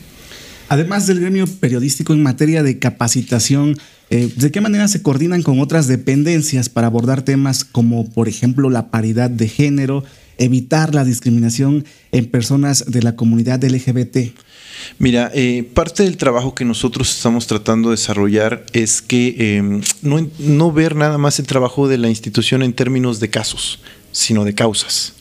Además 0.69 1.07
del 1.07 1.19
gremio 1.19 1.45
periodístico 1.47 2.13
en 2.13 2.23
materia 2.23 2.63
de 2.63 2.79
capacitación, 2.79 3.77
eh, 4.09 4.31
¿de 4.35 4.51
qué 4.51 4.61
manera 4.61 4.87
se 4.87 5.01
coordinan 5.01 5.43
con 5.43 5.59
otras 5.59 5.87
dependencias 5.87 6.69
para 6.69 6.87
abordar 6.87 7.21
temas 7.21 7.63
como, 7.63 8.09
por 8.09 8.27
ejemplo, 8.27 8.69
la 8.69 8.89
paridad 8.89 9.29
de 9.29 9.47
género, 9.47 10.03
evitar 10.37 10.95
la 10.95 11.03
discriminación 11.03 11.85
en 12.11 12.25
personas 12.25 12.85
de 12.87 13.01
la 13.03 13.15
comunidad 13.15 13.63
LGBT? 13.63 14.33
Mira, 14.99 15.31
eh, 15.33 15.67
parte 15.73 16.03
del 16.03 16.17
trabajo 16.17 16.53
que 16.53 16.63
nosotros 16.63 17.09
estamos 17.09 17.47
tratando 17.47 17.89
de 17.89 17.95
desarrollar 17.95 18.65
es 18.73 19.01
que 19.01 19.57
em, 19.57 19.81
no, 20.01 20.29
no 20.39 20.71
ver 20.71 20.95
nada 20.95 21.17
más 21.17 21.39
el 21.39 21.47
trabajo 21.47 21.87
de 21.87 21.97
la 21.97 22.09
institución 22.09 22.61
en 22.61 22.73
términos 22.73 23.19
de 23.19 23.29
casos, 23.29 23.79
sino 24.11 24.43
de 24.45 24.53
causas. 24.53 25.13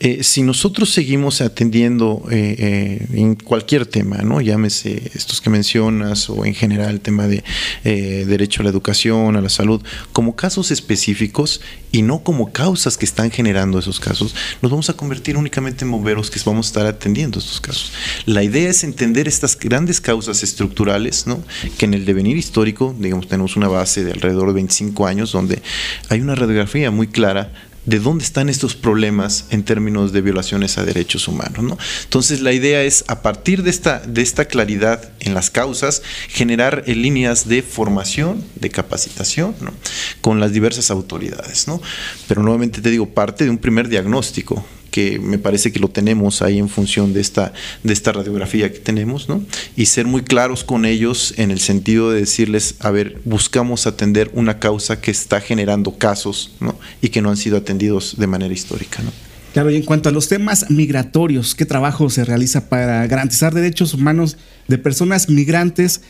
Eh, 0.00 0.22
si 0.22 0.42
nosotros 0.42 0.92
seguimos 0.92 1.40
atendiendo 1.40 2.24
eh, 2.30 2.56
eh, 2.58 3.06
en 3.14 3.36
cualquier 3.36 3.86
tema, 3.86 4.18
¿no? 4.18 4.40
llámese 4.40 5.10
estos 5.14 5.40
que 5.40 5.48
mencionas 5.48 6.28
o 6.28 6.44
en 6.44 6.54
general 6.54 6.90
el 6.90 7.00
tema 7.00 7.26
de 7.26 7.44
derecho 7.82 8.62
a 8.62 8.64
la 8.64 8.70
educación, 8.70 9.36
a 9.36 9.40
la 9.40 9.48
salud, 9.48 9.82
como 10.12 10.34
casos 10.34 10.70
específicos 10.70 11.60
y 11.92 12.02
no 12.02 12.22
como 12.22 12.52
causas 12.52 12.96
que 12.96 13.04
están 13.04 13.30
generando 13.30 13.78
esos 13.78 14.00
casos, 14.00 14.34
nos 14.60 14.70
vamos 14.70 14.90
a 14.90 14.94
convertir 14.94 15.36
únicamente 15.36 15.84
en 15.84 15.90
bomberos 15.90 16.30
que 16.30 16.40
vamos 16.44 16.66
a 16.66 16.68
estar 16.68 16.86
atendiendo 16.86 17.38
estos 17.38 17.60
casos. 17.60 17.92
La 18.26 18.42
idea 18.42 18.68
es 18.68 18.82
entender 18.82 19.28
estas 19.28 19.58
grandes 19.58 20.00
causas 20.00 20.42
estructurales, 20.42 21.26
¿no? 21.26 21.42
que 21.78 21.86
en 21.86 21.94
el 21.94 22.04
devenir 22.04 22.36
histórico, 22.36 22.94
digamos, 22.98 23.28
tenemos 23.28 23.56
una 23.56 23.68
base 23.68 24.04
de 24.04 24.12
alrededor 24.12 24.48
de 24.48 24.54
25 24.54 25.06
años 25.06 25.32
donde 25.32 25.62
hay 26.08 26.20
una 26.20 26.34
radiografía 26.34 26.90
muy 26.90 27.06
clara 27.06 27.52
de 27.84 27.98
dónde 27.98 28.24
están 28.24 28.48
estos 28.48 28.74
problemas 28.74 29.46
en 29.50 29.64
términos 29.64 30.12
de 30.12 30.20
violaciones 30.20 30.78
a 30.78 30.84
derechos 30.84 31.28
humanos. 31.28 31.64
¿no? 31.64 31.78
Entonces 32.04 32.40
la 32.40 32.52
idea 32.52 32.82
es, 32.82 33.04
a 33.08 33.22
partir 33.22 33.62
de 33.62 33.70
esta, 33.70 34.00
de 34.00 34.22
esta 34.22 34.44
claridad 34.44 35.12
en 35.20 35.34
las 35.34 35.50
causas, 35.50 36.02
generar 36.28 36.84
eh, 36.86 36.94
líneas 36.94 37.48
de 37.48 37.62
formación, 37.62 38.44
de 38.54 38.70
capacitación, 38.70 39.54
¿no? 39.60 39.72
con 40.20 40.40
las 40.40 40.52
diversas 40.52 40.90
autoridades. 40.90 41.66
¿no? 41.66 41.80
Pero 42.28 42.42
nuevamente 42.42 42.80
te 42.80 42.90
digo, 42.90 43.08
parte 43.08 43.44
de 43.44 43.50
un 43.50 43.58
primer 43.58 43.88
diagnóstico 43.88 44.64
que 44.92 45.18
me 45.18 45.38
parece 45.38 45.72
que 45.72 45.80
lo 45.80 45.88
tenemos 45.88 46.42
ahí 46.42 46.58
en 46.58 46.68
función 46.68 47.12
de 47.14 47.20
esta, 47.20 47.52
de 47.82 47.92
esta 47.92 48.12
radiografía 48.12 48.70
que 48.70 48.78
tenemos, 48.78 49.28
¿no? 49.28 49.42
Y 49.74 49.86
ser 49.86 50.06
muy 50.06 50.22
claros 50.22 50.62
con 50.64 50.84
ellos 50.84 51.34
en 51.38 51.50
el 51.50 51.60
sentido 51.60 52.10
de 52.10 52.20
decirles, 52.20 52.76
a 52.78 52.90
ver, 52.90 53.18
buscamos 53.24 53.86
atender 53.86 54.30
una 54.34 54.58
causa 54.58 55.00
que 55.00 55.10
está 55.10 55.40
generando 55.40 55.96
casos, 55.96 56.52
¿no? 56.60 56.71
Y 57.02 57.10
que 57.10 57.20
no 57.20 57.28
han 57.28 57.36
sido 57.36 57.58
atendidos 57.58 58.16
de 58.16 58.26
manera 58.26 58.54
histórica, 58.54 59.02
¿no? 59.02 59.10
Claro, 59.52 59.70
y 59.70 59.76
en 59.76 59.82
cuanto 59.82 60.08
a 60.08 60.12
los 60.12 60.28
temas 60.28 60.70
migratorios, 60.70 61.54
¿qué 61.54 61.66
trabajo 61.66 62.08
se 62.08 62.24
realiza 62.24 62.70
para 62.70 63.06
garantizar 63.06 63.52
derechos 63.52 63.92
humanos 63.92 64.38
de 64.66 64.78
personas 64.78 65.28
migrantes? 65.28 66.00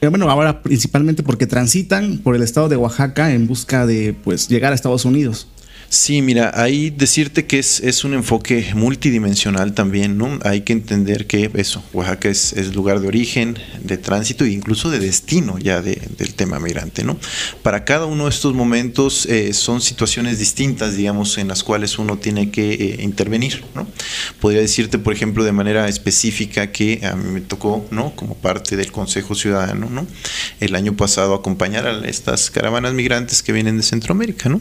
Eh, 0.00 0.06
bueno, 0.06 0.30
ahora 0.30 0.62
principalmente 0.62 1.22
porque 1.22 1.46
transitan 1.46 2.18
por 2.18 2.34
el 2.34 2.42
estado 2.42 2.70
de 2.70 2.76
Oaxaca 2.76 3.34
en 3.34 3.46
busca 3.46 3.84
de 3.84 4.14
pues 4.24 4.48
llegar 4.48 4.72
a 4.72 4.74
Estados 4.74 5.04
Unidos. 5.04 5.48
Sí, 5.90 6.20
mira, 6.20 6.52
ahí 6.54 6.90
decirte 6.90 7.46
que 7.46 7.58
es, 7.58 7.80
es, 7.80 8.04
un 8.04 8.12
enfoque 8.12 8.72
multidimensional 8.74 9.72
también, 9.72 10.18
¿no? 10.18 10.38
Hay 10.44 10.60
que 10.60 10.74
entender 10.74 11.26
que 11.26 11.50
eso, 11.54 11.82
Oaxaca 11.94 12.28
es, 12.28 12.52
es 12.52 12.74
lugar 12.74 13.00
de 13.00 13.08
origen, 13.08 13.58
de 13.82 13.96
tránsito 13.96 14.44
e 14.44 14.50
incluso 14.50 14.90
de 14.90 14.98
destino 14.98 15.58
ya 15.58 15.80
de, 15.80 15.98
del 16.18 16.34
tema 16.34 16.60
migrante, 16.60 17.04
¿no? 17.04 17.18
Para 17.62 17.86
cada 17.86 18.04
uno 18.04 18.24
de 18.24 18.30
estos 18.30 18.52
momentos 18.52 19.24
eh, 19.26 19.54
son 19.54 19.80
situaciones 19.80 20.38
distintas, 20.38 20.94
digamos, 20.94 21.38
en 21.38 21.48
las 21.48 21.64
cuales 21.64 21.98
uno 21.98 22.18
tiene 22.18 22.50
que 22.50 22.74
eh, 22.74 23.02
intervenir, 23.02 23.64
¿no? 23.74 23.86
Podría 24.40 24.60
decirte, 24.60 24.98
por 24.98 25.14
ejemplo, 25.14 25.42
de 25.42 25.52
manera 25.52 25.88
específica 25.88 26.70
que 26.70 27.00
a 27.02 27.16
mí 27.16 27.30
me 27.30 27.40
tocó, 27.40 27.86
¿no? 27.90 28.14
Como 28.14 28.34
parte 28.34 28.76
del 28.76 28.92
Consejo 28.92 29.34
Ciudadano, 29.34 29.88
¿no? 29.88 30.06
El 30.60 30.74
año 30.74 30.94
pasado 30.96 31.32
acompañar 31.32 31.86
a 31.86 32.06
estas 32.06 32.50
caravanas 32.50 32.92
migrantes 32.92 33.42
que 33.42 33.52
vienen 33.52 33.78
de 33.78 33.82
Centroamérica, 33.82 34.50
¿no? 34.50 34.60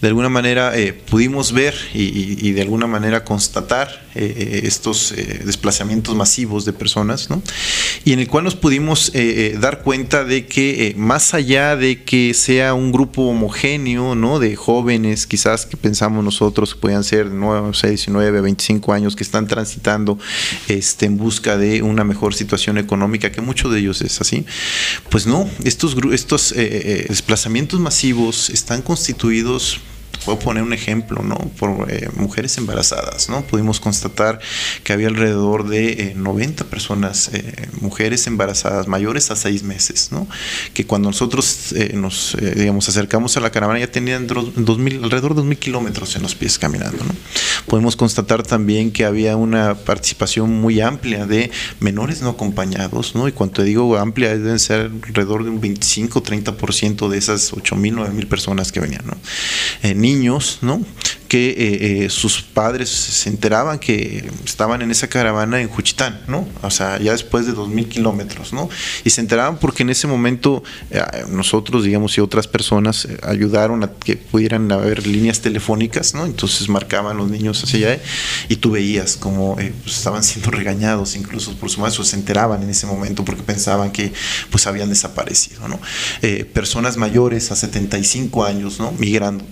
De 0.00 0.06
alguna 0.06 0.28
manera 0.28 0.59
eh, 0.74 0.92
pudimos 0.92 1.52
ver 1.52 1.74
y, 1.94 2.52
de 2.52 2.62
alguna 2.62 2.86
manera 2.86 3.24
constatar 3.24 4.08
eh, 4.14 4.34
eh, 4.36 4.60
estos 4.64 5.14
desplazamientos 5.44 6.14
masivos 6.14 6.64
de 6.64 6.72
personas, 6.72 7.30
¿no? 7.30 7.42
y 8.04 8.12
en 8.12 8.20
el 8.20 8.28
cual 8.28 8.44
nos 8.44 8.54
pudimos 8.54 9.12
dar 9.60 9.82
cuenta 9.82 10.24
de 10.24 10.46
que 10.46 10.94
más 10.96 11.34
allá 11.34 11.76
de 11.76 12.02
que 12.02 12.34
sea 12.34 12.74
un 12.74 12.92
grupo 12.92 13.22
homogéneo 13.22 14.14
¿no? 14.14 14.38
de 14.38 14.56
jóvenes, 14.56 15.26
quizás 15.26 15.66
que 15.66 15.76
pensamos 15.76 16.24
nosotros 16.24 16.74
puedan 16.74 17.04
ser 17.04 17.26
9, 17.30 17.70
6, 17.72 17.90
19, 17.90 18.40
25 18.40 18.92
años 18.92 19.16
que 19.16 19.22
están 19.22 19.46
transitando 19.46 20.18
este, 20.68 21.06
en 21.06 21.16
busca 21.16 21.56
de 21.56 21.82
una 21.82 22.04
mejor 22.04 22.34
situación 22.34 22.78
económica, 22.78 23.32
que 23.32 23.40
muchos 23.40 23.72
de 23.72 23.80
ellos 23.80 24.02
es 24.02 24.20
así, 24.20 24.44
pues 25.08 25.26
no, 25.26 25.48
estos, 25.64 25.96
estos 26.12 26.54
desplazamientos 26.54 27.80
masivos 27.80 28.50
están 28.50 28.82
constituidos 28.82 29.80
puedo 30.24 30.38
poner 30.38 30.62
un 30.62 30.72
ejemplo, 30.72 31.22
¿no? 31.22 31.36
Por 31.36 31.90
eh, 31.90 32.08
mujeres 32.14 32.56
embarazadas, 32.58 33.28
¿no? 33.28 33.42
Pudimos 33.42 33.80
constatar 33.80 34.40
que 34.84 34.92
había 34.92 35.08
alrededor 35.08 35.68
de 35.68 36.12
90 36.16 36.62
eh, 36.62 36.66
personas, 36.66 37.30
eh, 37.32 37.68
mujeres 37.80 38.26
embarazadas 38.26 38.86
mayores 38.88 39.30
a 39.30 39.36
seis 39.36 39.62
meses, 39.62 40.08
¿no? 40.12 40.26
Que 40.74 40.86
cuando 40.86 41.08
nosotros 41.08 41.74
nos, 41.94 42.36
digamos, 42.54 42.88
acercamos 42.88 43.36
a 43.36 43.40
la 43.40 43.50
caravana 43.50 43.80
ya 43.80 43.90
tenían 43.90 44.22
alrededor 44.22 44.54
de 45.34 45.42
2.000 45.42 45.58
kilómetros 45.58 46.16
en 46.16 46.22
los 46.22 46.34
pies 46.34 46.58
caminando, 46.58 47.04
¿no? 47.04 47.14
Podemos 47.66 47.96
constatar 47.96 48.42
también 48.42 48.90
que 48.90 49.04
había 49.04 49.36
una 49.36 49.74
participación 49.74 50.50
muy 50.60 50.80
amplia 50.80 51.26
de 51.26 51.50
menores 51.80 52.22
no 52.22 52.30
acompañados, 52.30 53.14
¿no? 53.14 53.28
Y 53.28 53.32
cuando 53.32 53.62
digo 53.62 53.96
amplia, 53.96 54.30
deben 54.30 54.58
ser 54.58 54.90
alrededor 55.06 55.44
de 55.44 55.50
un 55.50 55.60
25-30% 55.60 57.08
de 57.08 57.18
esas 57.18 57.52
8.000, 57.52 57.94
9.000 57.94 58.26
personas 58.28 58.72
que 58.72 58.80
venían, 58.80 59.04
¿no? 59.06 59.16
Niños, 60.14 60.58
¿no? 60.62 60.82
Que 61.30 61.50
eh, 61.50 61.56
eh, 62.06 62.10
sus 62.10 62.42
padres 62.42 62.88
se 62.88 63.28
enteraban 63.28 63.78
que 63.78 64.28
estaban 64.44 64.82
en 64.82 64.90
esa 64.90 65.06
caravana 65.06 65.60
en 65.60 65.68
Juchitán, 65.68 66.20
¿no? 66.26 66.48
O 66.60 66.70
sea, 66.72 66.98
ya 66.98 67.12
después 67.12 67.46
de 67.46 67.52
dos 67.52 67.68
mil 67.68 67.88
kilómetros, 67.88 68.52
¿no? 68.52 68.68
Y 69.04 69.10
se 69.10 69.20
enteraban 69.20 69.56
porque 69.60 69.84
en 69.84 69.90
ese 69.90 70.08
momento 70.08 70.64
eh, 70.90 71.00
nosotros, 71.28 71.84
digamos, 71.84 72.18
y 72.18 72.20
otras 72.20 72.48
personas 72.48 73.06
ayudaron 73.22 73.84
a 73.84 73.92
que 73.92 74.16
pudieran 74.16 74.72
haber 74.72 75.06
líneas 75.06 75.40
telefónicas, 75.40 76.14
¿no? 76.14 76.26
Entonces 76.26 76.68
marcaban 76.68 77.16
los 77.16 77.30
niños 77.30 77.62
hacia 77.62 77.92
allá 77.92 78.02
y 78.48 78.56
tú 78.56 78.72
veías 78.72 79.14
como 79.16 79.54
pues, 79.54 79.98
estaban 79.98 80.24
siendo 80.24 80.50
regañados, 80.50 81.14
incluso 81.14 81.54
por 81.54 81.70
su 81.70 81.80
madre, 81.80 81.94
se 82.02 82.16
enteraban 82.16 82.60
en 82.64 82.70
ese 82.70 82.88
momento 82.88 83.24
porque 83.24 83.44
pensaban 83.44 83.92
que 83.92 84.12
pues 84.50 84.66
habían 84.66 84.88
desaparecido, 84.88 85.68
¿no? 85.68 85.78
personas 86.52 86.96
mayores 86.96 87.52
a 87.52 87.56
75 87.56 88.44
años, 88.44 88.80
¿no? 88.80 88.90
Migrando. 88.98 89.44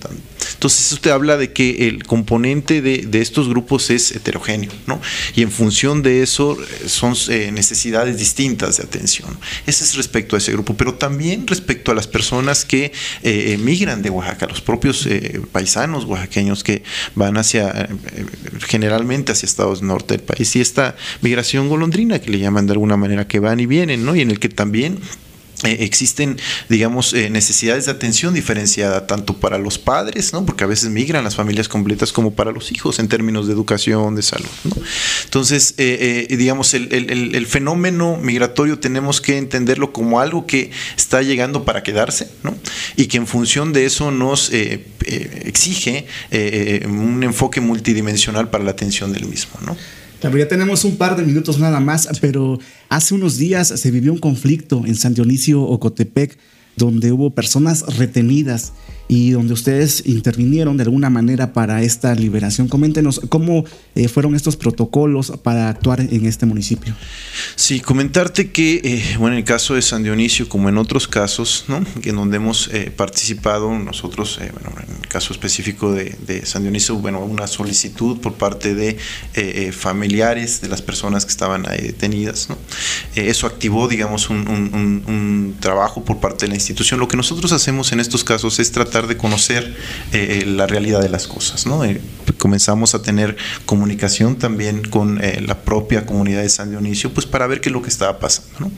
Entonces 0.55 0.87
eso 0.87 1.01
te 1.01 1.13
habla 1.13 1.37
de 1.37 1.53
que 1.53 1.68
el 1.81 2.05
componente 2.05 2.83
de, 2.83 3.09
estos 3.19 3.49
grupos 3.49 3.91
es 3.91 4.13
heterogéneo, 4.13 4.71
¿no? 4.87 5.01
Y 5.35 5.43
en 5.43 5.51
función 5.51 6.03
de 6.03 6.23
eso 6.23 6.57
eh, 6.61 6.89
son 6.89 7.15
eh, 7.29 7.51
necesidades 7.53 8.19
distintas 8.19 8.77
de 8.77 8.85
atención. 8.85 9.37
Ese 9.67 9.85
es 9.85 9.97
respecto 9.97 10.37
a 10.37 10.39
ese 10.39 10.53
grupo, 10.53 10.75
pero 10.75 10.95
también 10.95 11.47
respecto 11.47 11.91
a 11.91 11.95
las 11.95 12.07
personas 12.07 12.65
que 12.65 12.93
eh, 13.23 13.53
emigran 13.53 14.03
de 14.03 14.11
Oaxaca, 14.11 14.47
los 14.47 14.61
propios 14.61 15.09
paisanos 15.53 16.05
oaxaqueños 16.05 16.63
que 16.63 16.83
van 17.15 17.37
hacia, 17.37 17.89
generalmente 18.67 19.33
hacia 19.33 19.47
estados 19.47 19.83
norte 19.83 20.17
del 20.17 20.25
país, 20.25 20.55
y 20.57 20.61
esta 20.61 20.97
migración 21.23 21.69
golondrina 21.69 22.21
que 22.21 22.31
le 22.31 22.39
llaman 22.39 22.67
de 22.67 22.73
alguna 22.73 22.97
manera, 22.97 23.27
que 23.27 23.41
van 23.41 23.61
y 23.61 23.67
vienen, 23.67 24.05
¿no? 24.05 24.15
Y 24.15 24.21
en 24.21 24.31
el 24.31 24.39
que 24.39 24.49
también 24.49 24.99
eh, 25.65 25.79
existen, 25.81 26.39
digamos, 26.69 27.13
eh, 27.15 27.31
necesidades 27.31 27.87
de 27.87 27.91
atención 27.91 28.33
diferenciada 28.33 29.09
tanto 29.09 29.35
para 29.35 29.59
los 29.59 29.79
padres, 29.79 30.33
¿no? 30.33 30.47
porque 30.47 30.63
a 30.63 30.67
veces 30.69 30.91
migran 30.91 31.25
las 31.25 31.35
familias 31.35 31.69
completas, 31.69 32.13
como 32.13 32.33
para 32.33 32.53
los 32.53 32.71
hijos 32.71 33.01
en 33.01 33.09
términos 33.09 33.49
de 33.49 33.55
educación, 33.55 34.15
de 34.15 34.23
salud. 34.23 34.49
Entonces, 35.25 35.75
eh, 35.79 36.27
digamos, 36.39 36.75
el, 36.75 36.93
el, 36.93 37.35
el, 37.35 37.47
fenómeno 37.47 38.17
migratorio 38.17 38.79
tenemos 38.79 39.21
que 39.21 39.37
entenderlo 39.37 39.93
como 39.93 40.21
algo 40.21 40.47
que 40.47 40.71
está 40.97 41.23
llegando 41.23 41.65
para 41.65 41.83
quedarse 41.83 42.31
¿no? 42.45 42.55
y 42.95 43.07
que 43.07 43.17
en 43.17 43.27
función 43.27 43.73
de 43.73 43.87
eso 43.87 44.11
nos 44.11 44.53
exige 44.53 46.07
un 46.87 47.23
enfoque 47.25 47.61
multidimensional 47.61 48.49
para 48.51 48.63
la 48.65 48.71
atención 48.71 49.13
del 49.13 49.27
mismo. 49.27 49.59
¿no? 49.65 49.77
Claro, 50.21 50.37
ya 50.37 50.49
tenemos 50.49 50.85
un 50.85 50.97
par 50.97 51.17
de 51.17 51.23
minutos 51.23 51.61
nada 51.61 51.79
más, 51.79 52.09
pero 52.21 52.59
hace 52.89 53.15
unos 53.15 53.39
días 53.39 53.69
se 53.69 53.91
vivió 53.91 54.13
un 54.13 54.19
conflicto 54.19 54.83
en 54.85 54.97
San 54.97 55.15
Dionisio, 55.15 55.63
Ocotepec, 55.63 56.37
donde 56.77 57.13
hubo 57.13 57.31
personas 57.31 57.83
retenidas 57.97 58.73
y 59.09 59.31
donde 59.31 59.55
ustedes 59.55 60.03
intervinieron 60.07 60.77
de 60.77 60.83
alguna 60.83 61.09
manera 61.09 61.55
para 61.55 61.83
esta 61.83 62.15
liberación. 62.15 62.69
Coméntenos 62.69 63.23
cómo 63.31 63.65
eh, 63.95 64.07
fueron 64.07 64.35
estos 64.35 64.57
protocolos 64.57 65.33
para 65.43 65.71
actuar 65.71 66.01
en 66.01 66.27
este 66.27 66.45
municipio. 66.45 66.95
Sí, 67.57 67.81
comentarte 67.81 68.51
que, 68.51 68.81
eh, 68.85 69.17
bueno, 69.19 69.35
en 69.35 69.39
el 69.39 69.45
caso 69.45 69.75
de 69.75 69.83
San 69.83 70.03
Dionisio, 70.03 70.49
como 70.49 70.69
en 70.69 70.77
otros 70.77 71.09
casos, 71.09 71.65
¿no? 71.69 71.85
en 72.03 72.17
donde 72.17 72.37
hemos 72.37 72.69
eh, 72.69 72.93
participado 72.95 73.77
nosotros, 73.79 74.39
bueno, 74.39 74.71
en 74.87 74.97
el 75.03 75.09
caso 75.09 75.33
específico 75.33 75.93
de, 75.93 76.19
San 76.45 76.63
Dionisio, 76.63 76.97
bueno, 76.97 77.21
una 77.21 77.47
solicitud 77.47 78.19
por 78.21 78.35
parte 78.35 78.75
de 78.75 78.99
familiares 79.73 80.61
de 80.61 80.69
las 80.69 80.83
personas 80.83 81.25
que 81.25 81.31
estaban 81.31 81.69
ahí 81.69 81.81
detenidas. 81.81 82.49
¿no? 82.51 82.59
eso 83.15 83.47
activó, 83.47 83.89
digamos, 83.89 84.29
un, 84.29 84.47
un 84.47 85.57
trabajo 85.61 86.05
por 86.05 86.19
parte 86.19 86.45
de 86.45 86.49
la 86.49 86.55
institución. 86.55 87.01
Lo 87.01 87.09
que 87.09 87.17
nosotros 87.17 87.53
hacemos 87.53 87.93
en 87.93 88.01
estos 88.01 88.25
casos 88.25 88.59
es 88.59 88.71
tratar 88.71 88.98
de 89.07 89.17
conocer 89.17 89.77
eh, 90.13 90.45
la 90.47 90.67
realidad 90.67 91.01
de 91.01 91.09
las 91.09 91.27
cosas. 91.27 91.67
¿no? 91.67 91.85
Eh, 91.85 92.01
comenzamos 92.39 92.95
a 92.95 93.03
tener 93.03 93.37
comunicación 93.65 94.37
también 94.37 94.83
con 94.83 95.23
eh, 95.23 95.41
la 95.41 95.63
propia 95.63 96.07
comunidad 96.07 96.43
de 96.43 96.49
San 96.49 96.71
Dionisio, 96.71 97.13
pues 97.13 97.27
para 97.27 97.47
ver 97.47 97.61
qué 97.61 97.69
es 97.69 97.73
lo 97.73 97.83
que 97.83 97.89
estaba 97.89 98.19
pasando. 98.19 98.61
¿no? 98.61 98.73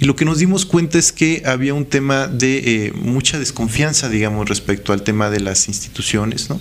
Y 0.00 0.04
lo 0.04 0.16
que 0.16 0.24
nos 0.24 0.38
dimos 0.38 0.66
cuenta 0.66 0.98
es 0.98 1.12
que 1.12 1.42
había 1.46 1.74
un 1.74 1.86
tema 1.86 2.26
de 2.26 2.92
mucha 2.96 3.38
desconfianza, 3.38 4.08
digamos, 4.08 4.48
respecto 4.48 4.92
al 4.92 5.02
tema 5.02 5.30
de 5.30 5.40
las 5.40 5.68
instituciones. 5.68 6.50
¿no? 6.50 6.60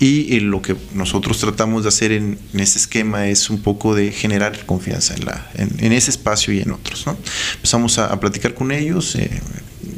Y 0.00 0.40
lo 0.40 0.62
que 0.62 0.76
nosotros 0.94 1.38
tratamos 1.38 1.82
de 1.82 1.88
hacer 1.88 2.12
en, 2.12 2.38
ese 2.54 2.78
esquema 2.78 3.28
es 3.28 3.50
un 3.50 3.60
poco 3.60 3.94
de 3.94 4.12
generar 4.12 4.66
confianza 4.66 5.14
en, 5.14 5.24
la, 5.24 5.50
en, 5.54 5.92
ese 5.92 6.10
espacio 6.10 6.52
y 6.52 6.60
en 6.60 6.72
otros. 6.72 7.06
¿no? 7.06 7.16
Empezamos 7.56 7.98
a, 7.98 8.06
a 8.06 8.20
platicar 8.20 8.54
con 8.54 8.72
ellos 8.72 9.16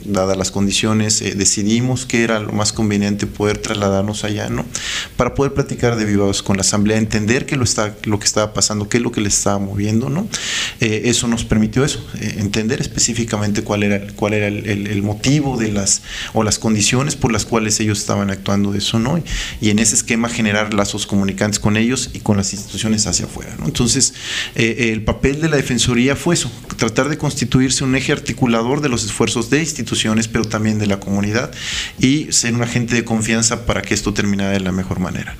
dadas 0.09 0.37
las 0.37 0.51
condiciones, 0.51 1.21
eh, 1.23 1.35
decidimos 1.35 2.07
que 2.07 2.25
era 2.25 2.41
lo 2.41 2.53
más 2.53 2.73
conveniente 2.73 3.27
poder 3.27 3.59
trasladarnos 3.59 4.25
allá, 4.25 4.49
¿no? 4.49 4.65
Para 5.17 5.35
poder 5.35 5.55
platicar 5.55 5.97
de 5.97 6.05
vivados 6.05 6.43
con 6.43 6.57
la 6.57 6.63
asamblea, 6.63 6.99
entender 6.99 7.47
qué 7.47 7.57
lo, 7.57 7.65
está, 7.65 7.97
lo 8.05 8.19
que 8.19 8.27
estaba 8.27 8.53
pasando, 8.55 8.89
qué 8.89 8.99
es 8.99 9.03
lo 9.03 9.13
que 9.13 9.21
le 9.21 9.29
estaba 9.29 9.59
moviendo, 9.59 10.09
¿no? 10.09 10.29
Eh, 10.81 11.03
eso 11.05 11.29
nos 11.29 11.45
permitió 11.45 11.85
eso, 11.85 12.05
eh, 12.21 12.37
entender 12.39 12.81
específicamente 12.81 13.63
cuál 13.63 13.83
era, 13.83 14.07
cuál 14.17 14.35
era 14.35 14.47
el, 14.49 15.03
motivo 15.03 15.57
de 15.57 15.71
las, 15.71 16.03
o 16.33 16.43
las 16.43 16.59
condiciones 16.59 17.17
por 17.17 17.33
las 17.33 17.45
cuales 17.45 17.79
ellos 17.81 17.99
estaban 17.99 18.31
actuando 18.31 18.73
de 18.73 18.79
eso, 18.79 18.99
¿no? 18.99 19.23
Y, 19.61 19.71
en 19.71 19.79
ese 19.79 19.95
esquema 19.95 20.31
generar 20.31 20.73
lazos 20.73 21.07
comunicantes 21.07 21.61
con 21.61 21.77
ellos 21.77 22.11
y 22.15 22.21
con 22.21 22.39
las 22.39 22.53
instituciones 22.55 23.07
hacia 23.07 23.27
afuera, 23.27 23.55
¿no? 23.59 23.67
Entonces, 23.67 24.15
el 24.55 25.03
papel 25.03 25.43
de 25.43 25.49
la 25.51 25.57
Defensoría 25.57 26.17
fue 26.17 26.35
eso, 26.35 26.51
tratar 26.77 27.11
de 27.11 27.19
constituirse 27.19 27.85
un 27.85 27.95
eje 27.95 28.13
articulador 28.13 28.81
de 28.81 28.89
los 28.89 29.05
esfuerzos 29.05 29.51
de 29.51 29.61
instituciones 29.61 29.98
pero 30.31 30.45
también 30.45 30.79
de 30.79 30.87
la 30.87 31.01
comunidad 31.01 31.51
y 31.99 32.29
ser 32.31 32.55
un 32.55 32.63
agente 32.63 32.95
de 32.95 33.05
confianza 33.05 33.67
para 33.67 33.83
que 33.83 33.95
esto 33.95 34.15
termine 34.15 34.45
de 34.45 34.61
la 34.61 34.73
mejor 34.73 35.01
manera. 35.01 35.37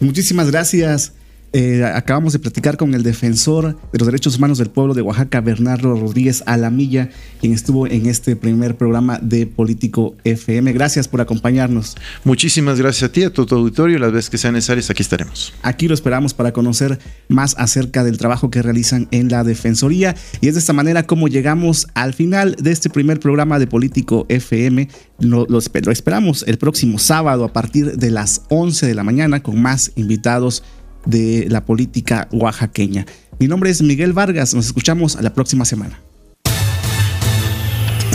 Muchísimas 0.00 0.50
gracias. 0.50 1.12
Eh, 1.52 1.82
acabamos 1.84 2.32
de 2.32 2.38
platicar 2.38 2.76
con 2.76 2.94
el 2.94 3.02
defensor 3.02 3.76
de 3.92 3.98
los 3.98 4.06
derechos 4.06 4.36
humanos 4.36 4.58
del 4.58 4.70
pueblo 4.70 4.94
de 4.94 5.02
Oaxaca, 5.02 5.40
Bernardo 5.40 5.96
Rodríguez 5.96 6.44
Alamilla, 6.46 7.10
quien 7.40 7.52
estuvo 7.52 7.88
en 7.88 8.06
este 8.06 8.36
primer 8.36 8.76
programa 8.76 9.18
de 9.20 9.46
Político 9.46 10.14
FM. 10.22 10.72
Gracias 10.72 11.08
por 11.08 11.20
acompañarnos. 11.20 11.96
Muchísimas 12.22 12.78
gracias 12.78 13.10
a 13.10 13.12
ti, 13.12 13.24
a 13.24 13.32
todo 13.32 13.46
tu 13.46 13.56
auditorio. 13.56 13.98
Las 13.98 14.12
veces 14.12 14.30
que 14.30 14.38
sean 14.38 14.54
necesarias, 14.54 14.90
aquí 14.90 15.02
estaremos. 15.02 15.52
Aquí 15.62 15.88
lo 15.88 15.94
esperamos 15.94 16.34
para 16.34 16.52
conocer 16.52 17.00
más 17.26 17.56
acerca 17.58 18.04
del 18.04 18.16
trabajo 18.16 18.50
que 18.50 18.62
realizan 18.62 19.08
en 19.10 19.28
la 19.28 19.42
Defensoría. 19.42 20.14
Y 20.40 20.46
es 20.46 20.54
de 20.54 20.60
esta 20.60 20.72
manera 20.72 21.02
como 21.04 21.26
llegamos 21.26 21.88
al 21.94 22.14
final 22.14 22.54
de 22.60 22.70
este 22.70 22.90
primer 22.90 23.18
programa 23.18 23.58
de 23.58 23.66
Político 23.66 24.24
FM. 24.28 24.88
Lo, 25.18 25.46
lo 25.48 25.58
esperamos 25.58 26.44
el 26.46 26.58
próximo 26.58 27.00
sábado 27.00 27.44
a 27.44 27.52
partir 27.52 27.96
de 27.96 28.10
las 28.10 28.42
11 28.50 28.86
de 28.86 28.94
la 28.94 29.02
mañana 29.02 29.42
con 29.42 29.60
más 29.60 29.90
invitados 29.96 30.62
de 31.06 31.46
la 31.48 31.64
política 31.64 32.28
oaxaqueña. 32.32 33.06
Mi 33.38 33.48
nombre 33.48 33.70
es 33.70 33.82
Miguel 33.82 34.12
Vargas, 34.12 34.54
nos 34.54 34.66
escuchamos 34.66 35.20
la 35.20 35.34
próxima 35.34 35.64
semana. 35.64 36.00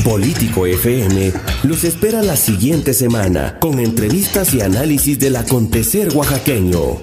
Político 0.03 0.67
FM 0.67 1.33
los 1.63 1.83
espera 1.83 2.21
la 2.21 2.35
siguiente 2.35 2.93
semana 2.93 3.57
con 3.59 3.79
entrevistas 3.79 4.53
y 4.53 4.61
análisis 4.61 5.17
del 5.17 5.35
acontecer 5.35 6.15
oaxaqueño. 6.15 7.01